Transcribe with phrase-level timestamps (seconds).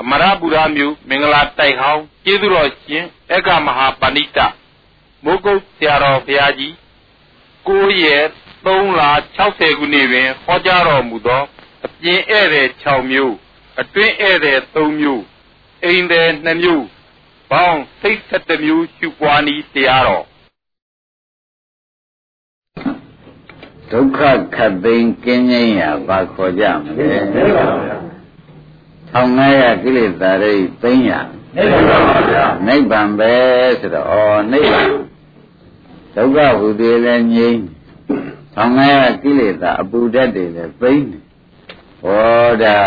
[0.00, 4.38] အမရပူရမြို့မင်္ဂလာတိုက်ဟောင်းကျေးဇူးတော်ရှင်အေကမဟာပဏိတ
[5.24, 6.72] မိုးကုတ်ဆရာတော်ဘုရားကြီး
[7.66, 8.26] 9ရက်
[8.64, 9.02] 3လ
[9.40, 11.42] 60ခုနှစ်တွင်ဟောကြားတော်မူသော
[11.86, 13.34] အပြင်ဧည့်သည်6မျိုး
[13.80, 15.22] အတွင်းဧည့်သည်3မျိုး
[15.84, 16.84] အိမ်သည်2မျိုး
[17.50, 20.24] ပေါင်းစိတ်7မျိုးရှုပွားနည်းတရားတော်
[23.90, 24.20] ဒုက္ခ
[24.54, 27.08] ခတ်သိမ်းကင်းငြိမ်းရာဘာခေါ်ကြမလဲ
[29.14, 31.12] 1500ကိလေသာတွေသိမ်းရ
[32.66, 33.32] နိဗ္ဗာန်ပဲ
[33.80, 34.90] ဆိုတော့ဩနိဗ္ဗာန်
[36.16, 37.60] ဒုက္ခဟူသေးလဲငြိမ်း
[38.56, 41.22] 1500ကိလေသာအပူဓာတ်တွေလည်းသိမ်းတယ်
[42.02, 42.78] ဟောဒါ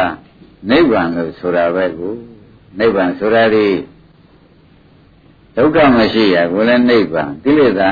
[0.70, 2.14] နိဗ္ဗာန်လို့ဆိုတာပဲကို
[2.80, 3.68] နိဗ္ဗာန်ဆိုတာဒီ
[5.56, 7.92] ဒုက္ခမရှိရကိုလည်းနိဗ္ဗာန်ကိလေသာ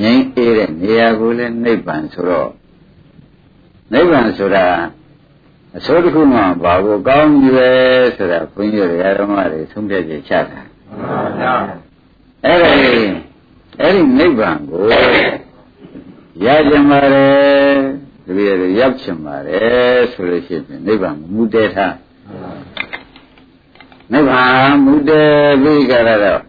[0.00, 2.50] ငြိမ်းအေးတဲ့နေရာကိုလည်းနိဗ္ဗာန်ဆိုတော့
[3.92, 4.66] နိဗ္ဗာန်ဆိုတာ
[5.76, 7.70] အစိုးတစ်ခုမှဘာကိုကောင်းပြီပဲ
[8.16, 11.54] ဆိုတာဘုန်းကြီးတွေဓမ္မတွေသုံးဖြတ်ချက်ချတာမှန်ပါဗျာ
[12.44, 12.70] အဲ့ဒါ
[13.80, 14.82] အဲ့ဒီနိဗ္ဗာန်ကို
[16.44, 17.76] ရကြပါတယ်
[18.26, 21.94] တပည့်ရရောက်ချင်ပါတယ်ဆိုလို့ရှိရင်နိဗ္ဗာန်မူတည်ထား
[24.12, 25.30] နိဗ္ဗာန်မူတည်
[25.62, 26.40] ပြီးကြတော့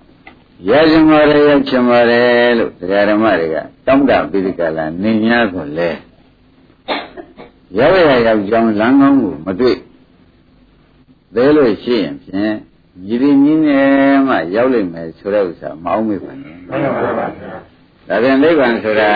[0.69, 5.89] ရကြမှာရရောက်ချင်ပါတယ်လို့တရားဓမ္မတွေကတောင်းတပြီးဒီကလာနေ냐ဆိုလဲ
[7.77, 9.77] ရောက်ရရောက်ကြောင်းလမ်းကောင်းကိုမတွေ့
[11.35, 12.55] သေးလို့ရှိရင်ဖြင့်
[13.05, 17.27] ညီရင်းကြီးနဲ့မှရောက်လိမ့်မယ်ဆိုတဲ့ဥစ္စာမအောင်မေ့ပါနဲ့မှန်ပါပါ
[18.07, 19.11] ဒါပြန်နိဗ္ဗာန်ဆိုတာ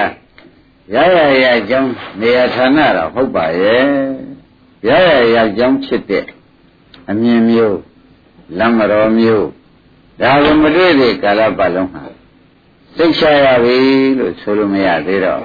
[0.94, 1.91] ရရရကြောင်း
[2.22, 3.86] နေရာဌာနတော့ဟုတ်ပါရဲ့
[4.88, 6.25] ရရရကြောင်းဖြစ်တဲ့
[7.09, 7.80] အမြင်မျိုး
[8.58, 9.47] လမ်းမတော်မျိုး
[10.21, 12.03] ဒါကမတွေ့တဲ့ကာလပတ်လုံးဟာ
[12.97, 13.77] သိချရပြီ
[14.17, 15.42] လို့ဆိုလို့မရသေးတော့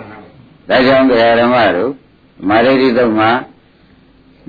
[0.69, 1.92] ဒါကြောင့်တရားဓမ္မတို့
[2.48, 3.30] မာရိတိတုံမှာ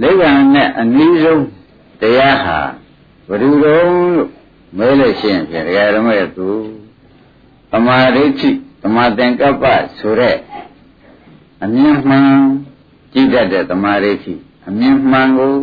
[0.01, 1.45] နိဗ္ဗာန်နဲ့အနည်းဆုံး
[2.01, 2.59] တရားဟာ
[3.27, 4.29] ဘယ်သူတုံးလို့
[4.77, 6.49] မဲလို့ရှိရင်ဖြင့်တရားဓမ္မရဲ့သူ
[7.71, 8.49] သမာဓိဋ္ဌိ
[8.81, 9.63] သမာသင်္ကပ္ပ
[9.99, 10.37] ဆိုတဲ့
[11.63, 12.29] အမြင်မှန်
[13.13, 14.33] ကြည့်တတ်တဲ့သမာဓိဋ္ဌိ
[14.67, 15.53] အမြင်မှန်ကို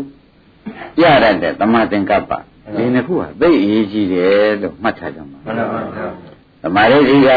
[0.97, 2.33] ပြရတဲ့သမာသင်္ကပ္ပ
[2.77, 6.09] ဒီနှစ်ခုဟာသိအရေးကြီးတယ်လို့မှတ်ထားကြပါမှန်ပါဗျာ
[6.63, 7.29] သမာဓိက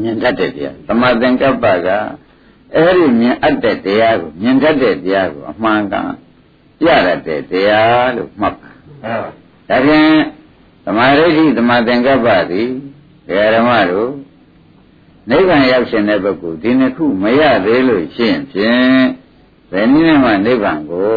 [0.00, 1.88] မြင်တတ်တဲ့တရားသမာသင်္ကပ္ပက
[2.76, 6.12] အဲ့ဒီမြင်အပ်တဲ့တရားကိုမြင်တတ်တဲ့တရားကိုအမှန်ကန်
[6.80, 8.70] ပြရတဲ့တရားလို့မှတ်ပါ
[9.68, 10.10] ဒါဖြင့်
[10.84, 12.68] သမာဓိသမာသင်္ကပ္ပသည်
[13.28, 14.10] ဓမ္မတို့
[15.30, 19.04] နိဗ္ဗာန်ရောက်ရှင်တဲ့ပုဂ္ဂိုလ်ဒီနှစ်ခုမရသေးလို့ရှိရင်ဖြင့်
[19.70, 21.10] ဘယ်နည်းနဲ့မှနိဗ္ဗာန်ကို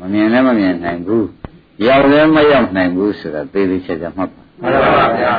[0.00, 1.28] မမြင်လည်းမမြင်နိုင်ဘူး
[1.86, 5.34] ရောက်လည်းမရောက်နိုင်ဘူးဆိုတာသေသေးချာချာမှတ်ပါမှန်ပါဗျာ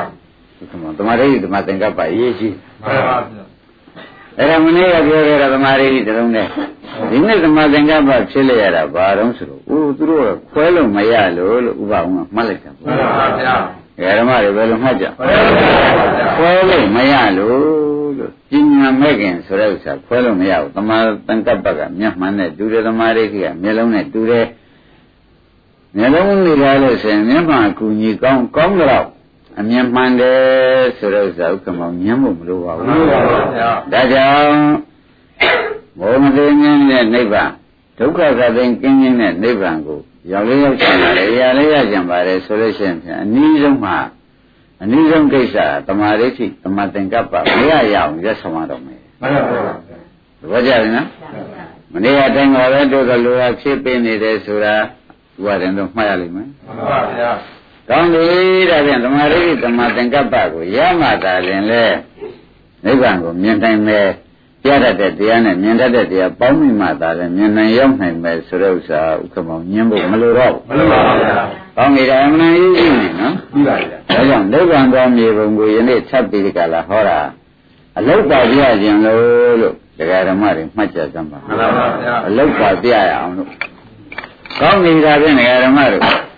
[0.58, 2.50] ဒီမှာတမာရိဓမ္မသင်္ကပ္ပရေးရှိ
[2.82, 3.49] မှန်ပါဗျာ
[4.40, 6.48] အဲ့ဒါမနေ့ကပြောခဲ့တာတမာရိတလုံးနဲ့
[7.10, 13.56] ဒီနေ့သမာသင်္ကပ္ပဖြစ်လျက်ရတာဘာတော့ဆိုတော့အိုးသူတို့ကခွဲလို့မရလို့လို့ဥပအောင်ကမှတ်လိုက်တာမှန်ပါဗျာ
[14.20, 15.06] ဓမ္မတွေဘယ်လိုမှတ်ကြ
[16.38, 24.48] ခွဲလို့မရလို့လို့ပညာမဲ့ခင်ဆိုတဲ့ဥစ္စာခွဲလို့မရဘူးသမာသင်္ကပ္ပကမျက်မှန်တဲ့ဒုရသမာရိကမျက်လုံးနဲ့တူတယ်
[25.98, 29.06] မျက်လုံးနေရလို့ဆိုရင်မျက်မှန်အကူကြီးကောင်းကောင်းတော့
[29.60, 30.40] အမြင်မှန်တယ်
[30.98, 33.20] ဆိုတော့ဥစ္စာဥက္ကမောင်ညံ့ဖို့မလိုပါဘူးမှန်ပါ
[33.58, 34.60] ဗျာဒါကြောင့်
[36.00, 37.52] ဘောမသိဉာဏ်နဲ့နိဗ္ဗာန်
[38.00, 40.00] ဒုက္ခသတိကင်းခြင်းနဲ့နိဗ္ဗာန်ကို
[40.32, 43.98] ရောက်လေးရောက်ချင်ပါတယ်ရလေးရကြံပါတယ်ဆိုလို့ရှိရင်အနည်းဆုံးမှာ
[44.82, 49.74] အနည်းဆုံးကိစ္စသမာဓိဋ္ဌိသမာသင်္ကပ္ပမရရအောင်ရက်ဆောင်ရတော့မယ်မှန်ပါဗျာ
[50.42, 51.08] သဘောကျပြီနော်
[51.94, 54.76] မနေ့ကအတိုင်းပါပဲတို့ကလိုရာဖြစ်ပေးနေတယ်ဆိုတာ
[55.40, 57.32] ဥပါဒင်တော့မှတ်ရလိမ့်မယ်မှန်ပါဗျာ
[57.90, 58.26] ကောင်းပြီ
[58.70, 61.86] ဒါဖြင့်သမာဓိသမာသင်္ကပ္ပကိုရမှသာလင်လေ
[62.84, 64.08] နိဗ္ဗာန်ကိုမြင်နိုင်မယ်
[64.64, 71.32] ပြတတ်တဲ့တရားနဲ့မြင်တတ်တဲ့တရားပေါင်းမိမှသာလည်းမြင်နိုင်ရောက်နိုင်မယ်ဆိုတဲ့ဥစ္စာဥက္ကမောင်ညင်းဖို့မလိုတော့ဘူးမလိုပါဘူးဗျာ
[71.78, 77.20] ကောင်းပြီဒါအမှန်ကြီးကြီးနေနော်ပြီးပါဗျာဒါကြောင့်နိဗ္ဗာန်တော်မြေပုံကိုယနေ့ဆက်ပြီးဒီကလာဟောတာ
[77.98, 83.50] အလုတ်ပါပြခြင်းလို့လို့ဒကာဓမ္မတွေမှတ်ကြစမ်းပါမှန်ပါဗျာအလုတ်ပါပြရအောင်လို့
[84.60, 86.29] ကောင်းနေတာဖြင့်ဒကာဓမ္မတို့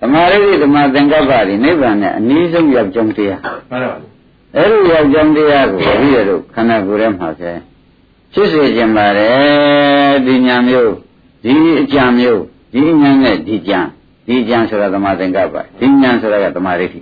[0.00, 3.40] သမာဓိသမာသင်္ကပ္ပတွေနိဗ္ဗာန်နဲ့အနည်းဆုံးရောက်ကြုံတရား
[3.70, 3.96] မှန်ပါ
[4.56, 7.52] အဲ့ဒီရောက်ကြောင်းတရားကိုဘုရားတို့ခန္ဓာကိုယ်ထဲမှာပဲ
[8.32, 10.92] ဖြစ်စေခြင်းပါတယ်ဒီညာမျိုး
[11.44, 12.42] ဒီအကြံမျိုး
[12.74, 13.80] ဒီညာနဲ့ဒီကြံ
[14.26, 17.00] ဒီကြံဆိုတာသမာသင်္ကပ္ပဒီညာဆိုတာကသမာဓိဋ္ဌိ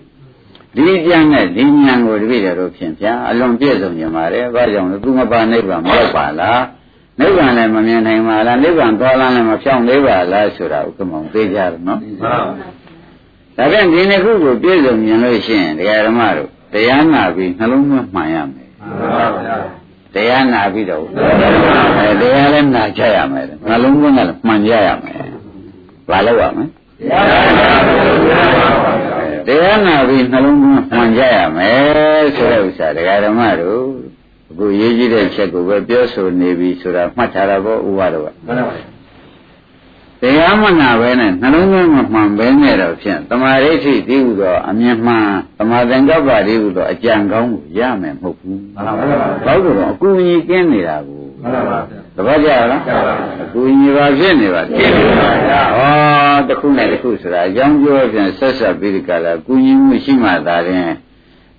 [0.76, 6.62] ဒီကြံနဲ့ဒီညာကိုတပည့်တော်ဖြင့်ဗျာအလွန်ပြည့်စုံခြင်းပါတယ်ဘာကြောင့်လဲသူမပါနိဗ္ဗာန်မဟုတ်ပါလား
[7.20, 12.36] နိဗ္ဗာန်လည်းမမြင်နိုင်ပါလားနိဗ္ဗာန်သွားလမ်းလည်းမဖြောင်းသေးပါလားဆိုတာဥက္ကမောင်သိကြတယ်နော်မှန်ပါ
[13.56, 19.56] ဒါဖြင့်ဒီနှစ်ခုကိုပြည့်စုံမြင်လို့ရှိရင်တရားဓမ္မတို့တရားနာပြီးနှလုံးသွင်းမှန်ရမယ်မှန်ပါဗျာ
[20.14, 21.04] တရားနာပြီးတော့
[21.98, 25.16] အဲတရားလည်းနာကြရမယ်နှလုံးသွင်းကလည်းမှန်ကြရမယ်
[26.10, 26.64] ဘာလို့ရမလဲ
[29.46, 33.82] တရားနာပြီးနှလုံးသွင်းမှန်ကြရမယ်ဆိုတဲ့ဥစ္စာဒကာဓမ္မတို့
[34.50, 38.95] အခုရေးကြည့်တဲ့ချက်ကိုပဲပြောဆိုနေပြီဆိုတာမှတ်ထားတာပေါ့ဥပါတော့ကမှန်ပါပါ
[40.26, 45.26] တရားမနာပဲနဲ့နှလုံးသွင်းမမှန်ပဲနဲ့တော့ဖြင့်တမာရိဋ္ဌိတည်ဟူသောအမြင်မှန်
[45.58, 49.04] တမာသင်္ကပ္ပတည်ဟူသောအကြံကောင်းကိုရမယ်မဟုတ်ဘူးမှန်ပါပါ
[49.44, 51.78] ဘာလို့လဲအကူအညီကင်းနေတာကိုမှန်ပါပါ
[52.16, 52.82] တပတ်ကြလား
[53.42, 60.90] အကူအညီပါဖြစ်နေပါကင်းနေပါဗျာဟောတစ်ခုနဲ့တစ်ခုဆိုတာအကြောင်းပြောပြန်ဆက်ဆက်ပြီးဒီကလာကူညီမှုရှိမှသာရင်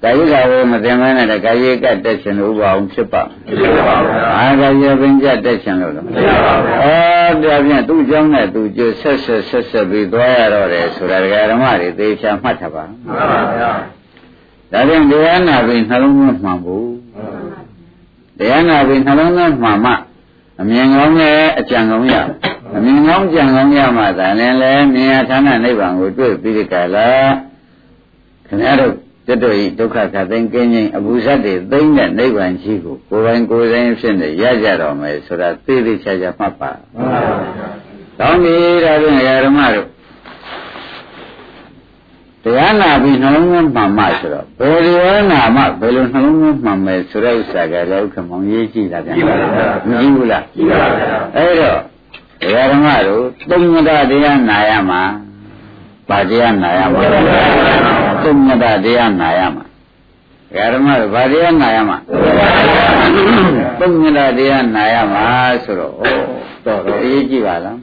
[0.03, 13.73] ကာယကဝေမသိမဲနဲ့ကာယကတက်ရှင်လို့ဥပအောင်ဖြစ်ပါဖြစ်ပါဘူး။အာကာယပင်ကြတက်ရှင်လို့လားမဖြစ်ပါဘူး။အော်ဒါဖြင့်သူ့เจ้าနဲ့သူကျဆက်ဆက်ဆက်ဆက်ပြီးသွားရတော့တယ်ဆိုတာဒကာဓမ္မတွေသေချာမှတ်ထားပါမှန်ပါဗျာ။
[14.73, 16.89] ဒါဖြင့်တရားနာပြီးနှလုံးသွင်းမှန်ဖို့
[18.39, 19.93] တရားနာပြီးနှလုံးသွင်းမှန်မှ
[20.61, 22.15] အမြင်ကောင်းနဲ့အကြံကောင်းရ
[22.77, 24.56] အမြင်ကောင်းကြံကောင်းရမှသာလည်း
[24.94, 27.11] မြင်ရဌာနနိဗ္ဗာန်ကိုတွေ့ပြီးဒီကလာ
[28.47, 28.94] ခင်ဗျားတို့
[29.28, 37.70] တတ္တဤဒုက္ခခသိင်ကင်းခြင်းအဘူဇတ်တွေသိမ့်တဲ့နိဗ္ဗာန်ကြီးကိုကိုယ်ပိုင်ကိုယ်ဆိုင်ဖြစ်နေရကြတော့မယ်ဆိုတာသိသိချာချာမှတ်ပါမှန်ပါဗျာ။
[38.20, 39.88] ကောင်းပြီဒါဖြင့်ဓမ္မတို့
[42.44, 49.14] တရားနာပြီးနှလုံးသွင်းမှန်မှဆိုတော့ဘယ်လိုနာမှဘယ်လိုနှလုံးသွင်းမှန်မယ်ဆိုတဲ့ဥစ္စာကလည်းဥက္ကမောင်ရေးကြည့်တာဗျာ။
[49.88, 51.80] မကြည့်ဘူးလား။ကြည့်ပါဗျာ။အဲ့တော့
[52.72, 53.90] ဓမ္မတို့သုံးညတ
[54.24, 55.02] ရားနာရမှာ
[56.10, 57.97] ဗာတရားနာရမှာ
[58.28, 59.64] သုံးညတတရားနာရမှာ
[60.74, 61.98] ဓမ္မတို့ဗာတရားနာရမှာ
[63.80, 65.24] သုံးညတတရားနာရမှာ
[65.64, 66.02] ဆိုတော့ဩ
[66.66, 67.78] တော်တော်အရေးကြီးပါလား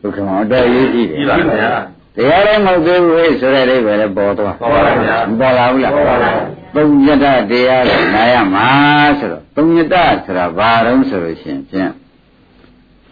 [0.00, 1.72] ဒုက္ခမောတော်အရေးကြီးတယ်ကြီးပါဗျာ
[2.16, 6.32] တရားလည်းမဟုတ်သေးဘူးဆိုတဲ့အိဗယ်လည်းပေါ်သွားပေါ်ပါဗျာပေါ်လာဘူးလားပေါ်ပါဗျာ
[6.74, 8.68] သုံးညတတရားကိုနာရမှာ
[9.18, 11.90] ဆိုတော့သုံးညတဆိုတာဘာတုံးဆိုလို့ရှိရင်ဖြင့်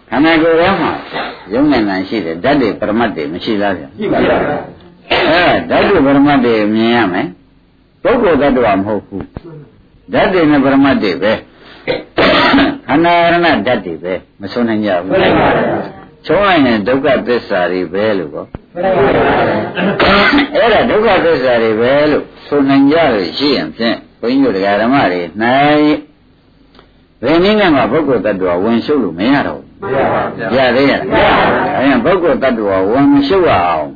[0.08, 0.92] ခန္ဓာကိုယ်ထဲမှာ
[1.52, 4.36] ယုံနိုင်နိုင်ရှိတယ်ဓာတ်တွေပရမတ်တွေမရှိလားဗျာရှိပါဗျာ
[5.10, 7.26] အဲဓာတ်တွေပရမတ်တွေမြင်ရမယ်
[8.02, 9.26] ပုဂ္ဂိုလ်တ attva မဟုတ်ဘူး
[10.12, 11.32] ဓာတ်တွေနဲ့ပရမတ်တွေပဲ
[12.86, 15.12] ခန္ဓာရဏဓာတ်တွေပဲမဆုံးနိုင်ကြဘူး
[16.26, 18.44] ချုံးလိုက်ရင်ဒုက္ခသစ္စာတွေပဲလို့ကော
[20.56, 25.88] အဲ့ဒါဒုက္ခသစ္စာတွေပဲလို့ဆိုနိုင်ကြလို့ရှိရင်ဖြင့်ဘုန်းကြီးတို့ဓမ္မတွေနိုင်
[27.22, 33.90] ဘယ်နည်းနဲ့မှပုဂ္ဂိုလ်တ attva ဝင်ရှုပ်လို့မရတော့ဘူးမရပါဘူးရသေးရဲ့အဲရင်ပုဂ္ဂိုလ်တ attva ဝင်မရှုပ်ရအောင်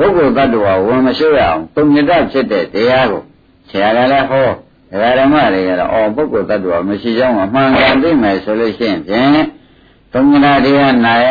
[0.00, 3.22] ပုဂ္ဂိုလ်တ attva ဝင်မရှုပ်ရအောင်ပုံညတဖြစ်တဲ့တရားကို
[3.68, 4.48] ဆရာကလည်းဟော
[4.90, 9.44] ဒကာဓမ္မတွေကတော့အော်ပုဂ္ဂိုလ်တ attva မရှိကြောင်းအမှန်ကန်သိမယ်ဆိုလို့ရှိရင်ဖြင့်
[10.12, 11.30] သုံးညတတရားနာရ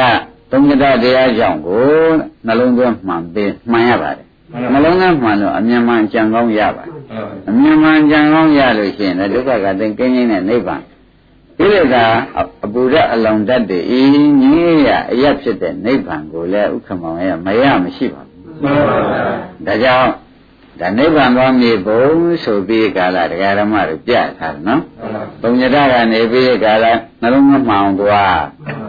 [0.51, 1.83] သုံးညတတရားကြောင့်ကို
[2.45, 4.25] နှလုံးသွင်းမှန်ပြီးမှန်ရပါတယ်
[4.73, 6.91] နှလုံးသားမှန်လို့အမြင်မှန်ကြံကောင်းရပါတယ်
[7.49, 10.81] အမြင်မှန်ကြံကောင်းရလို့ရှိရင်လည်းဒုက္ခကသိကင်းခြင်းနဲ့နိဗ္ဗာန်
[11.57, 11.95] ဒီလိုက
[12.63, 14.01] အပူရအလောင်တတ်တဲ့ဤ
[14.41, 18.28] ငင်းရအရဖြစ်တဲ့နိဗ္ဗာန်ကိုလည်းဥက္ကမောင်ရမရမရှိပါဘူး
[18.63, 19.23] မှန်ပါဗျာ
[19.65, 20.11] ဒါကြောင့်
[20.79, 22.03] ဒါနိဗ္ဗာန်သွားမြေဘုံ
[22.43, 24.81] ဆိုပြီးကာလတရားဓမ္မတို့ပြထားတယ်နော်
[25.41, 26.85] ပုံညတကနေပြီးကာလ
[27.21, 28.39] နှလုံးသွင်းမှောင်သွား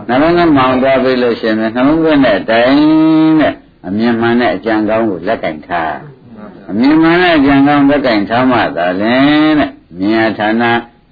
[0.09, 2.77] နှလုံးသွင်းမှောင်သွားပြီးလို့ရှိရင်နှလုံးသွင်းတဲ့အတိုင်း
[3.41, 3.55] နဲ့
[3.87, 5.95] အမြင်မှန်တဲ့အကြံကောင်းကိုလက်ကင်ထား
[6.71, 10.63] အမြင်မှန်တဲ့အကြံကောင်းလက်ကင်ထားမှသာလင်တဲ့မြင်ရဌာန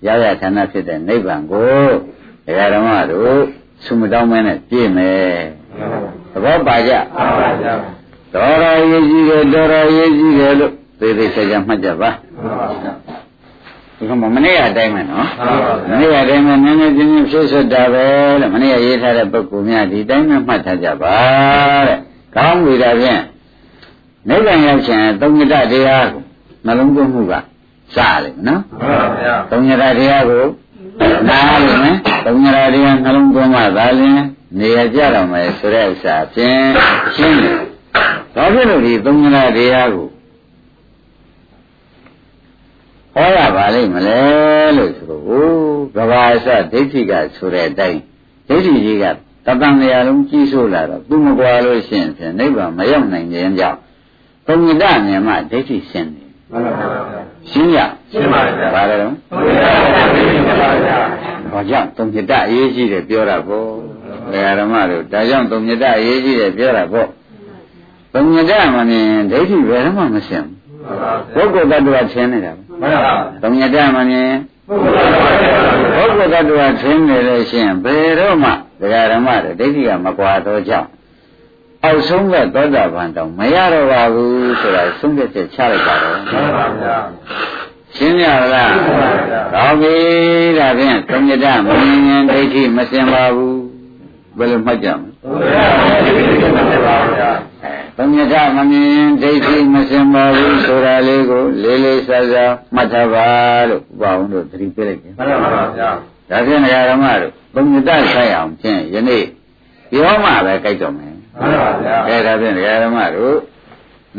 [0.06, 1.86] ရောက်ရဌာနဖြစ်တဲ့နိဗ္ဗာန်ကို
[2.46, 3.40] ဒကာဓမ္မတို့
[3.84, 5.38] ဆုမတောင်းမဲနဲ့ပြည့်မယ်
[6.32, 6.92] သဘောပါကြ
[7.40, 7.66] ပါကြ
[8.34, 12.10] တော်တော်ရေးကြည့်တယ်တော်တော်ရေးကြည့်တယ်လို့သေသေးချာချာမှတ်ကြပါ
[13.96, 15.26] ဒီကမနေ့ကအတိုင်းပဲနော်
[15.90, 18.04] မနေ့ကအတိုင်းပဲနည်းနည်းချင်းချင်းဖြည့်ဆွတ်တာပဲ
[18.40, 21.16] လို့မနေ့ကရေးထားတဲ့ပုဂ္ဂိုလ်များဒီတိုင်းပဲမှတ်ထားကြပါ
[21.88, 21.98] တဲ့
[22.34, 23.22] ကောင်းပြီဒါဖြင့်
[24.28, 26.22] နိဗ္ဗာန်ရောက်ခြင်းသုံးညတတရားကို
[26.66, 30.44] နှလုံးသွင်းမှုကစလိမ့်နော်မှန်ပါဗျာသုံးညတတရားကို
[31.28, 34.18] နားလိမ့်မယ်သုံးညတတရားနှလုံးသွင်းမှသာလျှင်
[34.58, 36.60] နေရကြတော့မယ်ဆိုတဲ့ဥစ္စာဖြင့်
[37.16, 37.60] ရှင်းတယ်
[38.34, 40.08] ဒါဖြစ်လို့ဒီသုံးညတတရားကို
[43.14, 44.20] ဟောရပါလိမ့်မလဲ
[44.76, 45.22] လို့ဆိုတော့
[45.96, 48.00] ကဘာအစဒိဋ္ဌိကဆိုတဲ့အတိုင်း
[48.48, 49.04] ဒိဋ္ဌိကြီးက
[49.46, 53.78] တတန်လျာလုံးကြီးဆိုးလာတော့သူမကွာလို့ရှိရင်ဖြင့်နိဗ္ဗာန်မရောက်နိုင်ခြင်းကြောင့်
[54.46, 57.78] ဘုံညတမြင်မှဒိဋ္ဌိရှင်းတယ်မှန်ပါပါရှင်းရ
[58.10, 59.12] ရှင်းပါဗျာဘာလဲတော့
[61.52, 63.68] ဘာကြောင့်သုံးညတအရေးကြီးတယ်ပြောတာပေါ့
[64.32, 67.08] ဒကာဓမ္မတို့ဒါကြောင့်သုံးညတအရေးကြီးတယ်ပြောတာပေါ့
[68.12, 70.48] သုံးညတမမြင်ဒိဋ္ဌိဘယ်တော့မှမရှင်း
[71.34, 74.30] ဘူးပုဂ္ဂိုလ်တ attva ရှင်းနေတာမှန်ပါပါသုံးညတမမြင်
[74.68, 78.50] ပုဂ္ဂိုလ်တ attva ရှင်းနေလို့ရှိရင်ဘယ်တော့မှ
[78.80, 80.88] ဒကာဓမ္မတွေဒိဋ္ဌိကမကွာတော့ကြောင့်
[81.84, 86.96] အောက်ဆုံးကသောတာပန်တောင်မရတော့ပါဘူးဆိုတာဆုံးဖြတ်ချက်ချလိုက်ပါတော့မှန်ပါဗျာ
[87.96, 89.94] ရှင်းရလားမှန်ပါဗျာကောင်းပြီ
[90.58, 93.60] ဒါဖြင့်သုံးညတမမြင်ရင်ဒိဋ္ဌိမစင်ပါဘူး
[94.38, 97.47] ဘယ်လိုမှတ်ကြမလဲသုံး
[98.14, 103.26] ညတမမြင်ဒိဋ္ဌိမစင်ပါဘူးဆိုတာလေးကိုလေးလေးစားစားမှတ်ထားပါ
[103.68, 105.90] လို့ဥပအောင်တို့သတိပေးလိုက်တယ်မှန်ပါဗျာ
[106.30, 109.24] ဒါဖြင့်နေရာဓမ္မတို့သုံးညတဆိုင်အောင်ဖြင့်ယနေ့
[109.90, 113.36] ပြောမှပဲကြိုက်တော့မယ်မှန်ပါဗျာအဲဒါဖြင့်နေရာဓမ္မတို့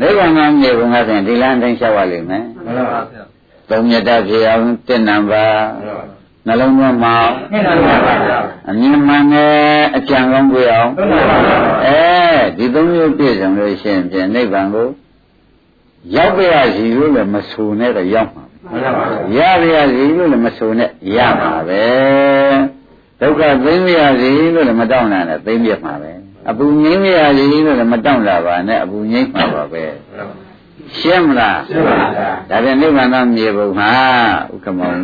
[0.00, 3.22] နိဗ္ဗာန်မှာမြေပုံကဖြင့်ဒီလမ်းတိုင်းလျှောက်ရလိမ့်မယ်မှန်ပါဗျာ
[3.70, 5.44] သုံးညတဖြစ်အောင်တင့်နံပါ
[5.84, 5.90] နှ
[6.48, 7.32] လုံးသွင်းမအောင်
[8.68, 9.54] အမြင်မှန်နဲ့
[9.96, 10.90] အကြံကောင်းကြအောင်
[11.86, 12.00] အဲ
[12.56, 14.88] ဒီသုံးမျိုးပြည့်စုံလို့ရှိရင်ပြန်နိဗ္ဗာန်ကို
[16.16, 18.44] ရောက်ပြရစီလို့လည်းမဆိုနဲ့တော့ရောက်မှာ
[19.36, 21.84] ရပြရစီလို့လည်းမဆိုနဲ့ရမှာပဲ
[23.20, 26.12] ဒုက္ခသိမ့်ရစီလို့လည်းမတောင်းတာနဲ့သိမ့်ပြမှာပဲ
[26.50, 29.84] အပူငိမ့်ရစီလို့လည်းမတောင်းတာပါနဲ့အပူငိမ့်မှာပါပဲ
[30.98, 33.92] ရှင်းမလားရှင်းပါဗျာဒါပြန်နိဗ္ဗာန်သောမြေပုံမှာ
[34.52, 34.98] ဥက္ကမောင်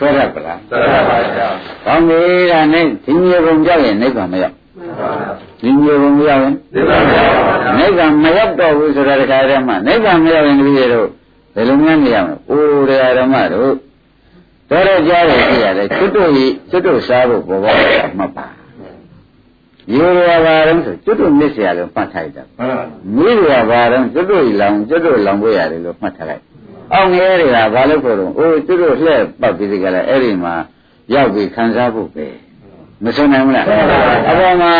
[0.00, 1.48] ွဲရပလားဆွဲရပါဗျာ
[1.84, 4.54] ကောင်းပြီဒါနဲ့ဒီမြေပုံကြောက်ရင်နိဗ္ဗာန်မရောက်
[5.60, 7.32] ဒီမြေပုံမရောက်ရင်နိဗ္ဗာန်မရောက်
[7.78, 11.08] နိဗ္ဗာန်မရောက်တော့ဘူးဆိုတာတခါတည်းမှနိဗ္ဗာန်မရောက်ရင်တပည့်တို့
[11.54, 13.72] ဘယ်လိုများနေရမလဲအိုးတရားဓမ္မတို့
[14.70, 17.74] တော်တော်ကြားရကြရတယ်ကျွတ်တို့ဤကျွတ်တို့စားဖို့ဘောဘော
[18.18, 18.46] မှတ်ပါ
[19.94, 22.44] ရေရပါတော့ဆိုကျွတ်တို့မြစ်เสียလို့မှတ်ထားလိုက်တာ
[23.16, 26.42] မိရပါတော့ကျွတ်တို့ဤလောင်ကျွတ်တို့လောင်ဖို့ရတယ်လို့မှတ်ထားလိုက်
[26.93, 30.53] အောင်ငယ်တွေကဘာလို့ခေါ်တော့အိုးကျွတ်တို့လှည့်ပတ်ပြီးဒီကလည်းအဲ့ဒီမှာ
[31.13, 32.25] ရောက်ပြီးခံစားဖို့ပဲ
[33.03, 33.65] မဆုံးနိုင်ဘူးလား
[34.29, 34.73] အပေါ်မှာ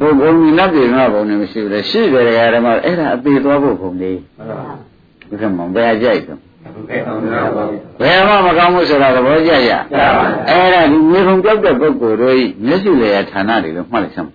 [0.00, 4.18] ဘုံဘုံကြီးလက်ပြေငါဘုံနေမရှိဘူးလေရှိတယ်ဓမ္မအဲ့ဒါအသေးသွားဖို့ဘုံလေး
[5.28, 6.40] ဘုရားမောင်ဘယ်အကြိုက်တော့
[8.00, 9.70] ဘယ်မှမကောင်းဘူးဆိုတာသဘောကျရ
[10.48, 12.34] အဲ့ဒါဒီမြေပုံပြောက်တဲ့ပုဂ္ဂိုလ်တို့
[12.66, 14.30] မျက်စိလေဌာနတွေလို့မှတ်လိုက်စမ်း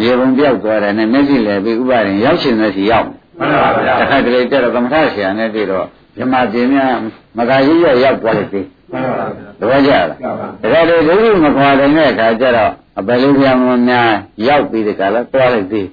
[0.00, 3.12] မြေပုံပြောက်သွားတယ်နဲ့မျက်စိလေပြီးဥပါရင်ရောက်ရှင်တဲ့စီရောက်မှ
[3.44, 5.86] န်ပါဗျာတခါတလေတက်တော့ကမ္မထဆရာနဲ့တွေ့တော့
[6.18, 6.96] မြမပြင်းများ
[7.36, 14.10] မကကြီးရရောက်သွားလိုက်ပြီမှန်ပါဗျာသဘောကျလားဒါကြလေဒုက္ခမခွာတဲ့အခါကျတော့အပယ်လေးပြောင်းများ
[14.46, 15.88] ရောက်ပြီးဒီကလာသွားလိုက်သေး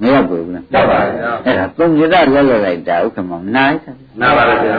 [0.00, 3.74] မရောက်ဘူးလားရောက်ပါဗျာအဲ့ဒါသုံးကြလက်လွတ်လိုက်တာဥက္ကမနား
[4.20, 4.78] နားပါဗျာ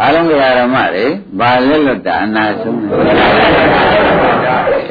[0.00, 1.06] အားလုံးကြရမတွေ
[1.38, 2.88] ဘာလက်လွတ်တာအနာဆုံးလဲ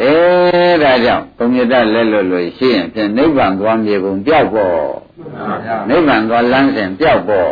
[0.02, 4.78] အေးဒါကြောင့်သုံးကြလက်လွတ်လို့ရှိရင်ဖြင့်နိဗ္ဗာန်သွားမြေပုံပြောက်ပေါ့
[5.90, 7.50] နိဗ္ဗာန်သွားလမ်းစဉ်ပြောက်ပေါ့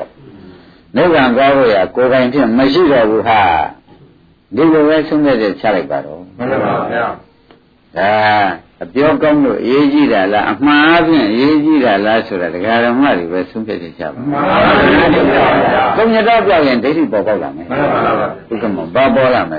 [0.95, 3.41] နိဗ္ဗာန်သွားဖို့ရကိုယ်ပိုင်ဖြင့်မရှိတော့ဘူးဟာ
[4.55, 7.05] ဒီလိုပဲဆုံးဖြတ်ချက်ချလိုက်ပါတော့မှန်ပါဗျာ
[7.97, 8.11] ဒါ
[8.83, 19.57] အပြောကောင်းလို့အရေးကြီးတာလားအမှားအပြင်အရေးကြီးတာလားဆိုတာဒကာရမတွေပဲဆုံးဖြတ်ကြပါမှန်ပါပါသုံးညတော့ပြောရင်ဒိဋ္ဌိပေါ်ပေါက်လာမယ်မှန်ပါပါဒီကမှာဘာပေါ်လာမလဲ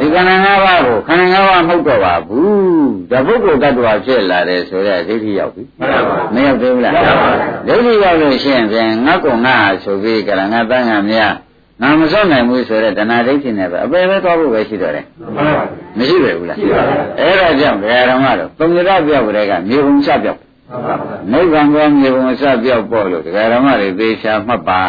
[0.00, 6.94] ဒီခန္ဓာ၅ပါးကိုခန္ဓာ၅ပါးမဟုတ်တော့ပါဘူးဒါပုဂ္ဂိုလ်တ attva ဖြစ်လာတယ်ဆိုတော့ဒိဋ္ဌိရောက်ပြီမှန်ပါပါမရောက်သေးဘူးလား
[7.68, 11.32] ဒိဋ္ဌိရောက်လို့ရှိရင်ပြန်ငါ့ကိုငါ့ဟာဆိုပြီးကလည်းငါတန်းငါမြတ်
[11.82, 15.04] ငါမစောင့်နိုင်ဘူးဆိုတော့တဏှာဒိဋ္ဌိနဲ့ပဲအပေပဲသွားဖို့ပဲရှိတော့တယ်
[15.98, 16.58] မရှိပဲဘူးလား
[17.20, 20.40] အဲ့ဒါကြောင့်ဘယ်ဓမ္မတော့သုံးရပြောက်တဲ့ကမြေပုံစပြောက်
[21.32, 24.82] နိဗ္ဗာန်ကောမြေပုံစပြောက်ပေါ့လို့တရားဓမ္မတွေသေချာမှတ်ပါ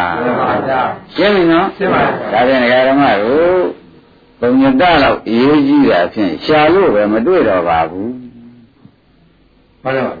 [1.14, 3.60] ရှင်းပြီနော်ရှင်းပါဒါဖြင့်တရားဓမ္မတို့
[4.40, 8.12] သုံးရတလောက်အရေးကြီးတာဖြင့်ရှာလို့ပဲမတွေ့တော့ပါဘူး
[9.82, 10.14] မှန်ပါ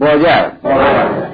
[0.00, 0.28] ပေါ်ကြ
[0.62, 1.33] ပေါ်ပါဘူး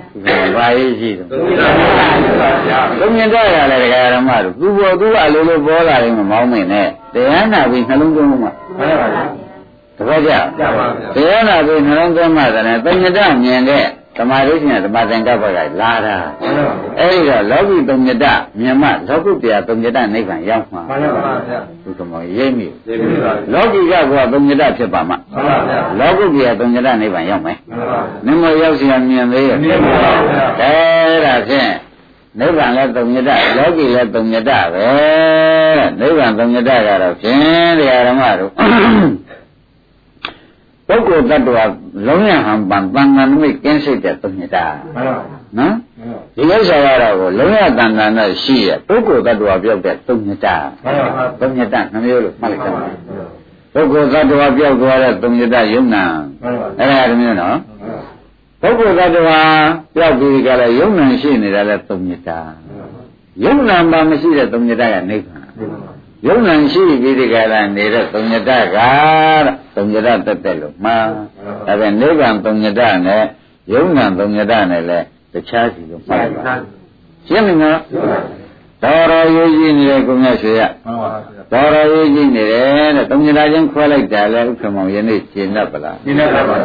[0.56, 9.20] ဘာရေးရှိတော့သုံးမြင်တော့ရလဲတရားဓမ္မတို့သူပေါ်သူအလိုလိုပေါ်လာရင်မမောင်းမင်းနဲ့တရားနာပြီးနှလုံးသွင်းမှမှန်ပါပါ
[9.96, 10.32] တပည့်ကြ
[11.16, 13.84] တရားနာပြီးနှလုံးသွင်းမှသာနဲ့သုံးမြင်တော့မြင်တဲ့
[14.20, 16.16] သမာဓိရှင်သမာသင်္ကပ္ပကလာတာ
[16.98, 18.18] အဲ့ဒီတော့လောကီသုံးမြတ်
[18.58, 29.92] မြင်မှလောကုတ္တရာသုံးမြတ်နိဗ္ဗာန်ရောက်မှာမှန်ပါဗျာသူကမောရိပ်မိရိပ်မိပါလောကီကကသုံးမြတ်ဖြစ်ပါမှမှန်ပါဗျာလောကုတ္တရာသုံးမြတ်နိဗ္ဗာန်ရောက်မယ်မှန်ပါနမရောက်စီမြင်သေးရဲ့မြင်ပါ
[30.30, 31.70] ဗျာအဲဒါဖြင့်
[32.38, 33.24] နိဗ္ဗာန်လည်းသုံးမြတ်
[33.56, 34.86] လောကီလည်းသုံးမြတ်ပဲ
[36.00, 36.70] နိဗ္ဗာန်သုံးမြတ်က
[37.02, 38.50] တော့ဖြင့်တရားဓမ္မတို့
[40.90, 41.64] ပုဂ္ဂိုလ်တ attva
[42.06, 44.64] လုံးရဟံပံတန်ခါနမိတ်ကင်းစိတ်တဲ့သုံးညတာ
[45.58, 45.74] နော်
[46.36, 50.56] ဒီဥစ္စာကတော့ကိုလုံးရတန်ခါနဲ့ရှိရပုဂ္ဂိုလ်တ attva ပြောက်တဲ့သုံးညတာ
[51.40, 52.82] သုံးညတာနှမျိုးလို့မှတ်လိုက်ကြပါ
[53.92, 56.04] ပုဂ္ဂိုလ်တ attva ပြောက်သွားတဲ့သုံးညတာယုံနာ
[56.78, 57.56] အဲ့ဒါတမျိုးနော်
[58.62, 59.40] ပုဂ္ဂိုလ်တ attva
[59.94, 62.38] ပြောက်ပြီးကြလဲယုံနာရှိနေတာလဲသုံးညတာ
[63.44, 65.46] ယုံနာမှမရှိတဲ့သုံးညတာကနိဗ္ဗာန်
[66.26, 68.62] ယုံနံရှိပြီးဒီကလာနေတဲ့သုံးညတကတဲ့
[69.74, 71.06] သုံးညတတက်တက်လို့မှန်
[71.66, 73.22] ဒါပြန်နိဗ္ဗာန်သုံးညတနဲ့
[73.72, 76.54] ယုံနံသုံးညတနဲ့လည်းတခြားစီလို့မှန်ပါ
[77.26, 77.80] ရှင်းမလား
[78.82, 80.60] တော်တော်ရေးကြည့်နေတယ်ကိုမြတ်ဆွေရ
[81.52, 86.56] တော်တော်ရေးကြည့်နေတယ်တဲ့သုံးညတချင်းခွဲလိုက်တာလဲဥက္ကမောင်ယနေ့ရှင်းတတ်ပလားရှင်းတတ်ပါပါ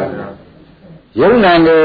[1.20, 1.78] ယုံနံတွေ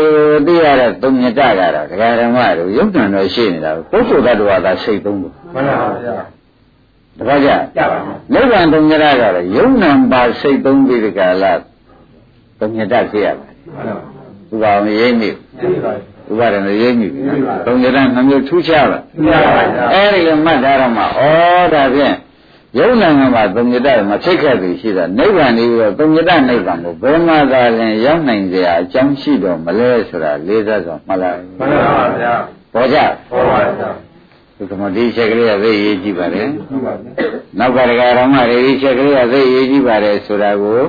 [0.48, 6.41] သိရတဲ့သုံးညတကတော့ဒကာဓမ္မတို့ယုံနံတော့ရှိနေတာပုဂ္ဂိုလ်တ attva သာစိတ်သုံးလို့မှန်ပါဗျာ
[7.18, 7.98] တပည့်ကြကြပါ
[8.34, 11.53] နိဗ္ဗာန်တုံညရကလည်းယုံနံပါစိတ်သုံးပြီးဒီကလာ
[12.60, 14.01] တုံညတဖြစ်ရပါတယ်မှန်ပါ
[14.50, 15.30] ဘူးဘာမရိမ့်မိ
[16.32, 21.08] ဥပါဒနာရိပ်မိပြီနော်သုံးညတနှမျိုးထူးခြားပါမှန်ပါဗျာအဲ့ဒီလိုမှတ်ထားတော့မှဩ
[21.74, 22.15] ဒါဖြင့်
[22.80, 32.34] ယုံနိုင်ငံမှာသုံးညတမဖြစ်ခဲ့ပြီရှိတာနိဗ္ဗာန်လေးတော့သုံးညတနိဗ္ဗာန်ကိုဘယ်မှာသာရင်ရောက်နိုင်ကြအကြောင်းရှိတော့မလဲဆိုတာလေးစားစွာမှတ်လိုက်မှန်ပါဗျာ
[32.74, 32.98] ပေါ်ကြ
[33.30, 33.89] ဟုတ်ပါဗျာ
[34.62, 37.12] ဒီကမဒီချက်ကလေးကသိရေးကြည့်ပါလေဟုတ်ပါဗျာ
[37.60, 40.80] နောက်ကတကဓမ္မတွေဒီချက်ကလေးကသိရေးကြည့်ပါတယ်ဆိုတာကို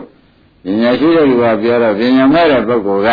[0.65, 3.11] ပညာရှိတဲ့လူကပြောတော့ပညာမဲ့တဲ့ပုဂ္ဂိုလ်က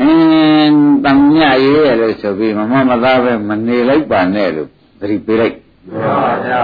[0.00, 4.68] အင်းတန်မြရေးရလို့ဆိုပြီးမမမသားပဲမနေလိုက်ပါနဲ့လို့
[5.00, 5.56] သတိပေးလိုက်
[5.88, 6.62] မှန်ပါဗျာ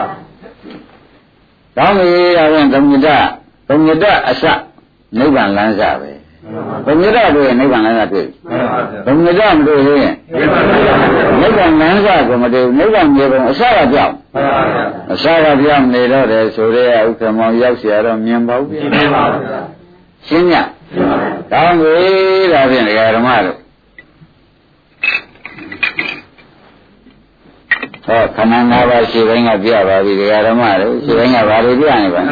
[1.77, 3.09] ကောင်းပြီဒါပြန်သုံးညတ
[3.69, 4.45] သုံးညတအစ
[5.19, 6.11] နိဗ္ဗာန်လမ်းစာပဲ
[6.86, 10.96] သုံးညတတွေ့ရင်နိဗ္ဗာန်လမ်းစာတွေ့ မှန်ပါဗျာ သုံးညတမတွေ့ရင် မှန်ပါဗျာ
[11.42, 19.62] နိဗ္ဗာန်လမ်းစာကိုမတွေ့ဘူးနိဗ္ဗာန်မြေပုံအစကပြောင်း မှန်ပါဗျာ အစကပြောင်းနေတော့တယ်ဆိုရဲဥက္ကမောင်ရောက်เสียတော့မြင်ပါဘူး ရှင်းပါဗျာ
[20.28, 20.54] ရှင်းည
[21.52, 21.96] ကောင်းပြီ
[22.52, 23.58] ဒါဖြင့်ဒကာဓမ္မတို့
[28.06, 32.32] ဟောခန္ဓာ၅ပါးရှိပိုင်းကပြပါပြီဒကာဓမ္မတို့ရှိပိုင်းကဘာတွေပြနေပါလဲ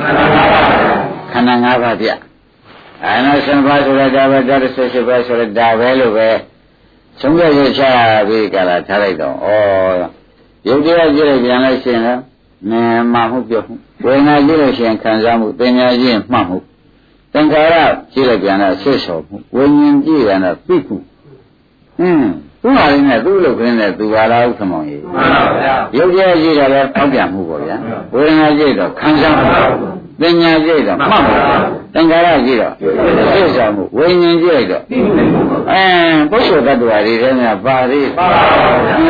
[1.31, 2.07] ခန္ဓာ၅ပါးပြ
[3.04, 6.28] အာနာစံပါဆိုတာဒါပဲဒါရဆက်ရှိပါဆိုတော့ဒါပဲလို့ပဲ
[7.20, 7.82] သုံးရရချ
[8.28, 9.48] ပြီးကြလာထားလိုက်တော့ဩ
[10.68, 12.18] ရုပ်တရားကြည့်လိုက်ပြန်လိုက်ရှင်လား
[12.70, 12.72] မ
[13.12, 16.58] မှမှုပြောမှုဝေဒနာကြည့်လို့ရှင်ခံစားမှုပညာကြည့်မှတ်မှု
[17.32, 17.76] သင်္ခါရ
[18.12, 20.96] ကြည့်လိုက်ပြန်တော့ဆွဆော်မှုဝိညာဉ်ကြည့်ပြန်တော့သိမှု
[21.98, 22.30] ဟင်း
[22.62, 27.76] သူ့ဟာလေးနဲ့သူ့လုပ်ခင်းနဲ့သူဟာလားဥက္ကမောင်ကြီးမှန်ပါဗျာရုပ်တရားကြည့်တော့လည်းပေါက်ပြန်မှုပေါ့ဗျာ
[28.14, 29.46] ဝေဒနာကြည့်တော့ခံစားမှု
[30.20, 31.20] ပညာကြည့်တော့မှတ်မှု
[31.94, 32.74] သင်္ခါရကြည့်တော့
[33.32, 34.82] ဆွဆော်မှုဝိညာဉ်ကြည့်တော့
[35.70, 35.84] အဲ
[36.30, 38.08] ပုဂ္ဂိုလ်တ attva တွေထဲမှာပါသေး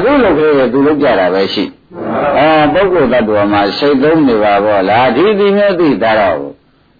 [0.05, 1.65] သူ့လုပ်ခင်းရဲ့သူလုပ်ကြတာပဲရှိ
[2.39, 6.39] အဲပုဂ္ဂိုလ်တ attva မှာစိတ်သုံးနေပါဘောလားဒီဒီမျိုးသိတာတော့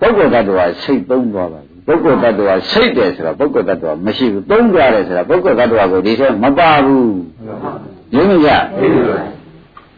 [0.01, 7.17] ပုဂ္ဂိုလ်တ attva စိတ်သုံးသွားပါပုဂ္ဂိုလ်တ attva စိတ်တယ်ဆိုတော့ပုဂ္ဂိုလ်တ attva မရှိဘူးသုံးကြတယ်ဆိုတော့ပုဂ္ဂိုလ်တ attva ကိုဒီထဲမပါဘူး
[8.15, 8.51] ရင်းမကြ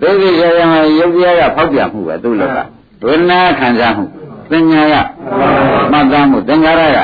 [0.01, 2.59] သိသိကြရမှာယုတ်တရားကဖောက်ပြန်မှုပဲသူ့လောက
[3.05, 4.05] ဝေဒနာခံစားမှု
[4.51, 4.95] ပညာက
[5.93, 6.99] မှတ်သားမှုသင်္ခါရက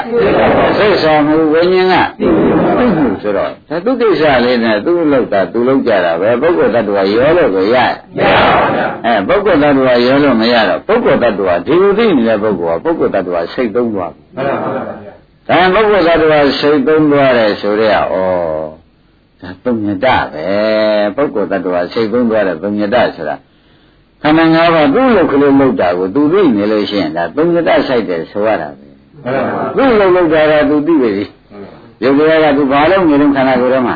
[0.79, 2.21] စိတ်ဆောင်မှုဝိညာဉ်က
[2.79, 7.77] သိမှုဆိုတော့ဒါသူကိစ္စလေးနဲ့သူ့လောက်တာသူလောက်ကြတာပဲပုဂ္ဂိုလ်တ attva ရောလို့ကိုရ
[8.17, 17.95] မရပါဗျာအဲပုဂ္ဂိုလ်တ attva ရောလို့မရတော့ပုဂ္ဂိုလ်တ attva ဒီလိုသိနေတဲ့ပုဂ္ဂိုလ်ကပုဂ္ဂိုလ်တ attva စိတ်သုံးသွားပြီမှန်ပါဗျာဒါပုဂ္ဂိုလ်သတ္တဝါစိတ်သုံးသွားတယ်ဆိုတော့ဩ
[19.41, 20.47] ဒါသုံးညတပဲ
[21.17, 23.37] ပုဂ္ဂိုလ်သတ္တဝါစိတ်သုံးသွားတယ်သုံးညတဆိုတာ
[24.23, 31.25] ခန္ဓာ၅ပါးသူ့လုတ်ကလေးလုတ်တာကိုသူသိနေလို့ရှိရင်ဒါသုံးညတဆိုင်တယ်ဆိုရတာပဲမှန်ပါဗျာသူ့လုတ်လုတ်တာကသူသိပြီ
[32.03, 33.95] ရုပ်တရားကသူဘာလို့နေလုံးခန္ဓာကိုယ်ထဲမှာ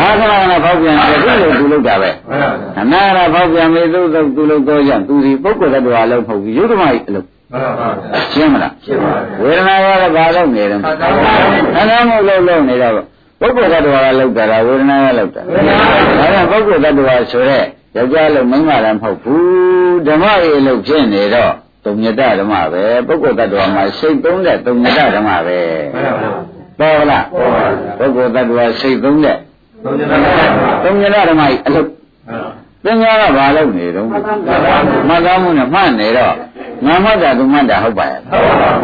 [0.00, 2.10] အာခဏခဏဖောက်ပြန်တယ်သူ့လုတ်သူလုတ်တာပဲ
[2.76, 10.80] မှန်ပါဗျာခဏခဏဖောက်ပြန်ပြီသူ့လုတ်သူလုတ်တော့ကြောင့်သူဒီပုဂ္ဂိုလ်သတ္တဝါလုံးမဟုတ်ဘူးယုဒ္ဓမကြီးအလုပ်မှန်ပါဗျာရှင်းမလားရှင်းပါဗျာဝေဒနာကလည်းဘာလို့နေတယ်
[11.74, 12.94] ခန္ဓာမို့လို့လို့နေတော့
[13.40, 17.64] ပုဂ္ဂိုလ်တ attva ကလောက်တာလားဝေဒနာကလောက်တာဒါကပုဂ္ဂိုလ်တ attva ဆိုတဲ့
[17.96, 21.52] ယောက်ျားလုံးမိန်းမလည်းမဟုတ်ဘူးဓမ္မရဲ့အလုပ်ဖြစ်နေတော့
[21.84, 25.58] တုံညတဓမ္မပဲပုဂ္ဂိုလ်တ attva မှာစိတ်သုံးတဲ့တုံညတဓမ္မပဲ
[25.94, 26.30] မှန်ပါဗျာ
[26.78, 29.38] ပေါ်လားဟုတ်ပါဗျာပုဂ္ဂိုလ်တ attva စိတ်သုံးတဲ့
[29.84, 30.42] သုံးညပါဗျာ
[30.84, 31.88] တုံညတဓမ္မကြီးအလုပ်
[32.84, 36.34] ပညာကဘာလုပ်နေတော့မှတ်သားမှုနဲ့မှတ်နေတော့
[36.86, 38.20] ငါမှတ်တာသူမှတ်တာဟုတ်ပါရဲ့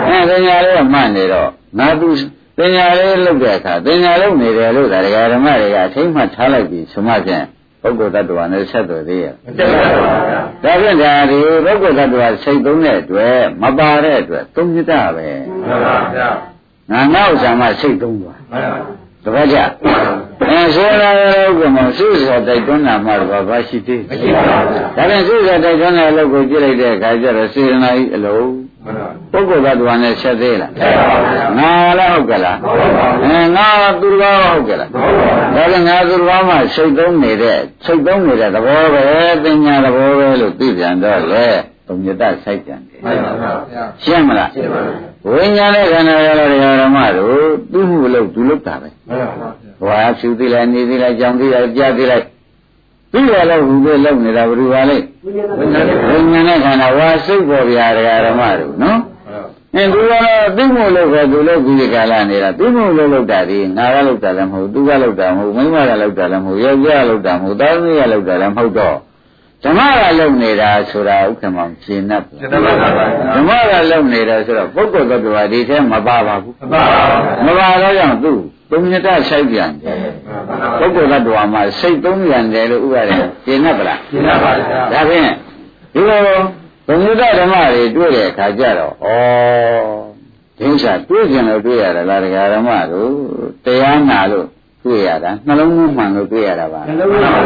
[0.08, 2.08] အဲပညာလေးကမှတ်နေတော့ငါသူ
[2.56, 7.44] ပညာလေးလုပ်တဲ့အခါပညာလုပ်နေတယ်လို့ဒါဒကာဓမ္မတွေကအထိမ့်မှတ်ထားလိုက်ပြီဆိုမှဖြင့်
[7.82, 9.86] ပုဂ္ဂိုလ်တ attva နဲ့ဆက်သွယ်သေးရဲ့မတက်ပါ
[10.28, 15.28] ဗျာဒါဖြင့်ဒါဒီပုဂ္ဂိုလ်တ attva စိတ်သုံးတဲ့အတွက်မပါတဲ့အတွက်သုံးညတပဲ
[15.66, 16.28] မှန်ပါဗျာ
[16.90, 18.78] ငါငါဥစ္စာမှစိတ်သုံးသွားမှန်ပါ
[19.24, 19.58] တပတ်ကြ
[20.50, 28.92] အဲဆိုလာရောကမှစိတ်စောတိုက်တွန်းတာမှတော့ဘာရှိသေးမရှိပါဘူးဗျာဒါဖြင့်စိတ်စောတိုက်တွန်းတဲ့အလုပ်ကိုကြည့်လိုက်တဲ့အခါကျတော့စေရနာကြီးအလုံးမှန် ပါ
[29.32, 33.68] ပုဂ္ဂိုလ်တ attva နဲ့ဆက်သေးလားတက်ပါဗျာငါလည်းဟုတ်ကလားဟုတ်ပါဘူးအဲငါ
[34.00, 39.02] သူတော်ဘာဟုတ်ကလားဟုတ်ပါဘူးဒါလည်းငါသူတော်ဘာမှစိတ်သုံးနေတဲ့စိတ်သုံးနေတဲ့သဘောပဲ
[39.42, 41.46] ပညာသဘောပဲလို့သိပြန်တော့လေ
[41.86, 43.32] ဘုံညတစိုက်ပြန်တယ်မှန်ပါ
[43.72, 44.94] ဗျာရှင်းမလားရှင်းပါဗျာ
[45.26, 46.50] ဝိညာဉ်နဲ့ခန္ဓာရတော်
[46.82, 52.24] ဓမ္မတို့သူ့မှုလို့သူလုပ်တာပဲမှန်ပါဗျာဘဝဖြူသိလိုက်နေသိလိုက်ကြောင်သိလိုက်ကြားသိလိုက်
[53.12, 55.30] ပြီးရလို့ဟူပဲလုပ်နေတာဘယ်လိုပါလဲဝိ
[55.74, 57.86] ညာဉ်နဲ့ဝိညာဉ်နဲ့ခန္ဓာဝါစိတ်ပေါ်ဗျာ
[58.26, 59.00] ဓမ္မတို့နော်
[59.76, 68.96] အင်းသူကတော့သူ့မို့လို့ပဲသူလို့ဒီကာလနေတာသူ့မို့လို့လောက်တာဒီငါကလောက်တာလည်းမဟုတ်သူကလောက်တာမဟုတ်မိန်းမကလောက်တာလည်းမဟုတ်ယောက်ျားလောက်တာမဟုတ်သားသမီးကလောက်တာလည်းမဟုတ်တော့
[69.64, 72.88] ဓမ္မကလုံနေတာဆိုတာဥက္ကမောင်ရှင်း납ရှင်းပါဗျာ
[73.34, 77.04] ဓမ္မကလုံနေတာဆိုတော့ပုဂ္ဂိုလ်သတ္တဝါဒီထဲမပါပါဘူးမှန်ပါဗျာ
[77.46, 78.32] မပါတော့ကြောင့်သူ
[78.70, 79.96] သုံးညတဆိုင်ပြန်တယ်
[80.80, 85.30] ပုဂ္ဂိုလ်သတ္တဝါမှာစိတ်သုံးပြန်တယ်လို့ဥပါရတယ်ရှင်း납ပလားရှင်းပါဗျာဒါဖြင့်
[85.94, 89.08] ဒီလိုဘုံညတဓမ္မတွေတွေ့တဲ့အခါကျတော့ဩ
[90.58, 93.10] ဒီဥစ္စာတွေ့ကြလို့တွေ့ရတယ်လားဒကာဓမ္မတို့
[93.64, 94.46] တရားနာလို့
[94.84, 97.40] တွေ့ရတာနှလုံးသွင်းမှန်လို့တွေ့ရတာပါနှလုံးသွင်းပါ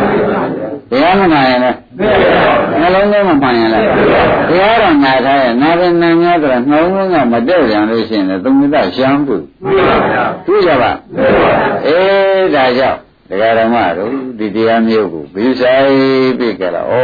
[0.56, 1.78] ဗျာတရားမနာရင်လည်း
[2.80, 3.86] နှလုံးသွင်းမမှန်ရင်လည်း
[4.48, 10.92] တရားတော်နာထားရဲ့နာရင်နာများတော့နှလုံးသွင်းကမတည့်ကြလို့ရှိရင်လည်းသုံးမိတရှမ်းဘူးမှန်ပါဗျာတွေ့ကြပါ
[11.86, 15.88] အေးဒါကြောင့်တရားဓမ္မတို့ဒီတရားမျိုးကိုဘိဆိုင်
[16.38, 16.94] ပြီးကြတော့ဩ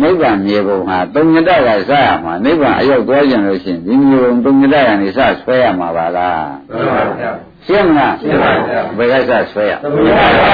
[0.00, 7.32] နိဗ္ဗာန်မြေပုံဟာသုံးမြတ်ကစရမှာနိဗ္ဗာန်အရောက်သွားကြလို့ရှိရင်ဒီမြေပုံသုံးမြတ်ကနေစဆွဲရမှာပါလားမှန်ပါဗျာ
[7.68, 10.50] ရှင်းမလားရှင်းပါဗျာဘယ်ကစဆွဲရသမီးပါဗျာ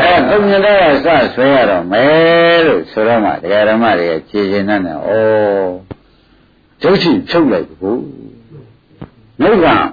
[0.00, 0.68] အဲသုံးမြတ်က
[1.04, 4.86] စဆွဲရတော့မယ်လို့ဆိုတော့မှတရားဓမ္မတွေခြေရှင်နဲ့ဩ
[6.82, 8.02] ဒုဋ္ဌိဖြုတ်လိုက်ဘူး
[9.42, 9.84] နိဗ္ဗာန်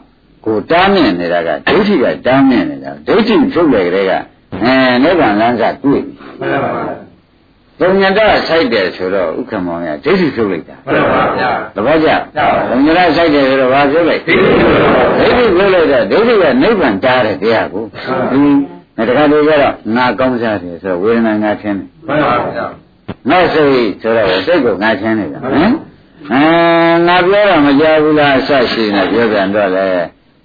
[0.46, 4.12] ကိုတားမြင်နေတာကဒုဋ္ဌိကတားမြင်နေတာဒုဋ္ဌိဖြုတ်လိုက်တဲ့က
[4.64, 7.03] အဲနိဗ္ဗာန်လမ်းကတွေ့ပြီမှန်ပါဗျာ
[7.80, 12.10] သုံးညတဆိုင်တယ်ဆိုတော့ဥက္ကမောင်ကဒိဋ္ဌိဖြုတ်လိုက်တာမှန်ပါဗျာသဘောကျ
[12.70, 17.84] သုံးညတဆိုင်တယ်ဆိုတော့ဘာဖြုတ်လိုက်ဒိဋ္ဌိဖြုတ်လိုက်တာဒိဋ္ဌိကနိဗ္ဗာန်တားတဲ့တရားကို
[18.34, 22.66] ဒီတခါတည်းကျတော့ငါကောင်းစားတယ်ဆိုတော့ဝေဒနာငါထင်းတယ်မှန်ပါဗျာ
[23.30, 23.70] နောက်စိတ်
[24.02, 25.74] ဆိုတော့စိတ်ကိုငါထင်းနေတာဟမ်
[26.32, 26.44] အဲ
[27.08, 29.88] ငါပြောတာမကြားဘူးလားအဆရှိနေပြောပြန်တော့လေ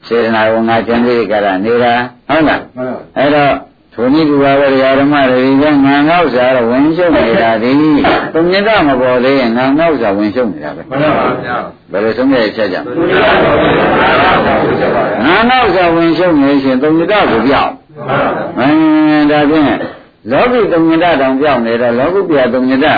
[0.06, 1.94] စေတနာကိုငါထင်းပြီးကြတာနေတာ
[2.28, 3.52] ဟုတ်လားမှန်ပါအဲ့တော့
[4.00, 7.70] ဘုန်းကြီးကဘာဝရဓမ္မတွေကငါငေါ့စားတော့ဝင်ရှုပ်နေတာဒီ
[8.32, 11.56] သူမြတ်တမပေါ်သေးရင်ငါငေါ့စားဝင်ရှုပ်နေတာပဲမှန်ပါဗျာ
[11.90, 17.72] ဘယ်လိုဆုံးဖြတ်ချက်ကြငါသူများတော်ကိုဆက်ပါပါဘုရားပါဗျာငေါ့စားဝင်ရှုပ်နေရှင်သူမြတ်တကိုပြောင်း
[18.58, 19.64] မှန်ပါဗျာအင်းဒါဖြင့်
[20.30, 22.88] လောကီသူမြတ်တတောင်ပြောင်းနေတော့လောကုပြသူမြတ်တ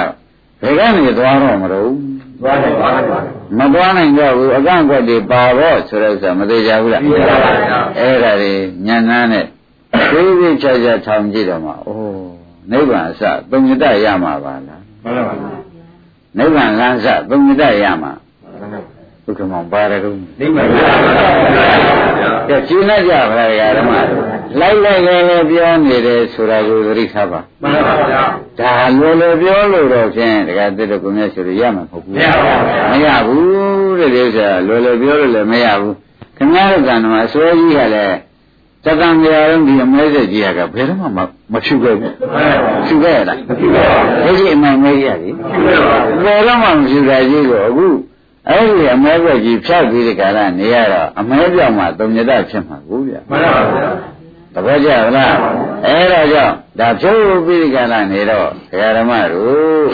[0.62, 1.90] ဘယ်ကနေသွားတော့မလို့
[2.40, 3.18] သွားတယ်ပါဗျာ
[3.58, 8.52] မသွားနိုင်တော့ဘူးအကန့်အကွက်တွေပါတော့ဆိုတော့ဆိုမသေးကြဘူးလားသိပါပါဗျာအဲ့ဒါတွေ
[8.86, 9.46] ညံနှန်းနဲ့
[10.12, 12.28] သေးသေးချာချာထောင်ကြည့်တော့မှအိုး
[12.70, 15.58] နိဗ္ဗာန်အစသုံးမြတ်ရမှာပါလားမှန်ပါဗျာ
[16.38, 18.12] နိဗ္ဗာန်လမ်းစသုံးမြတ်ရမှာ
[19.24, 20.90] ဘုက္ကမောင်ပါရကုန်းနိဗ္ဗာန်ပါဗျာ
[22.48, 23.90] ကဲရှင်းလိုက်ကြပါလားဓမ္မ
[24.60, 28.22] လိုက်လိုက်လည်းလည်းပြောနေတယ်ဆိုတာကိုသတိထားပါမှန်ပါဗျာ
[28.60, 35.94] ဒါလိုလိုပြောလို့တော့ဖြင့်တကယ်တည်းကကိုမြတ်ဆိုရရမှာမဟုတ်ဘူးမရပါဘူးမရဘူးတဲ့ဒီဥစ္စာလိုလိုပြောလို့လည်းမရဘူး
[36.36, 38.16] ခင်ဗျားတို့ကံတော်အစိုးကြီးကလည်း
[38.84, 42.14] တက္ကံကြရုံဒီအမဲဆက်ကြီးကဘယ်တော့မှမဖြူခဲ့ဘူး
[42.86, 43.84] ဖြူခဲ့ရလားမရှိပါ
[44.24, 45.32] ဘူးဒီကြီးအမှန်မဲကြီးရတယ်ရှိ
[45.66, 47.86] ပါပါဘယ်တော့မှမဖြူတာကြီးကိုအခု
[48.48, 53.88] အဲ့ဒီအမဲကွက်ကြီးဖြောက်ပြီးဒီကရနေရတော့အမဲပြောင်းမှသုံးညတဖြစ်မှာကိုဗျာမှန်ပါဗျာ
[54.54, 55.34] တပည့်ကြဗလား
[55.86, 59.90] အဲ့ဒါကြောင့်ဒါဖြုတ်ပြီးဒီကရနေတော့ဘုရားဓမ္မတို့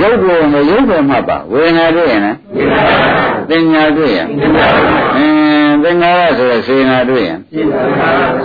[0.00, 2.38] ရုပ်ကိုမရုပ်ပဲမှတ်ပါဝေဒနာတွေ့ရင်လည်း
[3.48, 4.28] သင်ညာတွေ့ရင်
[5.16, 5.37] အင်း
[5.84, 7.38] သင်္ခါရဆိုရစေနာတွေ့ရင်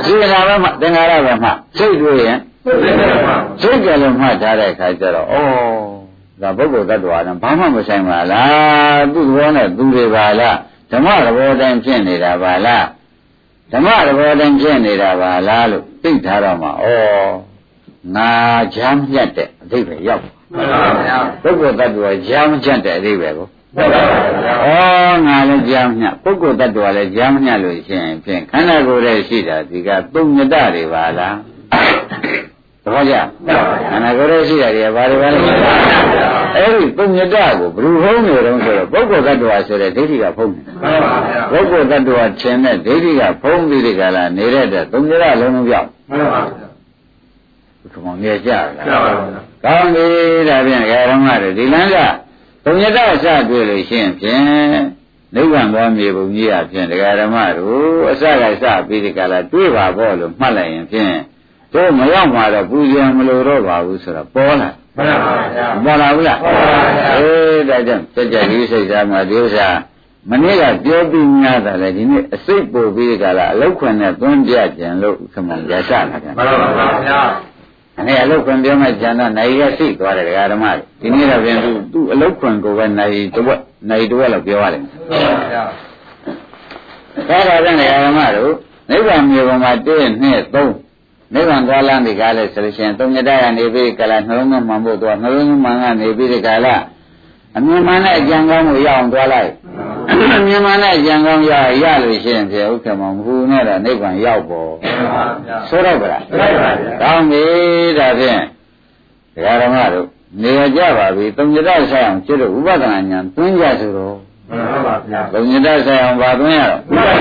[0.05, 2.37] စေနာပဲမှသင်္ခါရပဲမှစိတ်တွေ့ရင်
[3.61, 5.35] စိတ်ကြလည်းမှတ်ထားတဲ့အခါကျတော့ဩ
[6.41, 10.57] ဒါပုဂ္ဂိုလ်တ attva နဲ့ဘာမှမဆိုင်ပါလားသူ့ဘောနဲ့သူတွေပါလား
[10.91, 12.85] ဓမ္မသဘောတိုင်းဖြစ်နေတာပါလား
[13.71, 16.71] ဓမ္မသဘောတိုင်းဖြစ်နေတာပါလားလို့သိထားတော့မှဩ
[18.15, 18.29] ငါ
[18.75, 23.79] ချမ်းမြတ်တဲ့အဓိပ္ပာယ်ရောက်မှန်ပါဗျာပုဂ္ဂိုလ်တ attva ချမ်းမြတ်တဲ့အဓိပ္ပာယ်ကိုမှန်ပါဗျာ ဩ
[25.25, 31.37] ငါလည်းကြားမြတ်ပုဂ္ဂိုလ်တ attva လည်းကြားမြတ်လို့ရှိရင်ဖြင့်ခန္ဓာကိုယ်ရဲ့ရှိတာဒီကသုံးညတတွေပါလား
[32.83, 33.15] သဘောကျ
[33.89, 35.39] ခန္ဓာကိုယ်ရဲ့ရှိတာတွေကဘာတွေပါလဲ
[36.55, 46.67] အဲ့ဒီသုံးညတကိုဘယ်လိုဖုံးနေတော့ဆိုတော့ပုဂ္ဂိုလ်တ attva ဆိုတဲ့ဒိဋ္ဌိကဖုံးနေတယ်မှန်ပါဗျာပုဂ္ဂိုလ်တ attva ထင်တဲ့ဒိဋ္ဌိကဖုံးပြီးဒီကလာနေတဲ့တဲ့သုံးညတလုံးလုံးပြောက်မှန်ပါဗျာ
[47.93, 50.05] ဘုရားမြေကြလားမှန်ပါဗျာကောင်းပြီ
[50.49, 51.97] ဒါဖြင့်ဓမ္မတွေဒီလမ်းက
[52.63, 54.43] ဘုံညတအစတွေ့လို့ရှိရင်ဖြင့်
[55.35, 61.13] နိဗ္ဗာန်ဘောမြေပုံကြီးအဖြစ်ဒကာဓမ္မတို့အစကစပြီးဒီကလာတွေ့ပါပေါ့လို့မှတ်လိုက်ရင်ဖြင့်
[61.73, 69.67] တို့မရောက်မှာတော့ပူဇော်မလို့တော့ပါဘူးဆိုတော့ပေါ်လာမှန်ပါဗျာပေါ်လာဘူးလားပေါ်ပါဗျာအေးဒါကြောင့်စัจ जा ဒီစိတ်သားမှာဒီဥစ္စာ
[70.29, 76.43] မနေ့ကပြောပြီးများတာလေဒီနေ့အစိတ်ပို့ပြီးဒီကလာအလောက်ခွန်နဲ့သွန်းပြကြံလို့ခမရစလာကြမှန်ပါ
[77.07, 77.21] ဗျာ
[77.99, 85.63] အနေအလုတ်ခွန်ပြောမှကျန်တော့နိုင်ရရှိသွားတယ်ဒကာဓမ္မတွေဒီနေ့တော့ပြန်သူသူ့အလုတ်ခွန်ကိုပဲနိုင်တစ်ဝက်နိုင်တစ်ဝက်လောက်ပြောရတယ်မှန်ပါဗျာ
[87.29, 88.53] ဒါတော့ပြန်ဒကာဓမ္မတို့
[88.89, 96.67] နိဗ္ဗာန်မြေပေါ်မှာ1 2 3နိဗ္ဗာန်သွားလမ်းဒီကားလဲဆိုလို့ရှိရင်သုံးညတရနေပြီးကလာနှလုံးသွင်းမှန်ဖို့သွားနှလုံးသွင်းမှန်ကနေပြီးဒီကာလ
[97.57, 99.49] အမြင်မှန်တဲ့အကြံကောင်းကိုရအောင်သွားလိုက်
[99.91, 99.92] အ
[100.47, 101.51] မြင်မှန်တဲ့အကြံကောင်းရ
[101.83, 107.43] ရလို့ရှိရင်ဖြင့်ဥက္ကမမဟူနဲ့တော့နိဗ္ဗာန်ရောက်ပေါ်မှန်ပါဗျာဆိုတော့ဗလားမှန်ပါဗျာကောင်းပြီ
[107.97, 108.41] ဒါဖြင့်
[109.35, 110.07] ဒကာဓမ္မတို့
[110.41, 114.15] နေရကြပါပြီသုံးညတဆိုင်အောင်ကျွတ်ဥပဒနာညာသွင်းကြဆိုတော့
[114.49, 117.15] မှန်ပါဗျာသုံးညတဆိုင်အောင်ပါသွင်းရတော့မှန်ပါ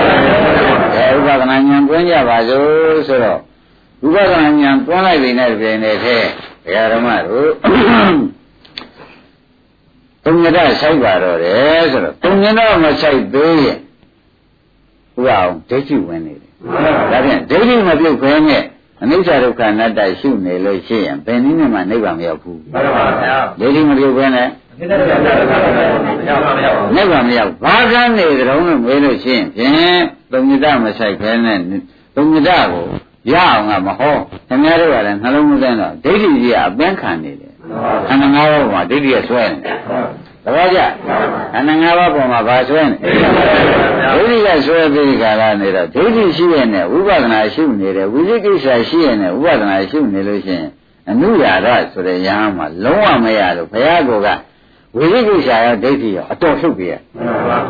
[0.93, 3.39] ဗျာအဲဥပဒနာညာသွင်းကြပါစို့ဆိုတော့
[4.05, 6.23] ဥပဒနာညာသွင်းလိုက်ပြီနဲ့ပြင်နေတဲ့
[6.65, 7.49] ဒကာဓမ္မတို့
[10.23, 13.77] သုံးညတဆိုင်ပါတော့တယ်ဆိုတော့သုံးညတမဆိုင်သေးရင်
[15.15, 16.75] ဥပအောင်ဒိဋ္ဌိဝင်နေတယ်မှ
[17.11, 18.63] ဒါဖြင့်ဒိဋ္ဌိမပြုတ်ခဲနဲ့
[19.01, 24.47] အနိစ္စဒုက္ခအနတ္တရှုနေလို့ရှိရင်ဘယ်နည်းနဲ့မှနိဗ္ဗာန်မရောက်ဘူးမှန်ပါဗျာဒိဋ္ဌိမပြုတ်ခဲနဲ့
[24.79, 25.35] ဒီတဲ့တဲ့တဲ့တဲ့
[26.29, 31.57] ရောက်ပါမရောက်ပါနိဗ္ဗာန်မရောက်ဘာကန်းနေကြုံလို့မေးလို့ရှိရင်ဖြင့်သုံးညတမဆိုင်ခဲနဲ့
[32.15, 32.85] သုံးညတကို
[33.33, 34.15] ရအောင်ကမဟော
[34.47, 37.42] ခင်ဗျားတို့ကလည်းနှလုံးမသွင်းတော့ဒိဋ္ဌိကြီးကအပန်းခံနေတယ်
[38.07, 39.77] ခန္ဓာ၅ပါးမှာဒိဋ္ဌိကဆွဲနေတယ်
[40.45, 40.79] တပည့်ကြ
[41.53, 42.95] ခန္ဓာ၅ပါးပေါ်မှာဘာဆွဲနေ
[44.15, 50.69] ဒိဋ္ဌိကဆွဲပြီးကြလာနေတော့ဒိဋ္ဌိရှိရဲ့နဲ့ဝိပဿနာရှုနေတယ်ဝိသိကိစ္စရှိရဲ့နဲ့ဝိပဿနာရှုနေလို့ရှိရင်
[51.09, 54.09] အနုရာရဆိုတဲ့ယဟန်မှာလုံးဝမရလို့ဘုရားက
[54.95, 56.93] ဝိသိကိစ္စရောဒိဋ္ဌိရောအတော်ထုတ်ပြရ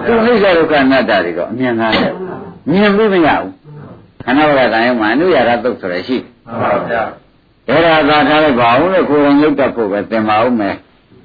[0.06, 2.14] သူအိစ္ဆဒုက္ခအနတ္တတွေတော့အမြင်ကားတယ်
[2.70, 3.52] မြင်ပြီးမရဘူး
[4.24, 7.23] ခန္ဓာဘဂတန်ရုံမှာအနုရာရသုတ်ဆိုရရှိမှန်ပါဗျာတ
[7.76, 10.76] ယ်ဒါသာထားလိုက်ပါဦးလို့ကိုယ်ရုံရုပ်တတ်ဖို့ပဲသင်ပါဦးမယ်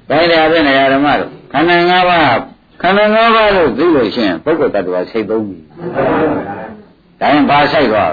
[0.09, 2.39] ဒါကြတဲ့နေရာဓမ္မတို့ခန္ဓာ၅ပါး
[2.81, 5.57] ခန္ဓာ၅ပါးလို့သိလို့ရှိရင်ပုဂ္ဂိုလ်တ attva စိတ်သုံးပြီ
[7.19, 8.11] ဒါရင်ဘာဆိုင်သွား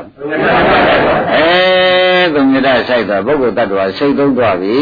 [1.33, 1.47] အဲ
[2.35, 4.77] သုံးမြတ်ဆိုင်သွားပုဂ္ဂိုလ်တ attva စိတ်သုံးသွားပြီ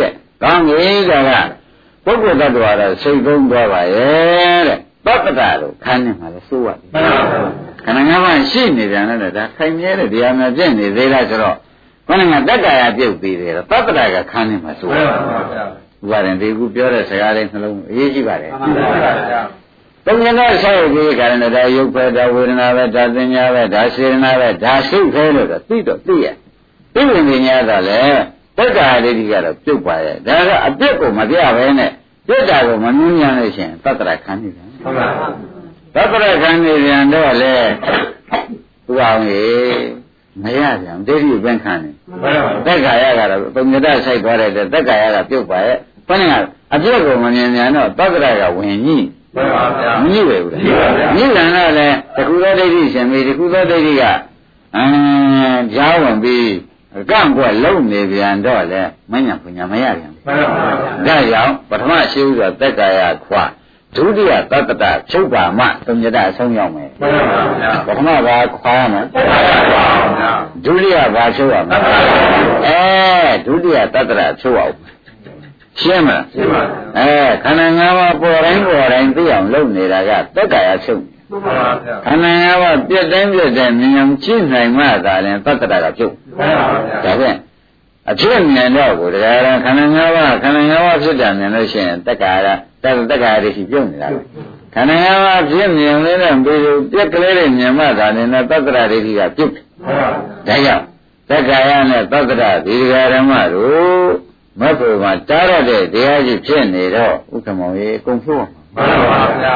[0.00, 1.30] တဲ့ကောင်းပြီဒါက
[2.04, 7.44] ပုဂ္ဂိုလ်တ attva တော့စိတ်သုံးသွားပါရဲ့တဲ့ပပ္ပတာလို့ခန်းနေမှာလဲစိုးရတယ်မှန်ပါဗျာ
[7.84, 11.56] ခန္ဓာငါးပါးရှိနေတယ်နဲ့ဒါခိုင်မြဲတဲ့တရားများပြည့်နေသေးလားဆိုတော့
[12.08, 19.42] ခန္ဓာငါတက်တာရပြုတ်ပြီးတယ်ပပ္ပတာကခန်းနေမှာစိုးမှရန်တယ်ပါဗျာဥပါရင်ဒီခုပြောတဲ့စကားလေးနှလုံးအရေးကြီးပါတယ်မှန်ပါဗျာ။
[20.06, 26.26] သုံးညနဲ့ဆောက်ပြီးကြတယ်ဒါရုပ်ပဲဒါဝေဒနာပဲဒါသင်ညာပဲဒါစေနာပဲဒါစိတ်ပဲလို့တော့သိတော့သိရ။
[26.94, 28.00] သိဝင်ပညာတော့လေ
[28.56, 31.90] တက်တာလေးဒီကတော့ပြုတ်ပါရဲ့။ဒါကအပြစ်ကိုမပြပဲနဲ့
[32.28, 35.08] ပြစ်တာကိုမနှင်းညာလို့ရှိရင်တတ္တရခံနေတယ်မှန်ပါ။
[35.94, 37.54] တတ္တရခံနေပြန်တော့လေ
[38.86, 40.03] သူအောင်ကြီး
[40.42, 46.44] မရပြန်ဒိဋ္ဌိပင်ခံနေမှန်ပါသက်ခါရကတော့ပုံညတဆိုင်သွားတဲ့သက်ခါရကပြုတ်ပါရဲ့။ဘယ်နဲ့က
[46.74, 50.62] အပြစ်ကိုမမြင်မြန်တော့တတ္တရကဝင်ကြီးမှန်ပါဗျာမညစ်ပဲဘူးလား
[51.16, 54.02] ညစ်တယ်တော့လေတခုသောဒိဋ္ဌိရှင်ပြီတခုသောဒိဋ္ဌိက
[54.76, 56.48] အင်းကြားဝင်ပြီး
[57.10, 60.34] ကန့်ကွက်လုံနေပြန်တော့လေမညာပညာမရပြန်မှန်ပါ
[61.06, 63.44] ဗျာဒါကြောင့်ပထမရှိဥစွာသက်ကာယခွာ
[63.96, 69.28] ဒုတိယသတ္တတချုပ်ပါမှသုံးညတအဆုံးရောက်မယ်မှန်ပါဗျာပထမဘာခွာရမလဲမှန်
[69.74, 69.86] ပါ
[70.18, 70.32] ဗျာ
[70.64, 71.78] ဒုတိယဘာချုပ်ရမလဲ
[72.66, 72.80] အဲ
[73.46, 74.74] ဒုတိယသတ္တတချုပ်အောင်
[75.80, 76.62] ရှင်းမလားရှင်းပါ
[76.98, 77.10] အဲ
[77.44, 87.36] ခန္ဓာ၅ပါးပေါ်တိုင်းပေါ်တိုင်းသိအောင်လုပ်နေတာကသက်ကာယချုပ်မှန်ပါဗျာခန္ဓာ၅ပါးပြည့်တိုင်းပြည့်တိုင်းမြင်အောင်ကြည့်နိုင်မှသာလျှင်သတ္တရကပြုတ်မှန်ပါဗျာဒါဖြင့်
[88.10, 92.48] အဖြစ်မြင်တော့ကိုတရားရခန္ဓာ၅ပါးခန္ဓာ၅ပါးဖြစ်တာမြင်လို့ရှိရင်တက္ကာရ
[92.82, 94.20] တက္ကာရတွေရှိပြုတ်နေတာပဲ
[94.74, 96.60] ခန္ဓာ၅ပါးဖြစ်မြင်လေးနဲ့ပြီး
[96.92, 100.08] ပြက်ကလေးတွေမြင်မှသာလျှင်သတ္တရတွေကြီးကပြုတ်မှန်ပါ
[100.46, 100.84] ဒါကြောင့်
[101.30, 104.10] တက္ကာရနဲ့သတ္တရဒီတရားဓမ္မတို့
[104.60, 109.54] မတ်ဖို့မှာတားရတဲ့တရားကြီးဖြစ်နေတော့ဥက္ကမောင်ကြီးအကုန်ဖြိုးအောင်မှန်ပါဗျာ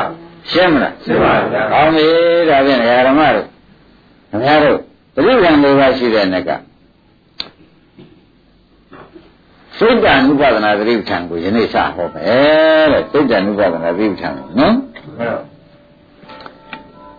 [0.50, 2.06] ရှင်းမလားရှင်းပါဗျာကောင်းပြီ
[2.50, 3.46] ဒါဖြင့်ဓမ္မတို့
[4.30, 4.78] ခင်ဗျားတို့
[5.14, 6.50] သတိကံလေးပါရှိတဲ့နက်က
[9.78, 14.74] စိတ်တဏှုပဒနာသတိပဋ္ဌာန်ကိုယနေ့စဟောမယ်တဲ့စိတ်တဏှုပဒနာသတိပဋ္ဌာန်ကိုနော်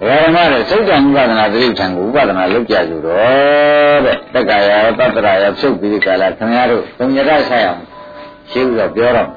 [0.07, 7.81] ဘယ်မှာလဲစိတ်တဏှုပဒနာသတိပဋ္ဌာန်ကိုဥပဒနာလုပ်ကြဆိုတော့တဲ့တက္ကရာရောတတ္တရာရောဖြုတ်ပြီးကြလားခင်ဗျားတို့ပုံရတဆိုင်အောင်
[8.51, 9.29] ရှင်းပြီးတော့ပြောတော့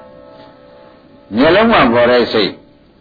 [1.36, 2.50] မျက်လုံးမှာပေါ်တဲ့စိတ်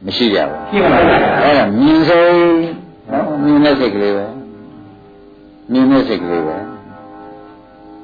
[0.05, 2.31] မရှိကြဘူးရှိပါဘူးအဲ့ဒါမြင်ဆုံး
[3.11, 4.25] နော်မြင်တဲ့စိတ်ကလေးပဲ
[5.71, 6.55] မြင်တဲ့စိတ်ကလေးပဲ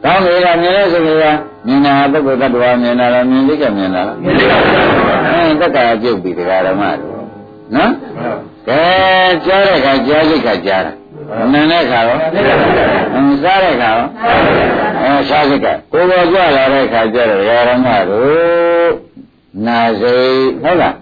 [0.04, 1.26] ကောင်းလေကမြင်တဲ့စိတ်ကလေးက
[1.68, 7.14] မြင်တာပုဂ္ဂိုလ်တ attva မြင်တာလားမြင်လိကမြင်တာလားရှင်းပါဗျာအဲတက္ကရာပြုတ်ပြီတရားဓမ္မတို့
[7.76, 8.32] နော်မှန်ပါ
[8.68, 8.82] ကဲ
[9.46, 10.94] ကြားတဲ့ခါကြားစိတ်ကကြားတာ
[11.54, 12.18] နာတဲ့ခါရော
[13.14, 14.08] အင်းစားတဲ့ခါရော
[15.02, 18.92] အဲစားစိတ်ကကိုယ်ပေါ်ကြလာတဲ့ခါကျတော့တရားဓမ္မတို့
[19.66, 20.96] နာစိတ်ဟုတ်လား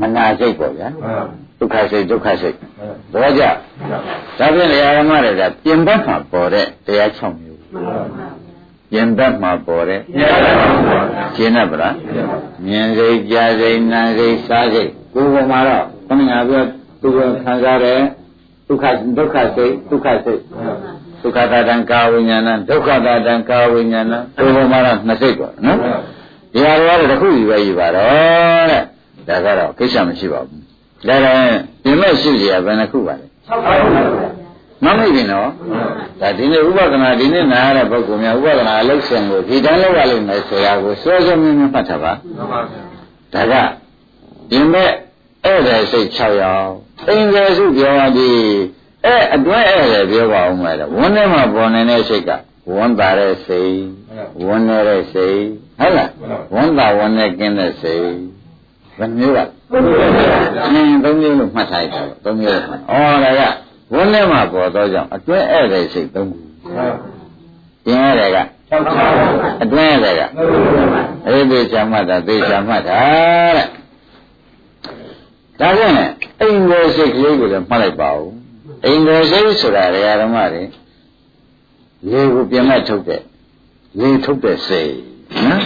[0.00, 1.22] မနာစိတ်ပေါ့ဗျာမှန်ပါ
[1.58, 2.56] ဒုက္ခစိတ်ဒုက္ခစိတ်
[3.12, 3.50] သဘောကျဒါ
[4.38, 7.58] ဖြင့်တရားဓမ္မတွေကပြင်ဘက်မှာပေါ်တဲ့တရား6မျိုး
[8.90, 10.00] ပြင်ဘက်မှာပေါ်တဲ့
[11.36, 11.94] ရှင်းတတ်ပလား
[12.66, 16.62] မြင်စိတ်ကြားစိတ်နာစိတ်စားစိတ်ကိုယ်ပေါ်မှာတော့ခဏငါပြော
[17.02, 17.98] သူကခံစားတဲ့
[18.68, 18.84] ဒုက္ခ
[19.18, 20.40] ဒုက္ခစိတ်ဒုက္ခစိတ်
[21.22, 25.78] ဒုက္ခတာတံကာဝိညာဏဒုက္ခတာတံကာဝိညာဏကိုယ်ပေါ်မှာတော့နှစ်စိတ်ပေါ့နော်
[26.52, 28.82] ဒီဟာတွေကတော့တစ်ခုယူပဲယူပါတော့တဲ့
[29.28, 30.62] ဒါကတော့ကိစ္စမရှိပါဘူး
[31.08, 33.26] ဒါလည်းပြင်မဲ့ရှိကြရဘယ်နှခုပါလဲ
[34.84, 35.48] မမိတ်ဘူးနော်
[36.20, 43.72] ဒါဒီနေ့ဥပဒနာဒီနေ့နာရတဲ့ပုဂ္ဂိုလ်များဥပဒနာအလုပ်ရှင်ကိုဒီတိုင်းလုပ်ရလိမ့်မယ်ဆိုတာကိုစောစောမြင်းမြင်းမှတ်ထားပါမှန်ပါဗျာဒါက
[44.50, 44.90] ဒီမဲ့
[45.44, 46.72] ဧည့်သည်စိတ်6ယောက်
[47.08, 48.40] အင်္ဂါစုပြောရသည်
[49.06, 52.30] အဲအတွဲဧည့်သည်ပြောပါဦးမယ်တော့ဝန်းထဲမှာပေါ်နေတဲ့စိတ်က
[52.74, 53.76] ဝန်းတာတဲ့စိတ်
[54.46, 55.40] ဝန်းနေတဲ့စိတ်
[55.80, 56.10] ဟုတ်လား
[56.54, 58.08] ဝန်းတာဝန်းနေကင်းတဲ့စိတ်
[58.98, 59.44] ဘယ်မျိုးလဲ
[60.72, 62.92] အင်းသုံးမျိုးလို့မှတ်ထားရတာသုံးမျိုးလို့မှတ်ဩ
[63.24, 63.42] ဒါက
[63.92, 66.38] ဝန်းထဲမှာပေါ်သောကြောင့်အတွင်းဧည့်တဲ့စိတ်သုံးခု
[67.84, 68.86] ကျင်ရတယ်က၆ချောင်း
[69.62, 70.22] အတွင်းဧည့်တဲ့က
[71.26, 72.98] အဲ့ဒီချမှတ်တာသိချမှတ်တာ
[73.56, 73.66] တဲ့
[75.60, 75.96] ဒါကြောင့်
[76.40, 78.28] အိမ်ကိုစိတ်ကလေးကိုလည်းမှတ်လိုက်ပါဦး
[78.84, 79.84] အိမ်ကိုစိတ်ဆိုတာ
[80.22, 80.62] ဓမ္မတွေ
[82.10, 83.22] လေကိုပြန်မဲ့ထုတ်တဲ့
[83.98, 84.92] လေထုတ်တဲ့စိတ်
[85.46, 85.62] နော်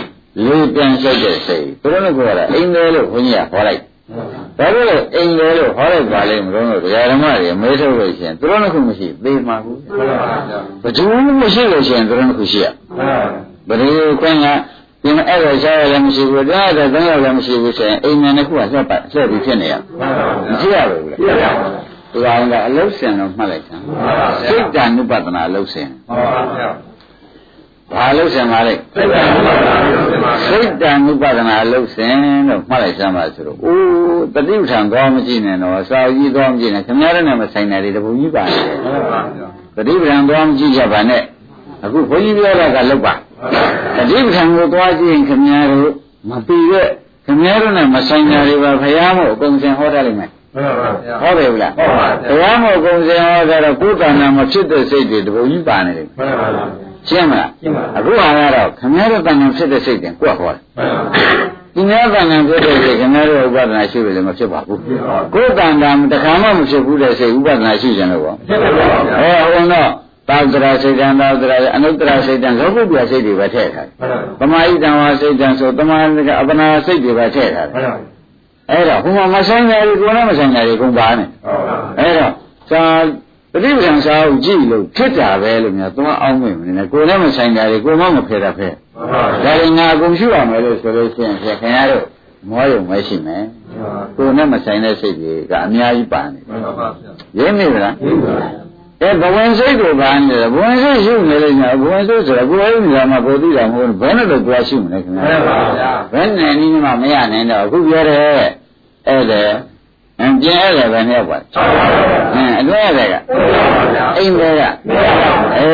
[0.47, 3.83] လေပြန်ဆက်တဲ့စိတ်ဘုရားကပြောတာအိမ်တယ်လို့ဘုန်းကြီးကဟောလိုက်
[4.17, 4.23] ဒါ
[4.61, 6.67] ကြောင့်အိမ်တယ်လို့ဟောလိုက်ပါလိမ့်မလို့
[7.11, 13.07] ဓမ္မတွေမေးထုတ်လို့ရှိရင်သူတို့ကမရှိသေးမှာဘူးမှန်ပါဗျာဘယ်သူမှမရှိလို့ရှိရင်သူတို့ကရှိရမှန်
[13.69, 14.47] ပါဘယ်လိုခွင့်က
[15.03, 21.51] ဒီမှာအဲ့ဒါရှားရလည်းမရှိဘူးဒါတော့တန်းရလည်းမရှိဘူးဆိုရင်အိမ်မြန်တစ်ခုကဆက်ပါဆက်ပြီးဖြစ်နေရမှန်ပါမဗျာဖြစ်ရဘူးလေပြရပါဗျာ
[22.13, 23.77] သူကောင်ကအလုတ်စင်တော့မှတ်လိုက်တာ
[24.49, 26.69] စိတ်တ ानु ပဒနာအလုတ်စင်မှန်ပါဗျာ
[27.95, 32.15] ဘာအလုတ်စင်ပါလဲစိတ်ကမှန်ပါဗျာမှန်ပါစိတ်တ ानु ပဒနာအလုတ်စင်
[32.49, 41.23] တော့မှတ်လိုက်စမ်းပါဆိုတော့အိုးတတိပ္ပံသွားမကြည့်နဲ့တော့စာကြီးသွားမကြည့်နဲ့ခင်ဗျားတို့နဲ့မဆိုင်တဲ့တပူကြီးပါနေတယ်မှန်ပါဗျာတတိပ္ပံသွားမကြည့်ကြပါနဲ့
[41.85, 43.15] အခုဘုန်းကြီးပြောတာကလောက်ပါ
[43.97, 45.91] တတိပ္ပံကိုသွားကြည့်ရင်ခင်ဗျားတို့
[46.31, 46.89] မပြီးရဲ့
[47.27, 61.03] ခင်ဗျားတို့နဲ့မဆိုင်ကြတွေပါဖရာမို့အကုန်စင်ဟောတတ်လိမ့်မယ်မှန်ပါဗျာဟောတယ်ဘူးလားဟုတ်ပါဗျာဖရာမို့အကုန်စင်ဟောတာတော့ကိုယ်တဏ္ဍာမဖြစ်တဲ့စိတ်တွေတပူကြီးပါနေတယ်မှန်ပါဗျာ ရှင်းမလားရှင်းပါအခုဟာကတော့ခင်ဗျားတို့တဏ္ဍာဖြစ်တဲ့စိတ်တွေကိုယ်ဟောတယ်မှန်ပါ
[61.75, 64.81] ဒီများတဏ္ဍာဖြစ်တဲ့စိတ်ခင်ဗျားတို့ဥပဒနာရှိလို့လည်းမဖြစ်ပါဘူး
[65.35, 69.91] ကိုယ်တဏ္ဍာတခါမှမဖြစ်ဘူးတဲ့စိတ်ဥပဒနာရှိကြလို့ပေါ့ဖြစ်ပါဗျာအဲဟိုတော့
[70.29, 77.95] သာသရာစိတ်တံသာသရာအနုတ္တရာစိတ်တံလောကုတ္တရာစိတ်တွေပဲထည့်ထားတယ်မှန်ပါ။သမာဟိတံဝါစိတ်တံဆိုသမာဓိကအပနာစိတ်တွေပဲထည့်ထားတယ်မှန်ပါ။
[78.71, 82.33] အဲ့တော့ဟိုမှာမဆိုင်ကြဘူးကိုယ်နဲ့မဆိုင်ကြဘူးကုန်ပါနဲ့ဟုတ်ပါ။အဲ့တော့
[82.71, 82.83] သာ
[83.53, 88.75] ပฏิပဒံစာအုပ်ကြည့်လို့ဖြစ်တာပဲလို့များသွားအောင်မင်းမနေနဲ့ကိုယ်နဲ့မဆိုင်ကြဘူးကိုယ်မှမဖယ်တာဖယ်။
[89.13, 92.05] ပါဒါရင်ငါအကုန်ရှိရမယ်လို့ဆိုလို့ရှိရင်ခင်ဗျားတို့
[92.49, 93.43] မောရုံမရှိမယ်။
[94.17, 98.35] ကိုယ်နဲ့မဆိုင်တဲ့စိတ်တွေကအများကြီးပါနေတယ်မှန်ပါဗျာ။ရင်းမိလားရှင်းပါ။
[99.03, 108.45] အဲဘဝင်စိတ်ကိုပါနေတယ်ဘဝင်စိတ်ရှိနေလို့ညာဘဝင်စိတ်ဆိုတော့ကိုယ်ရဲ့နေရာမှာကိုယ်သိတာမဟုတ်ဘူးဘယ်နဲ့တော့ကြွားရှိမလဲခင်ဗျာမှန်ပါဗျာဘယ်နဲ့နည်းမှမရနိုင်တော့အခုပြောတယ်
[109.09, 109.43] အဲ့ဒါ
[110.23, 111.39] အင်းကျင်းရတယ်ပဲမြောက်ပါ
[112.35, 113.15] အင်းအတွင်းရတယ်က
[114.17, 114.63] အိမ်တွေက
[115.57, 115.69] အဲ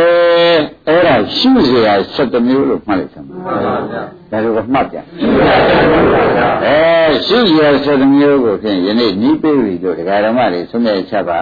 [0.86, 3.54] အဲ့ဒါရှုစရာ7မျိုးလို့မှတ်လိုက်သမှာ
[4.30, 5.04] ဒါလိုကမှတ်ပြန်
[6.64, 6.78] အဲ
[7.26, 11.40] ရှုစရာ7မျိုးကိုဖြင့်ယနေ့ဤပိရိတို့ဒကာဓမ္မတွေဆုံးဖြတ်ချက်ပါ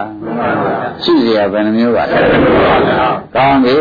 [1.03, 2.19] ရှုစရာဘယ်နှမျိုးပါလဲ
[3.35, 3.77] ကောင်းပြီ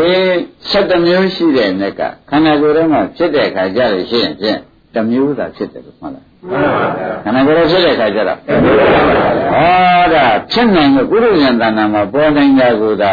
[0.70, 4.58] 7မျိုးရှိတဲ့နက်ကခန္ဓာကိုယ်ထဲမှာဖြစ်တဲ့အခါကြလို့ရှိရင်
[4.96, 8.72] တစ်မျိုးသာဖြစ်တယ်လို့မှတ်လိုက်မှန်ပါဗျာခန္ဓာကိုယ်ရဲ့ဖြစ်တဲ့အခါကျတော့မှန်ပါ
[9.36, 13.12] ဗျာဟောဒါဖြစ်နိုင်လို့ကုသိုလ်ဉာဏ်တဏ္ဍာမှာပေါ်နိုင်တာကိုဒါ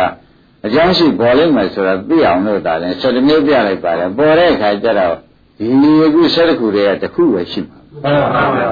[0.66, 5.16] အကြောင်းရှိပေါ်လိမ့်မယ်ဆိုတာသိအောင်လို့ဒါလည်း၁၇မျိုးပြလိုက်ပါတယ်ပေါ်တဲ့အခါကျတော့
[5.58, 5.66] ဒီ
[6.06, 8.70] အခု၁၇ခုတည်းကတစ်ခုပဲရှိမှာမှန်ပါဗျာ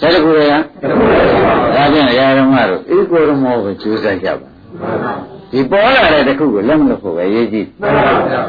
[0.00, 0.50] ၁၇ခုတည်း
[0.82, 4.48] ကတခုလည်းရှိပါဗျာဒါဖြင့်ရာဓမ္မတို့ဧကောရမောကိုကျိုးစားကြပါ
[4.80, 5.12] မှန်ပါ
[5.52, 8.42] ဒီပေါ်လာတဲ့တစ်ခုကိုလက်မလို့ဖို့ပဲရေးကြည့်မှန်ပါဗျာ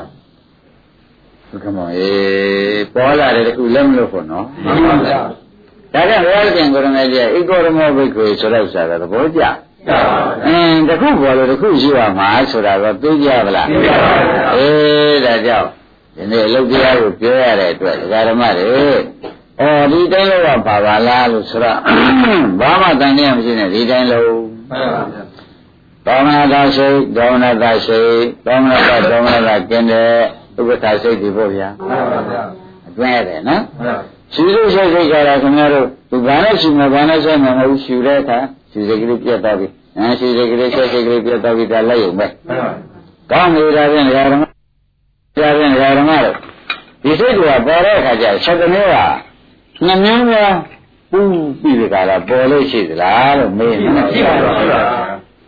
[1.52, 5.20] ဘုကမောအေးပေါ်လာတဲ့တစ်ခုလက်မလို့ဖို့နော်မှန်ပါဗျာ
[5.94, 9.54] ဒါကြောင့်ဘုရားရှင်ကိုရမေကြီးဧကောရမောဘိက္ခွေဆိုတဲ့ဥစ္စာကသဘောကျရပါ
[9.86, 10.00] ဗျာ
[10.48, 15.68] အင်းတစ်ခုပေါ်လို့တစ်ခုရှိရမှာဆိုတာတော့သိကြပါလားသိပါပါဗျာအေးဒါကြောင့်
[16.16, 18.86] ဒီနေ့အလုပ်တရားကိုပြောရတဲ့အတွက်ဒကာဓမ္မတွေ
[19.62, 21.78] အော်ဒီတိုင်းလို့ကပါပါလားလို့ဆိုတော့
[22.60, 24.32] ဘာမှတန်နေမရှိနဲ့ဒီတိုင်းလို့
[24.72, 25.24] မှန်ပါဗျာ
[26.06, 28.02] သောမနာသာရှိသောမနာသာရှိ
[28.46, 30.12] သောမနာသာသောမနာသာကျင်တဲ့
[30.62, 32.42] ဥပ္ပခါစိတ်ဒီပေါ့ဗျာမှန်ပါဗျာ
[32.88, 38.40] အတွင်းရတယ်နော်မှန်ပါရှူလို့ရှိစိတ်ကြတာခင်ဗျားတို့ဒီဘာနဲ့ရှူမှာဘာနဲ့ဆက်မှာမဟုတ်ရှူတဲ့အခါ
[38.72, 42.70] ရှူစိတ်ကလေးပြတ်သွားပြီအဲရှူစိတ်ကလေးဆက်စိတ်ကလေးပြတ်သွားပြီဒါလိုက်ရုံပဲမှန်ပါ
[43.32, 44.44] ကောင်းနေတာဖြင့်ဓမ္မ
[45.36, 46.36] ဆရာဖြင့်ဓမ္မတို့
[47.04, 48.98] ဒီစိတ်ကပေါ်တဲ့အခါကျဆက်တမျိုးက
[49.86, 50.54] နှစ်မျိုးများ
[51.12, 51.20] ပူ
[51.62, 54.82] ပြီးဒီကလာပေါ်လို့ရှိသလားလို့မေးနေတယ်ရှိပါပါဗျာ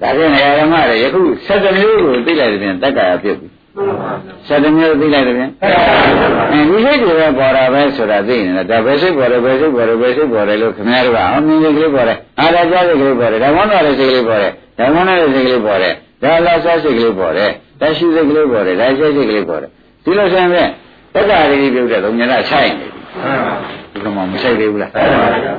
[0.01, 7.05] ဒါဖြင့်ဓမ္မတွေယခုဆက်တမျိုးကိုသိလိုက်တဲ့ဖြင့်တက္ကရာပြုတ်ပြီ မှန်ပါဗျာဆက်တမျိုးသိလိုက်တဲ့ဖြင့်အဲဒီစိတ်က
[7.37, 15.93] ပေါ်တာပဲဆိုတာသိနေတယ်ဒါပဲစိတ်ပေါ်တယ်ပဲစိတ်ပေါ်တယ်ပဲစိတ်ပေါ်တယ်လို့ခင်ဗျားတို့ကအမြင်ကလေးပေါ်တယ်အာရကြစိတ်ကလေးပေါ်တယ်ဓမ္မနာတဲ့စိတ်ကလေးပေါ်တယ်ဓမ္မနာတဲ့စိတ်ကလေးပေါ်တယ်
[16.23, 19.69] ဒါလာစားစိတ်ကလေးပေါ်တယ်ဒါရှိစိတ်ကလေးပေါ်တယ်ဒါရှိစိတ်ကလေးပေါ်တယ်
[20.03, 20.69] ဒီလိုဆိုရင်ဖြင့်
[21.13, 23.53] တက္ကရာကြီးပြုတ်တဲ့လုံးညနာဆိုင်နေပြီမှန်ပါ
[23.91, 25.55] ဒီကမှမဆိုင်သေးဘူးလားမှန်ပါဗျာ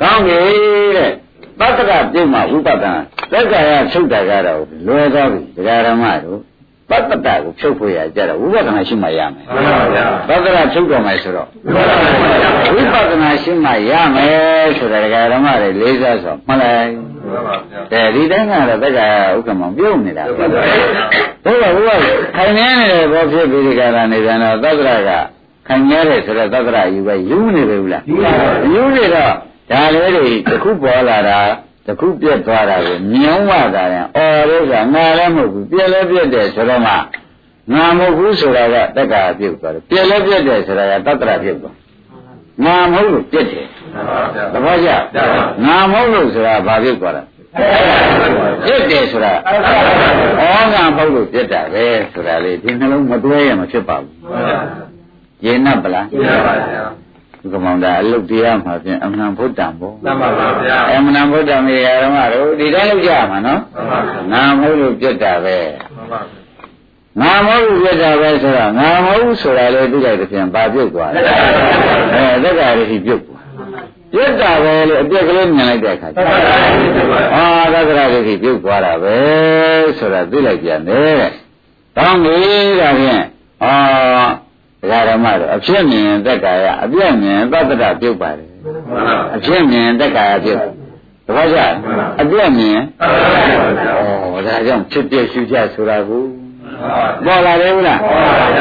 [0.00, 0.36] ကောင်းပြီ
[0.96, 1.10] တဲ့
[1.60, 2.92] ပတ္တကပြုတ်မှဥပဒနာ
[3.32, 6.40] တက္ကရာချုပ်တာကတော့လွယ်သွားပြီဒကာဓမ္မတို့
[6.90, 11.96] ပတ္တတကိုဖြုတ်ဖို့ရကြတော့ဥပဒနာရှိမှရမယ်မှန်ပါဗျာပတ္တကဖြုတ်တော်မယ်ဆိုတော့မှန်ပါ
[12.40, 20.64] ဗျာဝိပဿနာရှိမှရမယ်ဆိုတာဒကာဓမ္မတွေလေးစားဆိုမှတ်လိုက်မှန်ပါဗျာတဲ့ဒီတိုင်းကတော့တက္ကရာဥက္ကမပြုတ်နေတာမှန်ပါဗျာ
[21.44, 22.00] ဘုရားဘုရား
[22.36, 25.10] ခိုင်နေနေတယ်ဘောဖြစ်ပြီးဒီကရနေပြန်တော့သတ္တရက
[25.68, 29.32] ခိုင်ရတယ်ဆိုတော့သတ္တရယူပဲယူနေတယ်ဘူးလားယူပါပါယူနေတော့
[29.70, 31.38] ဒါလေးတွေတစ်ခုပေါ်လာတာ
[31.88, 36.92] တတခုပြက်သွားတာကိုမြင်ဝတာရင်အော်လို့ကငါလည်းမဟုတ်ဘူးပြက်လည်းပြက်တယ်ဆိုတော့မှ
[37.72, 41.74] ငါမဟုတ်ဘူးဆိုတာကတက္ကရာပြုတ်သွားတယ်ပြက်လည်းပြက်တယ်ဆိုတာကတတ္တရာပြုတ်သွား
[42.64, 43.66] ငါမဟုတ်လို့ပြက်တယ်
[44.52, 44.90] သဘောကျ
[45.64, 47.22] ငါမဟုတ်လို့ဆိုတာဘာပြုတ်သွားလဲ
[48.66, 49.32] ပြက်တယ်ဆိုတာ
[50.40, 54.12] ဩငါမဟုတ်လို့ပြက်တာပဲဆိုတာလေဒီနှလုံးမတွဲရမဖြစ်ပါဘူး
[55.42, 56.97] ကျေနပ်ပလားကျေနပ်ပါဗျာဒီ
[57.52, 64.00] ကမောင်တာအလုတ်တရားမှာဖြင့်အမှန်ဘုဒ္ဓံပေါ့မှန်ပါပါဗျာအမှန်ဘုဒ္ဓံမေရဓမ္မတို့ဒီတိုင်းလောက်ကြမှာနော်မှန်ပါ
[64.32, 65.58] ငါမဟုတ်လို့ပြက်တာပဲ
[65.96, 66.20] မှန်ပါ
[67.20, 71.20] ငါမဟုတ်ဘူးပြက်တာပဲဆိုတော့ငါမဟုတ်ဘူးဆိုတာလေသိလိုက်တဲ့ဖြင့်ဘာပြုတ်သွားလဲ
[72.14, 73.44] အဲသက်္ကာရရှိပြုတ်သွား
[74.12, 76.18] ပြက်တာပဲလေအပြက်ကလေးမြင်လိုက်တဲ့အခါကျ
[77.34, 79.16] အာသက်္ကာရရှိပြုတ်သွားတာပဲ
[79.98, 81.22] ဆိုတာသိလိုက်ပြန်တယ်
[81.96, 83.22] တောင်းကြီးဒါဖြင့်
[83.64, 83.74] အာ
[84.80, 88.48] ဒကာဓမ္မတို့အဖြစ်မြင်သက်္ကာယအပြည့်မြင်သတ္တရပြုတ်ပါတယ်
[89.34, 90.60] အဖြစ်မြင်သက်္ကာယပြုတ်
[91.26, 91.58] တပည့်ကြ
[92.20, 92.78] အပြည့်မြင်
[94.36, 96.24] ဩဒါကြောင့်ဖြစ်ပြရှုကြဆိုတာကို
[97.24, 98.00] ပေါ်လာတယ်ဘူးလား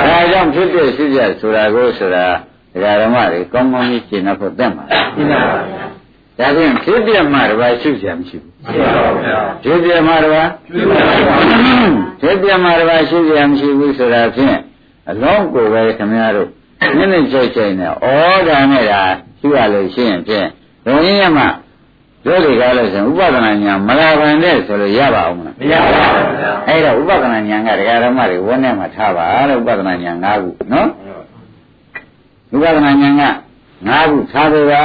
[0.10, 2.26] ဒါကြောင့်ဖြစ်ဖြစ်ရှိကြဆိုတာကိုဆိုတာ
[2.74, 4.84] ဒကာဓမ္မတွေကောင်းကောင်းကြီးရှင်းတော့တတ်မှာ
[6.40, 8.54] ဒါဖြင့်ဖြစ်ပြမှတပါးရှိကြမရှိဘူး
[9.64, 10.50] ဖြစ်ပြမှတပါး
[12.22, 14.58] ဖြစ်ပြမှတပါးရှိကြမရှိဘူးဆိုတာဖြင့်
[15.10, 16.50] အလုံးကိုပဲခင်ဗျားတို့
[16.98, 17.94] နည်းနည်းချိတ်ချိတ်နဲ့ဩ
[18.48, 19.02] ဒါနဲ့ဒါ
[19.40, 20.48] ရှိရလို့ရှိရင်ဖြင့်
[20.86, 21.46] ဘုံရင်ရမှ
[22.26, 30.90] တို့တွေကားလို့ဆိုရင်ဥပဒနာညာမလာခံတဲ့ဆိုလို့ရပါအောင်မလားမရပါဘူးဗျာအဲ့တော့ဥပဒနာညာကတရားဓမ္မတွေဝန်းထဲမှာထားပါတဲ့ဥပဒနာညာ၅ခုနော်
[32.54, 33.24] ဥပဒနာညာက
[33.90, 34.84] ၅ခုထားပေးပါ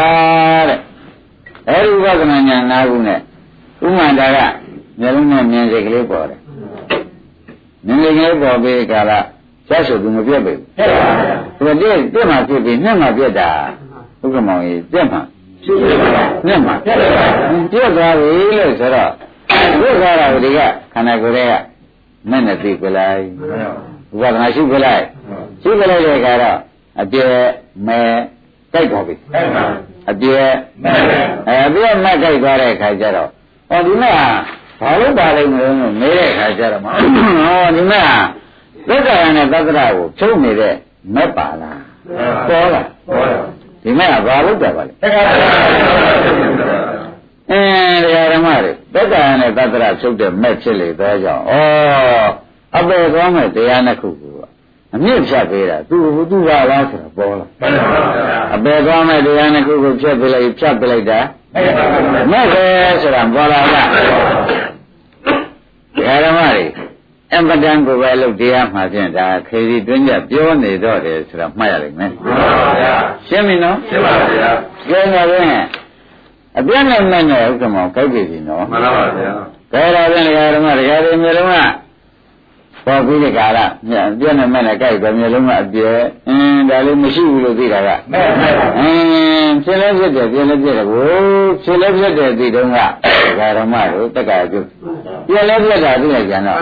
[0.68, 0.78] တဲ့
[1.68, 3.18] အဲ့ဒီဥပဒနာညာ၅ခုနဲ့
[3.84, 4.38] ဥမှန်တာက
[5.00, 6.40] မျက်လုံးနဲ့မြင်စိတ်ကလေးပေါ်တယ်
[7.86, 9.12] မြင်စိတ်ကလေးပေါ်ပြီးကာလ
[9.72, 11.08] ဆက်ဆိုသူမပြတ်ပဲဟုတ်ပါ
[11.58, 13.50] ဘူးသူကတည့်မှပြတ်ပြီးနှစ်မှပြတ်တာ
[14.22, 15.18] ဥက္ကမောင်ကြီးပြတ်မှ
[16.46, 16.96] နှစ်မှပြတ်
[17.96, 19.10] သွားပြီလို့ဆိုတော့
[19.80, 20.60] ပြတ်သွားတာဒီက
[20.92, 21.60] ခန္ဓာကိုယ်ရဲ့
[22.30, 23.22] မဲ့နဲ့သိကြလိုက်
[24.12, 25.04] ဥပဒနာရှိကြလိုက်
[25.62, 26.58] ရှိကြလိုက်တဲ့အခါတော့
[27.00, 27.28] အပြည့်
[27.86, 28.08] မဲ့
[28.72, 29.14] ကြိုက်သွားပြီ
[30.10, 30.36] အပြည့်
[31.48, 33.28] အဲအပြည့်မဲ့ကြိုက်သွားတဲ့အခါကျတော့
[33.68, 34.28] ဟောဒီမဲ့ဟာ
[34.80, 36.92] ဘာလို့ပါလိမ့်မလို့မေးတဲ့အခါကျတော့ဟော
[37.76, 38.16] ဒီမဲ့ဟာ
[38.88, 40.74] သက္ကာယနဲ့သက္ကရာကိုဖြုတ်နေတဲ့
[41.14, 41.80] မက်ပါလား
[42.48, 43.46] ပေါ်လားပေါ်ပါ
[43.82, 45.24] ဒီမဲ့ကဘာလို့တယ်ပါလဲသက္ကာယ
[47.50, 51.54] အင်းတရားဓမ္မတွေသက္ကာယနဲ့သက္ကရာဖြုတ်တဲ့မက်ဖြစ်လေသောကြောင့်ဩ
[52.76, 54.22] အပေသွားမဲ့တရားနှစ်ခုက
[54.94, 61.20] အမြင့်ဖြတ်ပေးတာသူ့သူ့ကလားဆိုတာပေါ်လာမှန်ပါဗျာအပေသွားမဲ့တရားနှစ်ခုကိုဖြတ်ပြလိုက်ဖြတ်ပြလိုက်တာ
[62.32, 62.64] မဲ့ပဲ
[63.02, 63.88] ဆိုတာပေါ်လာလား
[65.96, 66.64] တရားဓမ္မတွေ
[67.34, 72.94] အမတန်ကိုပဲလို့တရားမှာဖြင့်ဒါခေဒီတွင်းကြပြောနေတော့တယ်ဆိုတော့မှတ်ရလိမ့်မယ်မှန်ပါဗျာ
[73.28, 74.50] ရှင်းပြီနော်ရှင်းပါဗျာ
[74.88, 75.64] ကျင်းတော့ရင်
[76.58, 79.32] အပြည့်နဲ့မဲ့နဲ့ဥက္ကမောကိုက်ပြီနော်မှန်ပါဗျာ
[79.72, 81.81] ဒါတော့ပြန်ဓမ္မတရားတွေမျိုးလုံးက
[82.86, 83.58] ပေါ်ပြီးတဲ့ကာလ
[83.88, 91.06] ပြည့်နေမဲ့နဲ့ကြိုက်တယ်မျိုးလုံးကအပြည့်အင်းဒါလေးမရှိဘူးလို့သိတာကမဲ့မဲ့အင်းဖြစ်လဲဖြစ်တယ်ပြည့်လဲပြည့်တယ်ကို
[91.62, 92.78] ဖြစ်လဲဖြစ်တယ်ဒီတုန်းက
[93.58, 94.60] ဓမ္မတို့တက္ကရာပြု
[95.26, 96.60] ပြည့်လဲပြည့်တာသိရကြတော့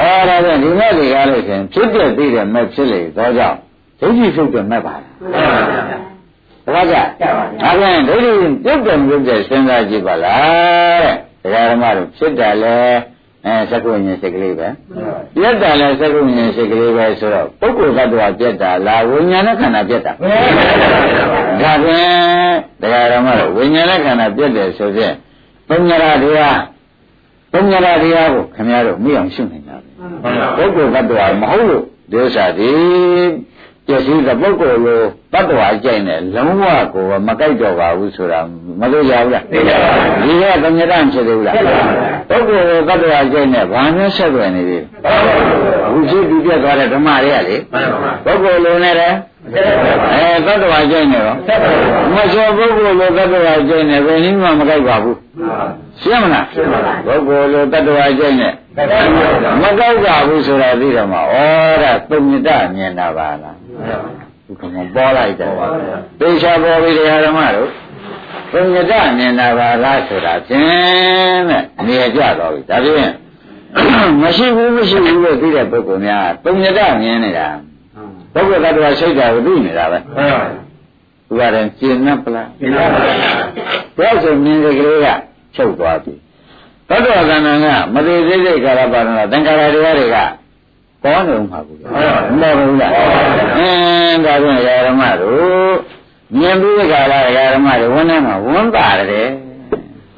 [0.00, 3.56] ဟောဒါဖြင့်ဒီမဲ့တွေကလို့ရှင်ဖြစ်တဲ့သိတယ်မဲ့ဖြစ်လေသောကြောင့်
[4.00, 4.94] ဒိဋ္ဌိဖြုတ်တယ်မဲ့ပါ
[6.74, 7.24] လားတခါကြ
[7.62, 8.32] ဒါပြန်ဒိဋ္ဌိ
[8.64, 12.76] ပြုတ်တယ်ပြုတ်တယ်စဉ်းစားကြည့်ပါလားတဲ့ဓမ္မတို့ဖြစ်တယ်လဲ
[13.46, 14.68] အဲသက္ကုဉ္ဉ္စိတ်ကလေးပဲ
[15.36, 25.14] ပြက်တာလဲသက္ကုဉ္ဉ္စိတ်ကလေးပဲဆိုတော့ပုဂ္ဂိုလ်သတ္တဝါပြက်တာလားဝိညာဉ်နဲ့ခန္ဓာပြက်တာဒါဖြင့်တရားဓမ္မတော့ဝိညာဉ်နဲ့ခန္ဓာပြက်တယ်ဆိုဖြင့်
[25.68, 26.60] ပုံညာတရား
[27.52, 29.76] ပုံညာတရားကိုခင်ဗျားတို့မိအောင်ရှုနေတာ
[30.56, 32.72] ပုဂ္ဂိုလ်သတ္တဝါမဟုတ်လို့ဒီဥစ္စာဒီ
[33.86, 35.00] ပျက်စီးတဲ့ပုဂ္ဂိုလ်လို
[35.32, 36.64] တတ္တဝါကြိုက်နေလုံးဝ
[36.94, 38.40] ကိုမကြိုက်တော့ပါဘူးဆိုတာ
[38.80, 39.90] မလို့ရဘူးလားသိပါပါ
[40.22, 41.54] ဒီကသမယတဖြစ်သေးဘူးလား
[42.28, 44.84] ပုဂ္ဂိုလ်လိုတတ္တဝါကြိုက်နေဘာမျိုးဆက်သွယ်နေသေး
[45.92, 47.56] ဘူးရှိဒီပြတ်သွားတဲ့ဓမ္မတွေကလေ
[48.24, 49.08] ပုဂ္ဂိုလ်လိုနဲ့လေ
[50.12, 51.36] အဲတတ္တဝါကြိုက်နေတော့
[52.14, 55.18] မစောပုဂ္ဂိုလ်လိုတတ္တဝါကြိုက်နေဘယ်နည်းမှမကြိုက်ပါဘူး
[56.00, 56.46] ရှင်းမလား
[57.06, 58.48] ပုဂ္ဂိုလ်လိုတတ္တဝါကြိုက်နေ
[59.62, 61.22] မကောက်ပါဘူးဆိုတာသိတော့မှဩ
[61.82, 63.56] ဒါသုံညတမြင်တာပါလား
[64.46, 65.52] ဒုက္ခမပေါ်လိုက်တယ်
[66.20, 67.68] သေချာပေါ်ပြီတရားဓမ္မတို့
[68.52, 73.12] သုံညတမြင်တာပါလားဆိုတာဖြင့်တဲ့နေကြတော့ပြီဒါဖြင့်
[74.22, 77.48] မရှိဘူးမရှိဘူးလို့သိတဲ့ပုဂ္ဂိုလ်များသုံညတမြင်နေတာ
[78.34, 79.98] ပုဂ္ဂိုလ်ကတည်းကစိတ်ဓာတ်ကိုသိနေတာပဲ
[81.28, 83.12] သူကတည်းကကျင့်납ပလားကျင့်납ပါဗျာ
[83.98, 85.08] ဘယ်ဆိုမြင်တဲ့ကလေးက
[85.56, 86.14] ချုပ်သွားပြီ
[86.88, 90.16] သတ္တဝါကဏ္ဍကမသေးသေးစိတ်ကာရပါဏသင်္ခါရတရားတွေက
[91.02, 91.78] ပေါ်နေမှာဘူး
[92.40, 92.92] မဟုတ်ဘူးလား
[93.58, 95.74] အင်းဒါဖြင့်ဓမ္မတို့
[96.36, 97.24] မြင်ပြီးကြလား
[97.54, 99.28] ဓမ္မတွေဝန်းထဲမှာဝန်းပါတယ်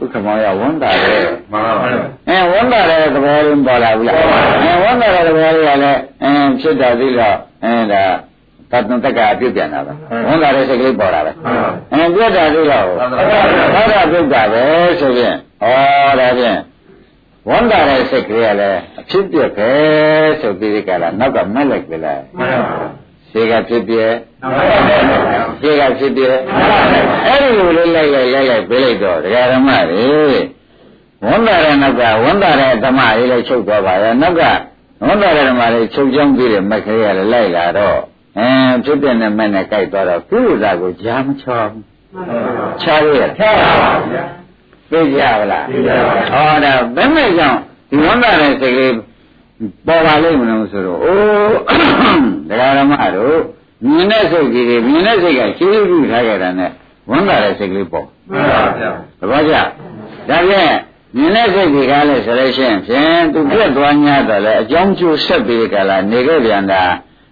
[0.00, 4.16] ဥက္ကမောရဝန်တာတယ်မှန်ပါဗျာအဲဝန်တာတဲ့သဘောလေးပေါ်လာဘူးလား
[4.62, 8.04] အဲဝန်တာတဲ့သဘောလေးကလည်းအဲဖြစ်တာသိတော့အဲဒါ
[8.70, 9.92] တတ်တက်ကပြုတ်ပြန်တာပဲ
[10.26, 11.32] ဝန်တာတဲ့စိတ်ကလေးပေါ်လာပဲ
[11.92, 14.62] အဲပြတ်တာသိတော့သောတာပြုတ်တာပဲ
[15.00, 15.66] ဆိုဖြင့်ဩ
[16.20, 16.58] ဒါဖြင့်
[17.48, 19.70] ဝန်တာတဲ့စိတ်ကလေးကလည်းအဖြစ်ပြက်ပဲ
[20.40, 24.04] ဆိုပြီးဒီကလာနောက်ကမက်လိုက်ပြီလားမှန်ပါဗျာ ခြေကဖြစ်ပြဲ
[24.42, 26.30] မှန်ပါဗျာခြေကဖြစ်ပြဲ
[27.26, 30.10] အဲ့ဒီလိုလေးလိုက်လိုက်လိုက်လိုက်ပေးလိုက်တော့ဒကာဓမ္မတွေ
[31.24, 34.42] ဝန်တာတဲ့နောက်ကဝန်တာတဲ့ဓမ္မလေးလိုက်ချုပ်သွားပါရဲ့နောက်က
[35.06, 37.98] ဝန်တာတဲ့ဓမ္မလေးချုပ်ချောင်းပြီးတဲ့မက်ကလေးကလည်းလိုက်လာတော့
[38.38, 38.48] အဲ
[38.84, 41.84] ဖြစ်တဲ့နဲ့မဲ့နဲ့ကြိုက်သွားတော့ကုသကိုကြားမချောဘူး
[42.82, 44.24] ချားရရဲ့ဖြာပါဗျာ
[44.90, 47.58] သိကြပါလားသိကြပါဗျာဟောဒါဘယ်နဲ့ကြောင့်
[47.90, 48.94] ဒီဝန်တာတဲ့စိတ်ကလေး
[49.86, 52.09] ပေါ်ပါလိမ့်မလို့ဆိုတော့အိုးဒကာဓမ္မတို့
[53.86, 56.70] မြင်တဲ့စိတ်ကြီးတွေမြင်တဲ့စိတ်ကရှင်းပြီးထားကြတာနဲ့
[57.10, 59.54] ဝန်တာတဲ့စိတ်ကလေးပေါ်မှန်ပါဗျာသဘောကျ
[60.28, 60.72] ဒါဖြင့်
[61.16, 66.82] မြင်တဲ့စိတ်ကြီးကားလဲဆိုလို့ရှိရင်ဖြင့်သူပြတ်သွား냐တော့လေအကြောင်းကျိုးဆက်ပြီးကြလားနေခဲ့ပြန်တာ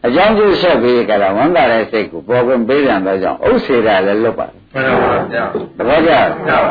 [0.07, 5.45] အကြောင်းကျိုးဆက်ပြီးကြလားဝန်တာတဲ့စိတ်ကိုပေါ်ခွင့်ပေးတယ်တော့ကြောင့်ဥစ္စေတာလည်းလွတ်ပါတယ်မှန်ပါဗျာ
[5.79, 6.13] သဘောကျ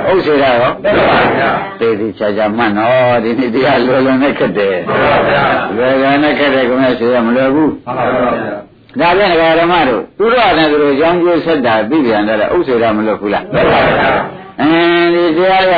[0.10, 1.50] ဥစ္စေတာရောမှန်ပါဗျာ
[1.80, 5.44] သေသေးချာချာမှတ်နော်ဒီနေ့တရားလွယ်လွယ်နဲ့ခက်တယ်မှန်ပါဗျာ
[5.76, 8.58] လွယ်လွယ်နဲ့ခက်တယ်ကမဲဆိုရမလွယ်ဘူးမှန်ပါဗျာ
[9.00, 14.10] ဒါပြန်ဒကာဓမ္မတို့သူတို့အနေနဲ့သူတို့အကြောင်းကျိုးဆက်တာသိပြန်တယ်ဥစ္စေတာမလွတ်ဘူးလားမှန်ပါဗျာ
[14.62, 15.76] အင်းဒီတရားရ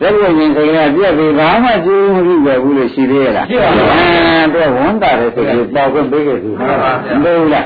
[0.00, 6.50] သက်ဝိညာဉ်စိတ်ကပြက်ပြီးဘာမှကျိုးမရှိပဲဘူးလို့ရှိသေးရဲ့လားအင်းတော့ဝန်တာတဲ့စိတ်ကိုပေါက်ခွင့်ပေးခဲ့သူ
[7.22, 7.64] မပေးဘူးလား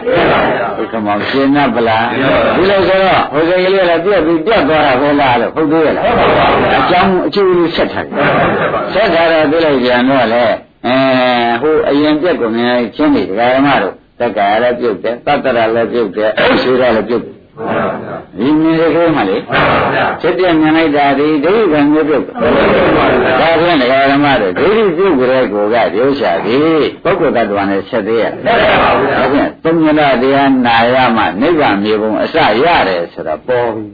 [0.77, 2.07] ဒီကမောင်ရှင်းနပ်ပလား
[2.57, 6.05] ဒီလိုဆိုတော့ဟိုစိတ်ကလေးကပြက်ပြီးပြက်သွားတာပဲလားလို့ဟုတ်သေးရဲ့လား
[6.79, 8.15] အကြောင်းအကျိုးလေးဆက်ထားတယ်
[8.95, 10.45] ဆက်ထားတော့ပြလိုက်ပြန်တော့လေ
[10.87, 10.97] အဲ
[11.63, 26.59] ဟိုအရင်ပြက်ကုန်နေချင်းတွေဒကာဓမ္မတို့ တက္ကရာလည်းပြုတ်တယ်တတ္တရာလည်းပြုတ်တယ်အုပ်စုရလည်းပြုတ်တယ်မှန်ပါဗျာဒီမြင်ရခဲမှလေမှန်ပါဗျာဖြစ်ပြမြင်လိုက်တာဒီဒိဋ္ဌိကံမျိုးပြုတ်ဒါဖြင့်ဒကာဓမ္မတို့ဒိဋ္ဌိပြုတ်ကြတဲ့ကိုကရုပ်ရှာပြီ
[27.05, 33.85] ပုဂ္ဂိုလ်တ attva နဲ့ဆက်သေးရဲ့ဒါဖြင့်သုံးညတတရားနာရမှနိဗ္ဗာန်မြေပုံအစရတယ်ဆိုတော့ပေါ်ပြီ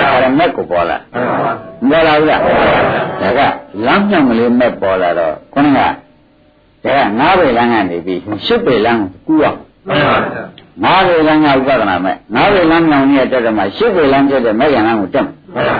[0.00, 1.56] ဒါကမက်ကိုပေါ်လာမှန်ပါဗျာ
[1.88, 3.40] မပေါ်လာဘူးလားဒါက
[3.86, 5.80] လမ်းမြောင်ကလေးမက်ပေါ်လာတော့ခေါင်းက
[6.84, 9.58] ဒါကငါးပေလမ်းကနေပြီးရှစ်ပေလမ်းကိုကူအောင်
[9.88, 10.44] မှန်ပါဗျာ
[10.82, 15.34] ငါးပေလမ်းကဥပဒနာမဲ့ငါးပေလမ်းမြောင်နေတဲ့တက်တယ်မှာရှစ်ပေလမ်းကျတဲ့မဲ့ရံလမ်းကိုတက်မယ်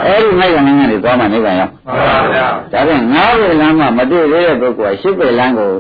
[0.07, 5.73] အဲ့ဒီမဲ့ရံလမ်းကနေသွားမှနိဗ္ဗာန်ရောက်မှန်ပါဗျာဒါဖြင့်ငါးပေလမ်းမှာမတွေ့သေးတဲ့ပုဂ္ဂိုလ်ကရှစ်ပေလမ်းကို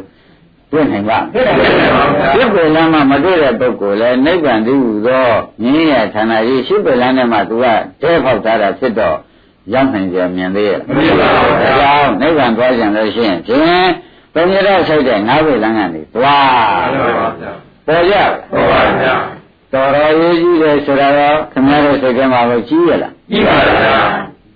[0.72, 5.28] တွေ့နိုင်ပါ့မဖြစ်ပါဗျာယ်ရှစ်ပေလမ်းမှာမတွေ့တဲ့ပုဂ္ဂိုလ်လည်းနိဗ္ဗာန်တည်းဟူသော
[5.62, 7.66] မြင်းရဌာနကြီးရှစ်ပေလမ်းထဲမှာသူက
[8.02, 9.16] တဲဖောက်ထားတာဖြစ်တော့
[9.72, 13.88] ရောက်နိုင်ကြမြင်သေးရဲ့မရှိပါဘူးဗျာဒါကြောင့်နိဗ္ဗာန်သွားကြလို့ရှိရင်ဖြင့်
[14.34, 17.52] ဘုံရတော့ဆိုတဲ့ငါးပေလမ်းကနေသွားမှန်ပါဗျာ
[17.86, 18.16] ပေါ်ကြ
[18.52, 19.14] မှန်ပါဗျာ
[19.72, 23.98] တော်တော်ရေးကြီးတယ်ဆိုတော့ခင်ဗျားတို့စိတ်ထဲမှာပဲကြီးရလားပြီးပါဗျာ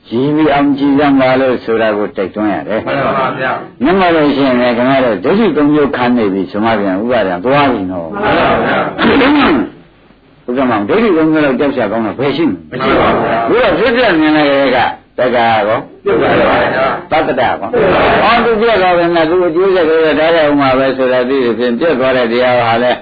[0.09, 3.53] ကြီးပြီးအောင်ကြီးရမှာလို့ဆိုတာကိုတိုက်တွန်းရတယ်မှန်ပါဗျာ။
[3.83, 14.79] မြတ်မလို့ရှိရင်လည်းခင်ဗျားတို့ဒုတိယသုံးမျိုးခံနေပြီဆိုမှပြန်ဥပါဒံသွားပြီနော်မှန်ပါဗျာ။ဘုရားမောင်ဒုတိယသုံးမျိုးလောက်ကြောက်ရကောင်းတော့ဘယ်ရှိမမရှိပါဗျာလဲ။ဘုရားဖြစ်ပြမြင်လိုက်တဲ့က
[15.19, 17.69] တက္ကရာကောပြုတ်ပါဗျာသတ္တတကော။
[18.25, 22.99] အော်သူပြက်သွားတယ်နဲ့သူအကျိုးဆက်တွေဒါရအောင်မှာပဲဆိုတာသိတယ်ဖြင့်ပြက်သွားတဲ့တရားဟာလည်း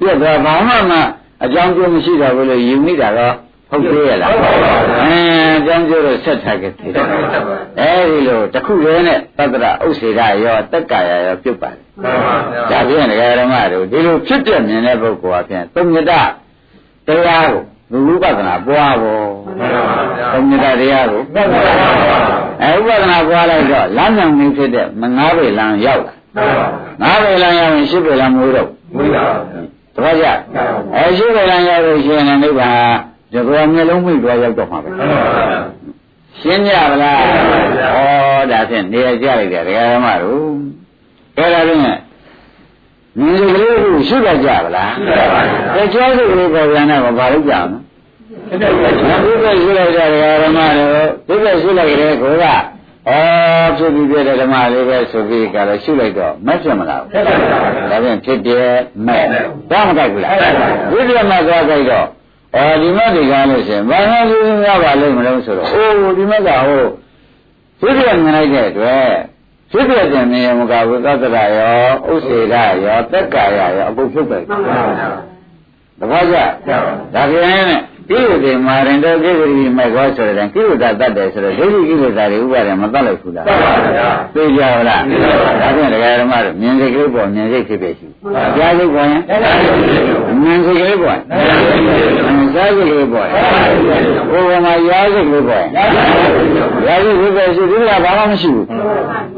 [0.00, 0.92] ပြက်သွားဘာမှမ
[1.44, 3.34] အကြောင်းကျိုးမရှိတော့ဘူးလို့ယူမိတာတော့
[3.70, 5.18] ဟုတ်သေးရဲ့လားဟုတ်ပါပါဗျာအဲ
[5.58, 12.34] အကြောင်းကျိုးတော့ဆက်ထားခဲ့သေးတယ်ဆက်ပါအဲဒီလိုတစ်ခုတည်းနဲ့သတ္တရဥစ္စေရရောတက္ကာယရောပြုတ်ပါတယ်မှန်ပါ
[12.70, 16.12] ဗျာဒါဖြင့်ဒကာရမတို့ဒီလိုဖြစ်ပြမြင်တဲ့ပုဂ္ဂိုလ်အပြင်သုံးညတ
[17.08, 17.62] တရားကို
[17.92, 21.76] လူဥပဒနာပွားဖို့မှန်ပါဗျာသုံးညတတရားကိုမှန်ပါဗျာ
[22.62, 26.56] အဲဥပဒနာပွားလိုက်တော့လမ်းညောင်နေဖြစ်တဲ့မငါးပေလမ်းရောက်မှန်ပါ
[27.00, 29.26] လာငါးပေလမ်းရောက်ရင်ရှစ်ပေလမ်းမဟုတ်တော့မွေးပါဗျာ
[29.94, 30.26] တပည့်ကြ
[30.94, 32.92] အဲရှစ်ပေလမ်းရောက်လို့ရှိရင်လည်းနိဗ္ဗာန်
[33.32, 35.58] ဒီကောမျိုးလုံးမိသွားရောက်တော့မှာပဲမှန်ပါဗျာ
[36.40, 40.40] ရှင်းကြပါလားရှင်းပါဗျာဩဒါဖြင့်နေရာကြလိုက်တယ်ဒကာရမတို့
[41.36, 41.80] အဲ့ဒါဖြင့်
[43.18, 45.40] မြင်လူကလေးကိုရှုတတ်ကြပါလားရှုတတ်ပါ
[45.74, 47.78] ဗျာတကျော်စုကလေးပေါ်ပြန်တော့ဘာလို့ကြောင်လဲ
[48.48, 50.90] ဖြစ်တယ်ဗျာဘုရားရှုလိုက်ကြဒကာရမတို့
[51.28, 53.12] ဘုရားရှုလိုက်ကြတဲ့ကိုကဩ
[53.76, 57.58] ဖြစ်ပြီးပြတဲ့ဓမ္မလေးပဲဆိုပြီးကြတော့ရှုလိုက်တော့မက်ဖြစ်မလားဖြစ်ပါဗျာ
[57.90, 58.68] ဒါဖြင့်ဖြစ်တယ်
[59.06, 59.24] မဲ့
[59.70, 60.32] တော့မကြိုက်ဘူးလား
[60.92, 62.06] ဝိပဿနာသွားကြိုက်တော့
[62.56, 64.36] အော်ဒီမဲ့ဒီကားလို့ရှင်ဘာသာလူ
[64.66, 66.84] ရပါလိမ့်မလို့ဆိုတော့အိုးဒီမဲ့ကဟို
[67.80, 69.06] ဖြစ်ပြမြင်လိုက်တဲ့အတွက်
[69.70, 72.54] ဖြစ်ပြတဲ့နေရာမကဝိသတ္တရာရောဥစ္စေရ
[72.84, 75.16] ရောတက်ကာယရောအကုန်ဖြုတ်ပဲမှန်ပါဗျာ
[76.00, 76.36] တခါကျ
[76.66, 85.02] ကျပါဒါကြရင်နဲ့ ကိလေသာမာရင်တော့ကိလေသာမဲ့ကောဆိုတဲ့ကိလေသာတတ်တယ်ဆိုတော့ဒိဋ္ဌိကိလေသာတွေဥပါဒံမတတ်လိုက်ဘူးလားတတ်ပါဗျာသိကြပါလား
[85.60, 88.06] ဒါဖြင့်တရားဓမ္မတို့မြင်စိတ်ကလေးပေါ်မြင်စိတ်ဖြစ်ဖြစ်ရှိ
[88.56, 89.22] ကြားစိတ်ပေါ်ရင်
[90.42, 91.18] မြင်စိတ်ကလေးပေါ်
[92.54, 93.28] ကြားစိတ်ကလေးပေါ်
[94.30, 95.64] ကိုယ်ကမှရားစိတ်ကလေးပေါ်
[96.86, 98.66] ရားစိတ်ဖြစ်ဖြစ်ရှိဒီကဘာမှမရှိဘူး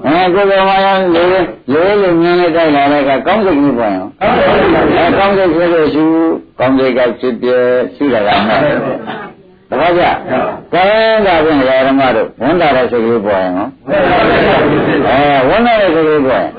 [0.04, 1.28] အဲကိုယ်ကမှရားလေး
[1.72, 4.04] လေးလေးမြင်လိုက်တိုက်လာတဲ့ကကောင်းစိတ်ကလေးပေါ်ရင်
[4.98, 6.04] အဲကောင်းစိတ်ဖြစ်ဖြစ်ရှိ
[6.58, 7.48] ကောင်းစိတ်ကဖြစ်ပြ
[7.94, 10.02] ရှိတာကမှတပည့်ကြ
[10.72, 13.70] ကောင်းတာဖြင့်ဓမ္မတို့ဝန်တာတဲ့စိတ်ကလေးပေါ်ရင်နော်
[15.08, 16.50] အဲဝန်တာတဲ့စိတ်ကလေးပေါ်ရင်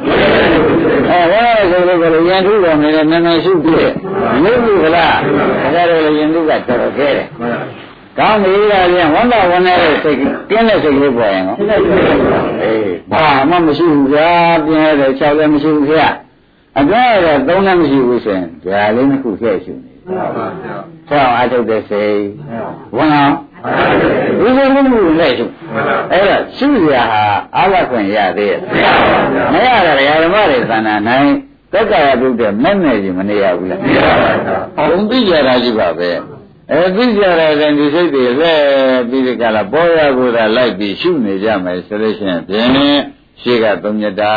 [1.10, 5.16] အဲဝန်တာတဲ့စိတ်ကလေးကိုရင်ထုတော်နေတယ်နည်းနည်းရှိပြည့်ရုပ်ဘူးကလား
[5.62, 7.28] ဒါကြတော့ရင်ထုကတော်တော်ခဲတယ်
[8.18, 10.18] ကောင်းပြီလားပြန်ဝန်တာဝန်တဲ့စိတ်
[10.50, 11.58] ကင်းတဲ့စိတ်ကလေးပေါ်ရင်နော်
[12.62, 14.32] အေးဘာမှမရှိဘူးဗျာ
[14.66, 16.08] ပြင်းရတဲ့၆လည်းမရှိဘူးဗျာ
[16.80, 20.76] အတွဲရတော့သုံးလည်းမရှိဘူးဆိုရင်ဒါလေးနှစ်ခုထည့်ရှိနေတယ်တတ်ပါဗျာ
[21.10, 22.18] ဆောင်းအထုတ်တဲ့စိတ်
[22.98, 23.34] ဝန်အောင်
[24.40, 25.46] ဒီလိုမျိုးလည်းရှု
[26.12, 27.24] အဲ့တော့ရှုရဟာ
[27.56, 28.60] အာလခွင့်ရသေးရဲ့
[29.54, 31.30] မရတာဓမ္မတွေသဏ္ဍာန်နိုင်
[31.72, 33.80] သက်ကာယပြုတဲ့မဲ့နဲ့ကြီးမနေရဘူးလား
[34.78, 36.10] ဘုံသိကြတာရှိပါပဲ
[36.72, 38.54] အဲသိကြတဲ့ရင်ဒီစိတ်တွေလဲ
[39.10, 43.02] ပြီးဒီကလာပေါ်ရကိုယ်သာလိုက်ပြီးရှုနေကြမယ်ဆိုလို့ရှိရင်ဖြင့်
[43.42, 44.34] ရှေ့ကသုံးမြတ်တာ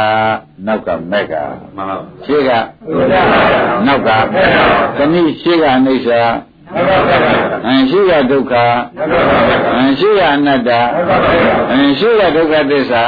[0.66, 1.34] နောက်ကမက်က
[1.76, 2.50] မှန်ပါရှေ့က
[3.86, 4.10] နောက်က
[4.98, 6.22] တနည်းရှေ့ကအိဋ္ဌာ
[7.66, 8.54] အင်းရှိရဒုက္ခ
[9.74, 10.70] အင်းရှိရအနတ္တ
[11.70, 13.02] အင်းရှိရဒုက္ခသစ္စာ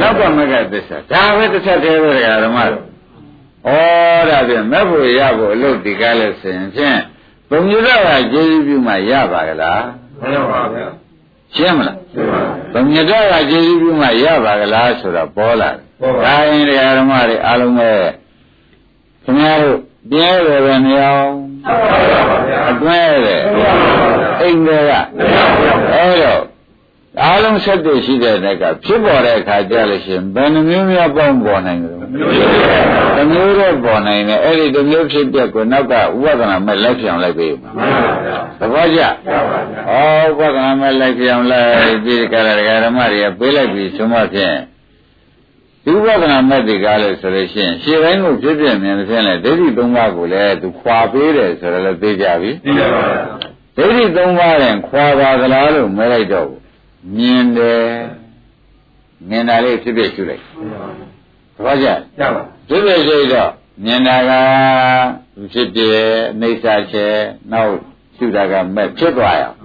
[0.00, 2.12] နောက်ကမကသစ္စာဒါပဲတစ်ချက်တည်းပဲ
[2.44, 2.84] ဓမ္မတို့
[3.66, 6.98] ဩဒါဖြင့်မဲ့ဖို့ရဖို့အလုပ်ဒီကားလဲဆိုရင်ဖြင့်
[7.48, 9.82] ဘုံယူတော့ကကျေးဇူးပြုမှရပါကလား
[10.20, 10.88] မှန်ပါဗျာ
[11.56, 11.98] ရှင်းမလား
[12.72, 17.90] ဘုံယူတော့ကကျေးဇူးပြုမှရပါကလားဆိုတော့ပေါ်လာတယ်ဒါရင်တရားဓမ္မတွေအားလုံးပဲ
[19.24, 19.78] ခင်ဗျားတို့
[20.10, 21.22] ပြဲတယ်ပဲမရော
[22.70, 23.42] အတွဲတယ်
[24.40, 24.92] အိမ်တွေက
[25.92, 26.42] အဲ့တော့
[27.22, 31.96] အားလုံးဆက်တည်ရှိတဲ့တက်ကဖြစ်ပေါ်တဲ့အခါကြလို့ရှိရင်ဘယ်နှမျိုးများပေါင်းပေါ်နိုင်ကြလဲ
[33.16, 37.48] တစ်မျိုးတော့ပေါ်နိုင်တယ်အဲ့ဒီတစ်မျိုးဖြစ်ပြက်ကိုနောက်ကဥပဒနာမဲ့လိုက်ပြောင်းလိုက်ပြီ
[38.58, 39.08] သဘောကျဩ
[40.26, 44.56] ဥပဒနာမဲ့လိုက်ပြောင်းလိုက်ပြီးကြရတဲ့ဓမ္မတွေကပေးလိုက်ပြီဆိုမှဖြင့်
[45.84, 53.24] ဒီဥပဒနာမဲ့ဒီကားလို့ဆိုလို့ရှိရင်ရှင်းတိုင်းကိုဖြစ်ပြမြင်တဲ့ဖြင့်လေဒိဋ္ဌိသုံးပါးကိုလည်းသူခွာပေးတယ်ဆိုတော့လည်းသိကြပြီသိကြပါဗျာ
[53.76, 56.48] ဒိဋ္ဌိသုံးပါးရင်ခွာပါကလားလို့မဲလိုက်တော့
[57.16, 57.86] မြင်တယ်
[59.28, 60.42] မြင်တာလေးဖြစ်ဖြစ်ရှုလိုက်
[61.56, 61.86] သဘောကျ
[62.18, 63.50] ရပါဖြစ်ဖြစ်ရှုတော့
[63.84, 64.32] မြင်တာက
[65.52, 65.80] ဖြစ်ပြ
[66.40, 67.06] အိဋ္ဌာချေ
[67.52, 67.74] နောက်
[68.16, 69.56] ရှုတာကမဲ့ဖြစ်သွားရအောင်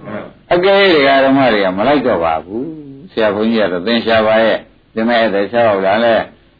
[0.52, 0.80] အကယ်၍
[1.24, 2.68] ဓမ္မတွေကမလိုက်တော့ပါဘူး
[3.12, 4.58] ဆရာဘုန်းကြီးကတော့သင်ရှာပါရဲ့
[4.94, 6.14] ဒီမဲ့တဲ့ဆောက်လာလဲ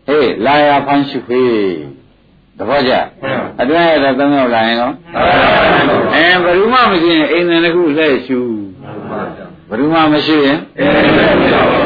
[0.07, 1.55] ဟေးလာရဖန်းရှုဖေး
[2.59, 2.93] သဘောကျ
[3.61, 4.91] အတွင်းရတဲ့သုံးယောက်လာရင်ကော
[6.14, 8.39] အဲဘယ်သူမှမရှိရင်အိမ်တယ်တစ်ခုလှည့်ရှု
[9.69, 10.59] ဘယ်သူမှမရှိရင်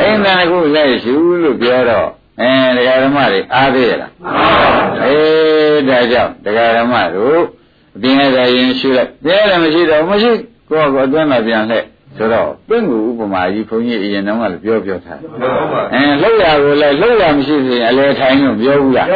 [0.03, 2.09] အိမ်တယ်တစ်ခုလှည့်ရှုလို့ပြောတော့
[2.41, 4.13] အဲတရားဓမ္မတွေအားသေးရလား
[5.05, 7.41] အေးဒါကြောင့်တရားဓမ္မတို့
[7.97, 10.31] အပြင်ရတဲ့ရင်ရှုလိုက်တရားလည်းမရှိတော့မရှိ
[10.69, 15.21] ကိုယ့်ကိုအတွင်းမှာပြန်လှည့်ဆိုတော့ပင့်ကူဥပမာကြီးဘုန်းကြီးအရင်တုန်းကလည်းပြောပြောထား
[15.95, 19.09] အဲလှုပ်ရကိုလည်းလှုပ်ရမရှိသေးရင်အလဲထိုင်လို့ပြောဘူးလား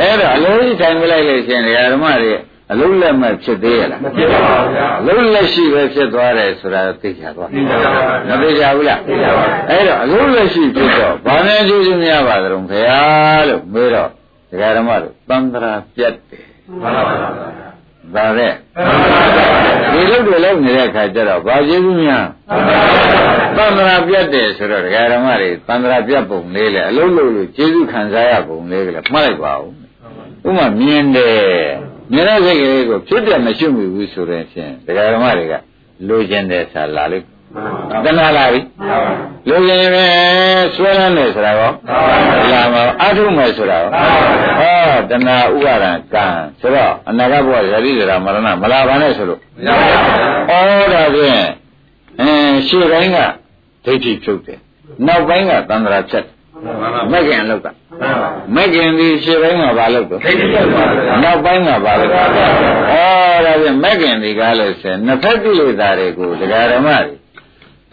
[0.00, 2.32] အဲ့တော့အလဲကြီးထိုင်ပြလိုက်လို့ရှင်ဓမ္မတွေ
[2.72, 7.90] အလုံးလက်မဲ့ဖြစ်သေးရလားမဖြစ်ပါဘူးဗျာအလုံးလက်ရှိပဲဖြစ်သွားတယ်ဆိုတာသိချသွားသိကြပါ
[8.26, 14.08] ဗျာမသိကြဘူးလားသိကြပါဗျာအဲ့တော့အလုံးလက်ရှိဖြစ်တော့ဘာနဲ့ကျေးဇူးများပါကြုံခရားလို့မေးတော့
[14.50, 17.28] ဒကာဓမ္မတို့သံဃာပြတ်တယ်မှန်ပါဗျာ
[18.14, 18.52] ဒါတဲ့
[19.92, 22.26] ဒီလိုတွေလုံးနေတဲ့အခါကျတော့ဘာကျေးဇူးများ
[23.56, 29.68] သံဃာပြတ်တယ်ဆိုတော့ဒကာဓမ္မတွေသံဃာပြတ်ပုံလေးလေအလုံးလုံးလို့ကျေးဇူးခံစားရပုံလေးကလည်းမှတ်လိုက်ပါဦး
[30.48, 31.66] ဥမာမြင်တယ်
[32.12, 35.54] မြင်တဲ့စိတ်ကလေးကိုဖြစ်တယ်မရှိမိဘူးဆိုရင်ဖြင့်ဒကာဓမ္မတွေက
[36.08, 37.26] လိုချင်တယ်ဆာလာလိမ့်
[38.04, 38.60] တဏှာလာပြီ
[39.48, 40.04] လိုချင်ရင်ပဲ
[40.74, 41.70] ဆွဲလန်းတယ်ဆိုတာကော
[42.52, 43.90] လာမအထုမယ်ဆိုတာကော
[44.58, 46.26] ဟောတဏှာဥပါဒံကံ
[46.60, 49.68] ဆိုတော့အနာဂတ်ဘဝဇတိဇရာမရဏမလာပါနဲ့ဆိုလို့မရ
[50.48, 51.40] ပါဘူးဩဒါဖြင့်
[52.20, 53.18] အင်းရှေ့တိုင်းက
[53.84, 54.58] ဒိဋ္ဌိဖြုတ်တယ်
[55.06, 56.33] နောက်ပိုင်းကသံဃာဖြတ်တယ်မှန်ပါ
[57.12, 57.66] မက္ခင်လောက်က
[58.54, 66.88] မက္ခင်ဒီရှေ့ပိုင်းကဘာလို့တော့ဒိဋ္ဌိဖြစ်ပါဗျာနောက်ပိုင်းကဘာလို့တော့ဩဒါဖြင့်မက္ခင်ဒီကားလို့ဆိုရင်နှစ်ဖက်ကိလေသာတွေကိုဒကာဓမ္မ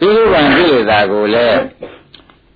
[0.02, 1.58] ွေဒီလိုပံကိလေသာကိုလည်း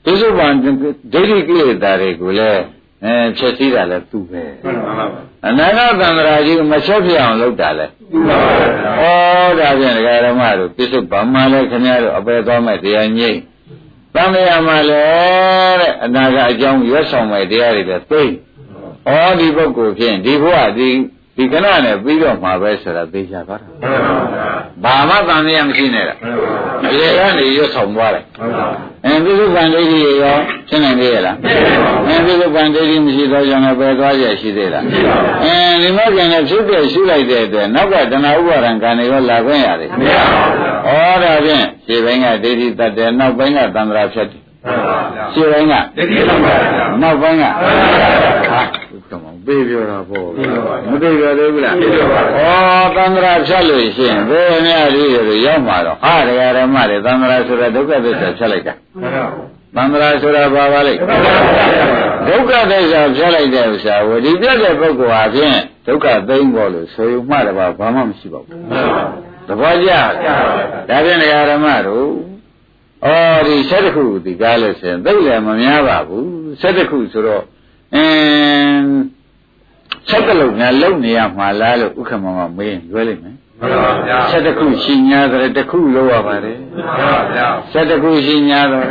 [0.04, 2.62] ဒီလိုပံဒိဋ္ဌိကိလေသာတွေကိုလည်း
[3.04, 5.06] အဲဖြည့်စည်းတာလည်းသူပဲမှန်ပါဗျာ
[5.46, 8.36] အနာဂတ်သံဃာကြီးကိုမချက်ပြအောင်လုပ်တာလည်းသိပါ
[9.58, 13.38] ဗျာဩဒါဖြင့်ဒကာဓမ္မတို့ပြစ္ဆုတ်ဗမာလည်းခင်ဗျားတို့အပယ်သွားမဲ့တရားငြိမ့်
[14.16, 18.22] တန်မြာမှာလည်းတဲ့အနာဂတ်အကြောင်းရွတ်ဆောင်မဲ့တရားတွေလည်းသိ
[19.08, 20.90] ဩဒီပုဂ္ဂိုလ်ဖြင့်ဒီဘဝဒီ
[21.36, 23.72] ဒီကနနဲ့ပြီးတော့မှာပဲဆိုတာသိကြပါလား
[24.84, 26.18] ဘာမှတန်ရမရှိနဲ့လား
[26.82, 28.24] ဒီကနေရွတ်ဆောင်သွားတယ်
[29.04, 30.36] အင်းပြစ္ဆုတ်ပန်ဒိဋ္ဌိရော
[30.68, 31.36] ရှင်းနိုင်သေးရဲ့လား
[32.08, 34.84] အင်းပြစ္ဆုတ်ပန်ဒိဋ္ဌိမရှိသောကြောင့်လည်းပဲသွားရရှိသေးလား
[35.44, 40.40] အင်းဒီမဲ့ကလည်းဖြစ်ပြရှိလိုက်တဲ့အတွက်နောက်ကတဏှာဥပါဒံကံတွေရောလာခွင့်ရတယ်မရပါ
[40.86, 44.42] ဘူးဩဒါဖြင့်ခြေပိုင်းကဒိဋ္ဌိတတ်တယ်နောက်ပိုင်းကသံဃာဖြတ်တယ်
[45.34, 47.44] ခြေပိုင်းကဒိဋ္ဌိတတ်ပါဗျာနောက်ပိုင်းက
[49.10, 50.28] ဟာကမောင်ပေးပြောတာပေါ့
[50.90, 51.80] မသိကြသေးဘူးလားဩ
[52.96, 58.74] သံဃာဖြတ်လို့ရှိရင်ဘယ်များလေးတွေရောက်မှာတော့ဟာတရားဓမ္မတွေသံဃာဆိုတဲ့ဒုက္ခသစ္စာဖြတ်လိုက်တာ
[59.76, 61.00] သံဃာဆိုတာဘာပါလိမ့်
[62.28, 68.58] ဒုက္ခသစ္စာဖြတ်လိုက်တဲ့ဥစ္စာဝဒီပြတ်တဲ့ပုဂ္ဂိုလ်ဟာဖြင့်ဒုက္ခသိမ့်ပေါ်လို့ဆိုရုံမှတပါဘာမှမရှိပါဘူး
[69.48, 69.90] သဘောကျ
[70.88, 72.08] ဒါဖြင့်တရားဓမ္မတို့
[73.04, 73.08] ဩ
[73.46, 76.26] ဒီဆက်တစ်ခုဒီကားလို့ဆိုရင်သိလည်းမများပါဘူး
[76.60, 77.44] ဆက်တစ်ခုဆိုတော့
[77.94, 78.90] အင်း
[80.08, 88.86] ဆက်ကလုံးများလုံနေရမှာလားလို့ဥက္ကမမမေးလွဲလိုက်မယ်မှန်ပါဗျာဆက်တစ်ခုရှိညာတယ်တစ်ခုလုံးရပါတယ်မှန်ပါဗျာဆက်တစ်ခုရှိညာတယ်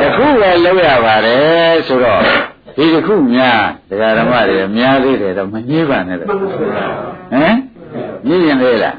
[0.00, 2.22] တစ်ခုပဲလုံးရပါတယ်ဆိုတော့
[2.76, 3.60] ဒီတစ်ခုများ
[3.90, 7.56] ဒကာဓမ္မတွေများသေးတယ်တော့မငြင်းပါနဲ့တော့ဟမ်
[8.26, 8.96] ညင်ရင်လေလား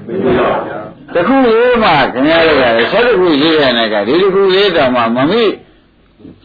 [1.15, 5.43] တခုလေးမှခင်ဗျားတို့ကဆက်တစ်ခုရှိတဲ့နဲ့ကဒီတစ်ခုလေးတော့မှမမိ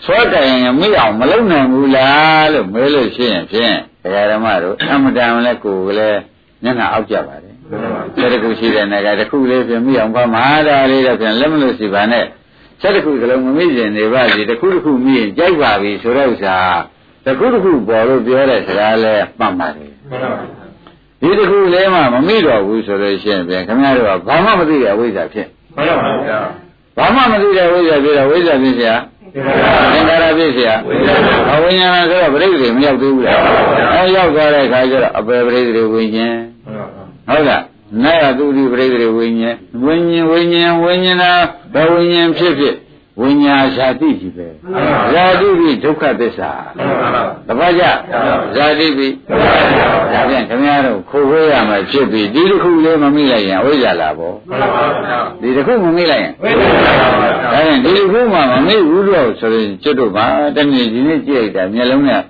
[0.05, 6.21] ဆွဲကြရင်မိအောင်မလုံနိုင်ဘူးလားလို့မေးလို့ရှိရင်ဖြင့်ဒကာဓမ္မတို့အမှန်တန်လဲကိုယ်ကလည်း
[6.65, 7.55] ညနာအောက်ကြပါတယ်
[8.17, 12.25] ဆယ်တခုရှိတဲ့နေရာတစ်ခုလေးဖြင့်မိအောင်ပါမဟာတာလေးတော့ဖြင့်လက်မလို့စီပါနဲ့
[12.81, 16.81] ဆယ်တခုကလုံးမမိရင်နေပါစီတစ်ခုတစ်ခုမိရင်ကြိုက်ပါပြီဆိုတော့ဥစား
[17.25, 19.91] တစ်ခုတစ်ခုပေါ်လို့ပြောတဲ့စကားလဲမှတ်ပါတယ်
[21.21, 26.41] ဒီတစ်ခုလေးမှမမိတော့ဘူးဆိုလို့ရှိရင်ဖြင့်ခင်ဗျားတို့ကဘာမှမသိတဲ့အဝိဇ္ဇာဖြစ်မှန်ပါဗျာ
[26.99, 28.95] ဘာမှမသိတဲ့ဝိဇ္ဇာဖြစ်တော့ဝိဇ္ဇာဖြစ်စရာ
[29.35, 30.75] သင်္ခါရပြည့်စရာ
[31.53, 33.39] အဝိညာဏဆိုတော့ပြိဿတွေမရောက်သေးဘူးလား
[33.95, 36.39] အဲရောက်သွားတဲ့အခါကျတော့အပေပြိဿတွေဝိညာဉ်
[37.29, 37.63] ဟုတ်လား
[38.03, 42.75] နာယသူတိပြိဿတွေဝိညာဉ်ဝိညာဉ်ဝိညာဉ်ဝိညာဉ်ဘဝိညာဉ်ဖြစ်ဖြစ်
[43.21, 44.49] ဝိညာဇာတိကြီးပဲ
[45.13, 46.51] ဇာတိပြီဒုက္ခသစ္စာ
[47.49, 47.85] တပတ်ကြ
[48.55, 49.09] ဇာတိပြီ
[50.13, 54.35] ဒါပြန်ခင်ဗျားတို့ခိုးခွေးရမှာဖြစ်ပြီဒီတစ်ခုလေးမမိလိုက်ရင်အဝိဇ္ဇာလာပေါ့
[55.41, 56.33] ဒီတစ်ခုမမိလိုက်ရင်
[57.53, 62.23] ဒါရင်ဒီတစ်ခုမှမမိဘူးလို့ဆိုရင်ကျွတ်တို့ပါတနေ့ဒီနေ့ကြည့်လိုက်တာမျက်လုံးနဲ့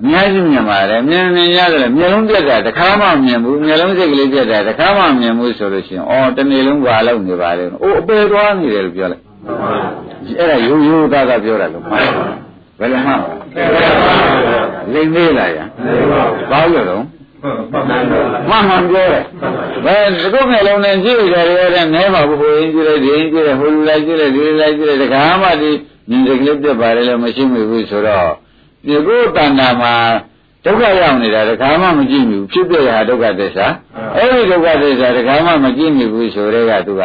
[0.00, 9.25] အများကြီးမြင်ပါတယ်မြင်မြင်ရတယ်မျက်လုံးပြက်တာတခါမှမြင်ဘူးမျက်လုံးစိတ်ကလေးပြက်တာတခါမှမြင်ဘူးဆိုလို့ရှိရင်အော်တနေ့လုံးပါလို့နေပါလေအိုးအပေသွားနေတယ်လို့ပြောလိုက်
[10.38, 12.02] အဲ့ဒါရိုးရိုးသားသားပြောတာလို့မှန်
[12.78, 13.12] ဘယ်လိုမှ
[14.92, 15.58] လိမ့်သေးလားရ
[16.50, 17.02] ဘာလို့တော့
[18.48, 19.24] မှန်မှန်ပြောတယ်
[19.84, 21.42] ဘယ်သကုတ်မျက်လုံးနဲ့ကြည့်ကြရ
[21.74, 25.70] တဲ့နဲပါဘူးဟိုရင်းကြည့်လိုက်ဒီရင်းကြည့်လိုက်ဟိုလူလိုက်ကြည့်လိုက်ဒီလိုက်ကြည့်လိုက်တခါမှဒီ
[26.08, 28.30] မြင်တဲ့ကလေးပြတ်ပါတယ်လို့မရှိမိဘူးဆိုတော့
[28.86, 29.94] ဒီကိုယ်တဏ္ဍာမှာ
[30.64, 33.66] ဒုက္ခရောက်နေတာတခါမှမကြည့်မိဘူးဖြစ်ပြရဒုက္ခသစ္စာ
[34.16, 37.02] အဲ့ဒီဒုက္ခသစ္စာတခါမှမကြည့်မိဘူးဆိုတဲ့ကသူက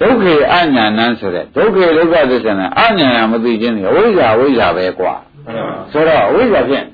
[0.00, 5.14] ဒုက္ခေအညာဏန်းဆိုတဲ့ဒုက္ခေဒုက္ခသစ္စာနဲ့အညာဏမသိခြင်းတွေအဝိဇ္ဇာအဝိဇ္ဇာပဲကွာ
[5.92, 6.84] ဆိုတော့အဝိဇ္ဇာဖြင့်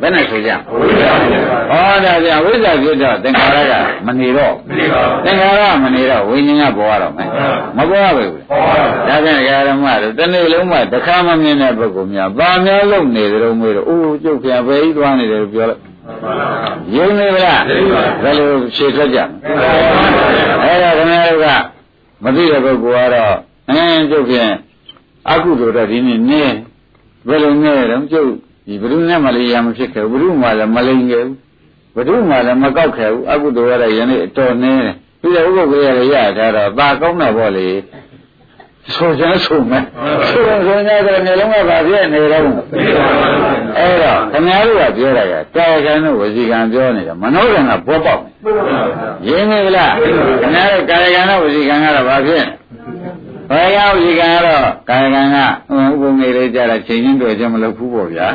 [0.00, 3.74] ဘယ်နဲ့ဆိုကြအဝိဇ္ဇာဖြင့်ဟောဒါပြန်အဝိဇ္ဇာဖြစ်တော့သင်္ခါရက
[4.06, 7.28] မနေတော့မနေပါဘူးသင်္ခါရမနေတော့ဝိညာဉ်ကပေါ်ရတော့မယ်
[7.76, 8.32] မပေါ်ရဘူး
[9.08, 15.82] ဒါပြန်ဓမ္မတို့တနေ့လုံးမှတစ်ခါမမြင်တဲ့ပုဂ္ဂိုလ်များဗာများလုံးနေကြုံမေးတော့အိုးကျုပ်ပြန်ပဲကြီးသွားနေတယ်ပြောလိုက်
[16.96, 17.62] ယုံနေဗလား
[18.22, 19.18] ဘယ်လိုဖြေထွက်ကြ
[20.62, 21.77] အဲ့ဒါခင်ဗျားတို့က
[22.24, 23.36] မသိတဲ့ပုဂ္ဂိုလ်ကတော့
[23.68, 24.52] အင်းကျုပ်ဖြင့်
[25.30, 26.56] အကုသိုလ်တော့ဒီနေ့နည်း
[27.28, 28.30] ဘယ်လိုနည်းတော့ကျုပ်
[28.66, 31.36] ဒီဘုရုနဲ့မလေးရမဖြစ်ခဲ့ဘူးဘုရုမှလည်းမလိမ်ခဲ့ဘူး
[31.94, 37.68] ဘုရုမှလည်းမကောက်ခဲ့ဘူးအကုသိုလ်ရတဲ့ယနေ့အတော်နည်းတယ်ပြီးတော့ဥပုပ်ကလေးရရထားတော့ပါကောင်းတော့ဗောလေ
[38.94, 39.84] ဆိုကြဆိုမယ်
[40.28, 42.42] ဆိုရင်ဆိုကြတယ်မျိုးလုံးကဘာဖြစ်နေတော့
[43.78, 48.22] အဲ့တော့ခင်ဗျားတို့ကပြောတာကကာယကံတို့ဝစီကံပြောနေတယ်မနောကံကဘောပေါက်
[49.28, 49.92] ရင်းနေလား
[50.40, 52.44] ခင်ဗျားတို့ကာယကံတို့ဝစီကံကတော့ဘာဖြစ်
[53.50, 58.28] ဘာကဝစီကံကတော့ကာယကံကဥပုံငယ်လေးကြတာချိန်ချင်းတွေ့ကြမလို့ဘူးပေါ့ဗျာ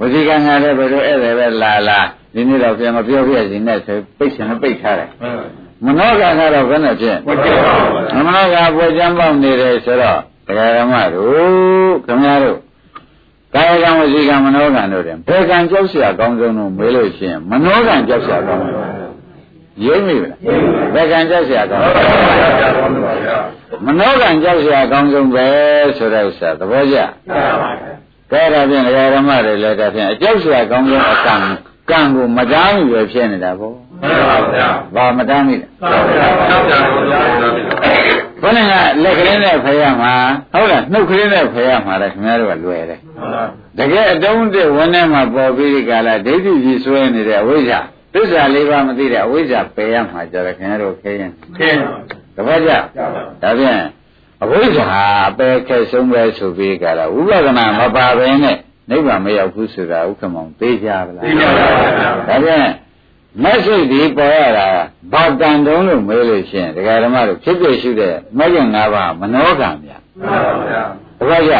[0.00, 2.00] ဝစီကံကလည်းဘယ်လိုဧည့်သည်ပဲလာလာ
[2.34, 5.10] ဒီနေ့တော့ပြန်မပြောပြစီနဲ့ဆိုပိတ်ရှင်ပိတ်ထားတယ်
[5.85, 6.23] မနောကက
[6.53, 7.17] တော့ဘယ်နဲ့ဖြစ်
[8.25, 12.59] မနောကပေါ်ကြမ်းပေါက်နေတယ်ဆိုတော့တရားဓမ္မတို့ခင်ဗျားတို့
[13.53, 18.75] ကာယကံဝစီကံမနောကံတို့တယ်ဘယ်ကံကြောက်เสียအကောင်းဆုံးလို့မေးလို့ရှိရင်မနောကံကြောက်เสียအကောင်းဆုံး
[19.83, 20.35] ရိပ်မိလား
[20.93, 21.83] ဘယ်ကံကြောက်เสียအကောင်း
[23.85, 25.47] မနောကံကြောက်เสียအကောင်းဆုံးပဲ
[25.97, 26.97] ဆိုတဲ့ဥစ္စာသဘောကျ
[28.31, 31.35] ကဲဒါဖြင့်တရားဓမ္မတွေလည်းဒါဖြင့်အကြောက်เสียအကောင်းဆုံးအကံ
[31.91, 37.20] ကံကိုမတားမိပဲဖြစ်နေတာပေါ့ မှန်ပါဗျာဘာမတားမိလဲမှန်ပါဗျာကြောက်ကြပါဗျာ
[38.42, 38.72] ဘုန်းက
[39.02, 40.12] လက်ကလေးနဲ့ဖယ်ရမှာ
[40.52, 43.00] ဟုတ်လားနှုတ်ကလေးနဲ့ဖယ်ရမှာလဲခင်ဗျားတို့ကလွယ်တယ်
[43.78, 47.80] တကယ်အတုံးတဲ့ဝန်းထဲမှာပေါ်ပြီးဒီကလာဒိဋ္ဌိကြီးဆွဲနေတဲ့အဝိဇ္ဇာ
[48.14, 51.80] သစ္စာလေးပါးမသိတဲ့အဝိဇ္ဇာပယ်ရမှာကြတယ်ခင်ဗျားတို့ခဲရင်ခင်း
[52.36, 52.70] တပတ်ကြ
[53.42, 53.80] ဒါဖြင့်
[54.42, 54.86] အဝိဇ္ဇာ
[55.28, 58.56] အပယ်ခဲဆုံးပဲဆိုပြီးကြတာဝိပဿနာမပါဘဲနဲ့
[58.90, 61.66] နိဗ္ဗာန်မရောက်ဘူးဆိုတာဥက္ကမောင်သိကြပါလားသိကြပါ
[62.00, 62.68] ဗျာဒါဖြင့်
[63.42, 64.68] မက်စိတ်ဒီပေါ်ရတာ
[65.12, 70.82] ဘာတန်တုံးလို့မေးလို့ရှိရင်ဒကာဓမ္မတို့ဖြစ်ဖြစ်ရှိတဲ့မဂ္ဂင်၅ပါးမနောကံဗျာမှန်ပါဗျာ
[71.20, 71.54] တပတ်ကြ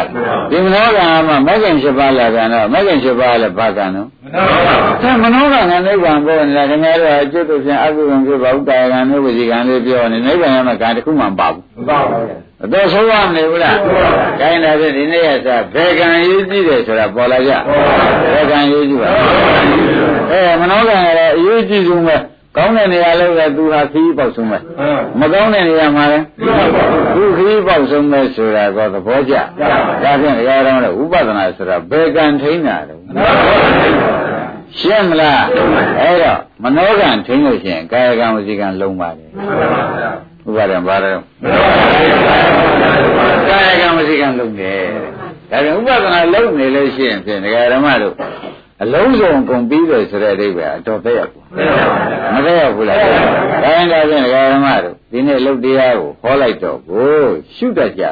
[0.50, 13.76] ဒီမနောကံမှာမဂ္ဂင်၈ပါးလာကန်တော့မဂ္ဂင်၈ပါးလည်းဘာကံတော့မှန်ပါဗျာအဲမနောကံကနိဗ္ဗာန်ပေါ်နေတာခင်ဗျားတို့အကျွတ်တို့ဖြင့်အကုသိုလ်ဖြစ်ပါဥတာယကံမျိုးဝစီကံလေးပြောနေနိဗ္ဗာန်ရမှာကံတစ်ခုမှမပါဘူးမှန်ပါဗျာအတော်ဆုံးရမနေဘူးလား။
[14.40, 17.52] ခိုင်းတာဖြင့်ဒီနေ့ရစားဘယ်ကံရေးကြည့်တယ်ဆိုတာပေါ်လာကြ။
[18.32, 19.10] ဘယ်ကံရေးကြည့်ပါ။
[20.30, 22.16] အဲမနောကံရတဲ့အရေးကြီးဆုံးပဲ။
[22.56, 26.24] ကောင်းတဲ့နေရာလို့ပဲသူဟာခီးပေါက်ဆုံးပဲမှန်။မကောင်းတဲ့နေရာမှာလည်း
[27.14, 29.34] သူခီးပေါက်ဆုံးပဲဆိုတာကသဘောကျ။
[30.02, 32.94] ဒါဖြင့်တရားတော်နဲ့ဥပဒနာဆိုတာဘယ်ကံထိန်းတာလဲ။
[34.78, 35.40] ရှင်းမလား။
[36.00, 40.10] အဲတော့မနောကံထိန်းလို့ရှိရင်ကာယကံဝစီကံလုံးပါတယ်မှန်ပါဗျာ။
[40.48, 41.56] ဥပါဒံဘာလဲမှန်ပါ
[43.46, 44.80] ဗျာကာယကံမရှိကံလုံးတယ်
[45.50, 48.14] ဒါကြောင့်ဥပဒနာလုံးနေလို့ရှိရင်ဖြင့်ဒကာဓမ္မတို့
[48.82, 51.42] အလုံးစုံကုန်ပြီးတယ်ဆိုတဲ့အဓိပ္ပာယ်အတော်သက်ရောက်ပါ
[52.34, 57.08] မသက်ရောက်ဘူးလားဒါရင်ဒါဖြင့်ဒကာဓမ္မတို့ဒီနေ့လုတ်တရားကိုဟောလိုက်တော့ကို
[57.54, 58.10] ရှုတတ်ကြပါ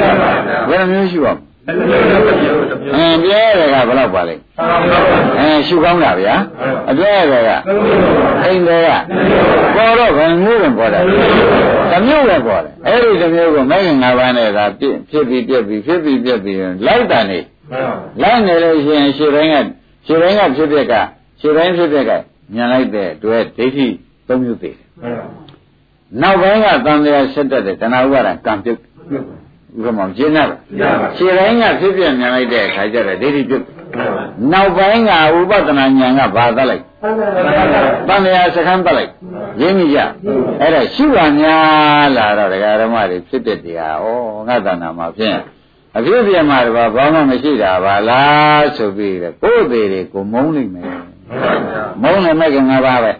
[0.00, 4.98] လားသိပါဗျာဘယ်လိုမျိုးရှုရမလဲအဲ့ဒါလည်းတစ်မျိုးတစ်မျိုးအင်းပြဲတယ်ကဘယ်တော့ပါလဲမှန်ပါဗျာ
[5.38, 6.34] အင်းရှုကောင်းတာဗျာ
[6.90, 7.50] အပြဲတယ်က
[8.44, 8.90] အိမ်တယ်က
[9.76, 11.00] ပေါ်တော့ဘယ်မျိုးဝင်ပေါ်တာ
[11.90, 17.40] တစ်မျိုးပဲပေါ်တယ်အဲ့ဒီတစ်မျိုးကိုမဂ္ဂင်၅ပါးနဲ့သာပြည့်ဖြစ်ပြီးပြည့်ပြီးဖြစ်ပြီးပြည့်ပြီးလိုက်တာနေ
[17.70, 19.56] မှန်ပါလိုက်နေလို့ရှိရင်ရှင်းတိုင်းက
[20.10, 20.94] ရှင်းတိုင်းကဖြစ်ဖြစ်က
[21.40, 22.12] ရှင်းတိုင်းဖြစ်ဖြစ်က
[22.54, 23.86] ညံလိုက်တဲ့အတွက်ဒိဋ္ဌိ
[24.28, 25.26] သုံးမျိုးသေးတယ်မှန်ပါ
[26.22, 28.78] နောက်ပိုင်းကသံဃာဆက်တတ်တဲ့တဏှာဥပါဒံကံပြုတ်
[29.12, 30.56] ဥက္ကမောင်ကျင်းတာပါ
[31.16, 33.64] ရှင်းတိုင်းကဖြစ်ဖြစ်ညံလိုက်တဲ့အခါကျတော့ဒိဋ္ဌိပြုတ်
[34.52, 36.84] နောက်ပိုင်းကဥပဒနာဉာဏ်ကဘာသတ်လိုက်
[38.08, 39.10] တန်လျာစခန်းတက်လိုက်
[39.60, 39.98] ရင်းမိကြ
[40.60, 44.06] အဲ့ဒါရှုပါများလာတော့ဒကာဓမ္မတွေဖြစ်တဲ့တရားဩ
[44.48, 45.38] ငါတဏ္ဍာမှာဖြင့်
[45.96, 50.86] အဖြစ်ပြမှာတော့ဘာမှမရှိတာပါလားဆိုပြီးတော့ကိုယ်သေးတွေကိုမုန်းနိုင်မယ်
[52.02, 53.12] မုန်းနေမဲ့ကငါပါပဲ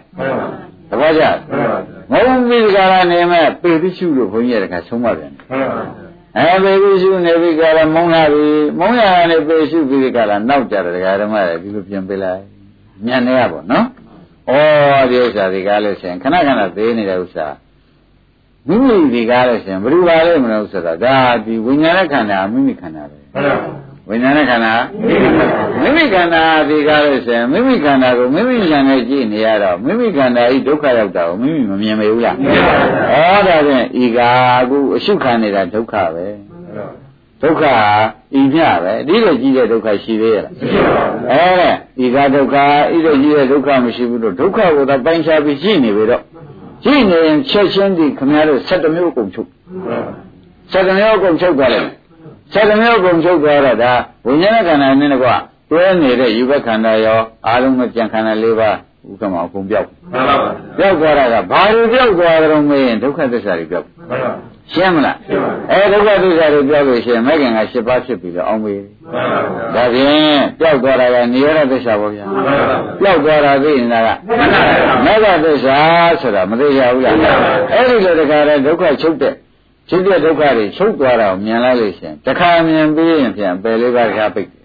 [0.89, 1.23] သဘောကျ
[2.11, 5.33] မုန်းပြီးကြတာနေမဲ့ပေတိရှုလို့ခွန်ကြီးရတခါဆုံးပါပြန်
[6.37, 8.47] အဲပေတိရှုနေပြီးကြတာမုန်းလာပြီ
[8.79, 12.41] မုန်းရတာနေပေရှုပြီးကြတာနောက်ကြတယ်ဒကာဓမ္မတွေဒီလိုပြင်ပေးလိုက်
[13.05, 13.85] ညံနေရပါနော်
[14.49, 14.53] ဩ
[15.09, 17.47] ဒီဥစ္စာဒီကားလို့ရှိရင်ခဏခဏသေးနေတဲ့ဥစ္စာ
[18.67, 23.17] မိမိဒီကားလို့ရှိရင်ဘယ်လိုပါလဲမလို့ဆိုတာဒါဒီဝိညာဉ်ခန္ဓာမိမိခန္ဓာပဲ
[24.09, 24.73] ဝိညာဉ်ခန္ဓာ
[25.81, 34.29] မိမိခန္ဓာဒီကားလို့ရှိရင်မိမိခန္ဓာကိုမိမိဉာဏ်နဲ့ကြည့်နေရတော့မိမိခန္ဓာဤဒုက္ခရောက်တာကိုမိမိမမြင်မေဘူးလားဩဒါဖြင့်ဤကာ
[34.61, 36.27] အခုအရှုခံနေတာဒုက္ခပဲ
[37.41, 37.63] ဒုက္ခ
[38.39, 40.53] ဤမြပဲအဒီလိုကြီးတဲ့ဒုက္ခရှိသေးရဲ့လား
[41.31, 41.71] အဲဒါ
[42.03, 42.55] ဤကာဒုက္ခ
[42.95, 46.23] ဤလိုကြီးတဲ့ဒုက္ခမရှိဘူးလို့ဒုက္ခကိုသာပိုင်းခြားပြီးရှိနေပြီတော့
[46.83, 49.49] ရှိနေရင်ချက်ချင်းဒီခမရတို့7မျိုးကုန်ချုပ်
[50.71, 51.85] 7မျိုးကုန်ချုပ်သွားတယ်
[52.53, 53.93] 7မျိုးကုန်ချုပ်သွားတော့ဒါ
[54.25, 55.35] ဝိညာဉ်ခန္ဓာနဲ့ကွာ
[55.69, 58.77] တွဲနေတဲ့ယူဘခန္ဓာရောအာလုံးမကြံခန္ဓာ၄ပါး
[59.09, 59.87] ဥက္ကမအကုန်ပြောက်
[60.77, 63.87] ပြောက်သွားတာကဘာလို့ပြောက်သွားကြတော့မင်းဒုက္ခသစ္စာတွေပြောက်
[64.73, 65.17] ရှင်းမလား
[65.71, 68.75] အဲဒုက္ခသစ္စာတွေပြောက်လို့ရှိရင်မဂ္ဂင်က၈ပါးဖြစ်ပြီးတော့အောင်ပြီ
[69.75, 72.25] ဒါဖြင့်ပြောက်သွားတာကနေရသစ္စာပေါ့ဗျာ
[73.01, 74.09] ပြောက်သွားတာသိနေတာက
[75.05, 75.77] မဂ္ဂသစ္စာ
[76.21, 77.15] ဆိုတာမသိရဘူးလား
[77.73, 79.33] အဲ့ဒီလိုတခါတည်းဒုက္ခချုပ်တဲ့
[79.89, 84.61] ဖြစ်တဲ့ဒုက္ခတွေချုပ်သွားတာကိုမြင်လိုက်လို့ရှိရင်တခါမြင်ပြီးရင်ပြန်ပယ်လေးပါးတခါပိတ်တယ်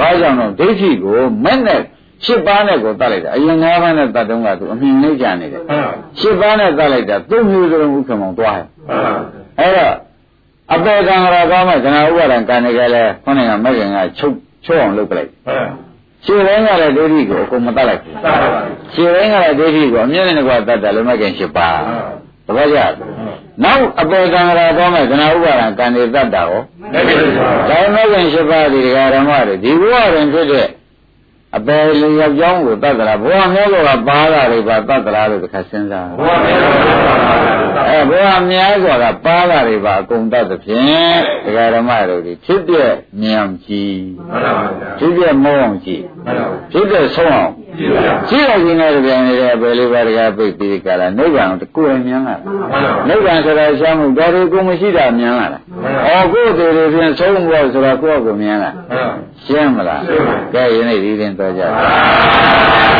[0.00, 1.82] ဘာကြောင့်တော့ဒိဋ္ဌိကိုမဲ့နဲ့
[2.24, 5.62] ရှစ်ပါးနဲ့ကိုတတ်လိုက်တာအရင်၅ပါးနဲ့တတ်တုန်းကသူအမြင်လေးကြနေတယ်
[6.20, 8.66] ရှစ်ပါးနဲ့တတ်လိုက်တာသုံးမျိုးစလုံးဥက္ကမောင်သွားတယ်
[9.60, 9.94] အဲ့တော့
[10.74, 15.30] အပေကံရကောင်းမဲ့ခဏဥပါဒံကံနေကြလဲခေါင်းကမက်ကင်ကချုပ်ချုပ်အောင်လုပ်ပလိုက်
[16.24, 18.16] ရှင်းတိုင်းကလည်းဒိဋ္ဌိကိုအကုန်မတတ်လိုက်ဘူး
[18.94, 21.78] ရှင်းတိုင်းကလည်းဒိဋ္ဌိကိုအမြင်နဲ့ကွာတတ်တယ်လို့မက်ကင်ရှစ်ပါး
[22.46, 22.78] တပည့်ကြ
[23.64, 26.60] နောက်အပေကံရကောင်းမဲ့ခဏဥပါဒံကံနေတတ်တာရော
[27.70, 28.80] ဒါမက်ကင်ရှစ်ပါးဒီ
[29.14, 30.68] ဓမ္မတွေဒီဘဝတွင်ဖြစ်တဲ့
[31.56, 36.06] အပယ်လေးယောက်ျောင်းကိုတတ်သလားဘဝမျိုးကပါတာတွေပါတတ်သလားလို့တစ်ခါစဉ်းစား
[37.88, 42.90] အဲဘဝများစွာကပါတာတွေပါအကုန်တတ်သဖြင့်ဒကာဓမ္မတို့ဒီဖြစ်တဲ့
[43.22, 44.00] ဉာဏ်ကြည့်
[44.98, 46.04] ဖြစ်တဲ့မောအောင်ကြည့်
[46.72, 47.52] ဖြစ်တဲ့ဆုံးအောင်
[48.28, 52.36] ကြည့်ရခြင်းနဲ့ပြန်နေတဲ့အပယ်လေးပါးတကားပိတ်ပြီးကြလားနိဗ္ဗာန်ကိုကိုယ်မြင်လာ
[53.08, 55.60] နိဗ္ဗာန်ဆိုတာရှားမှုဒါတွေကိုမရှိတာမြင်လာတာ
[56.22, 58.70] ဩကိုယ်တွေဖြင့်ဆုံးဖို့ဆိုတာကိုယ့်ကိုမြင်လာ
[59.46, 60.02] ရှင်းမလား
[60.54, 62.92] ကဲယနေ့ဒီရင်သွားကြပါ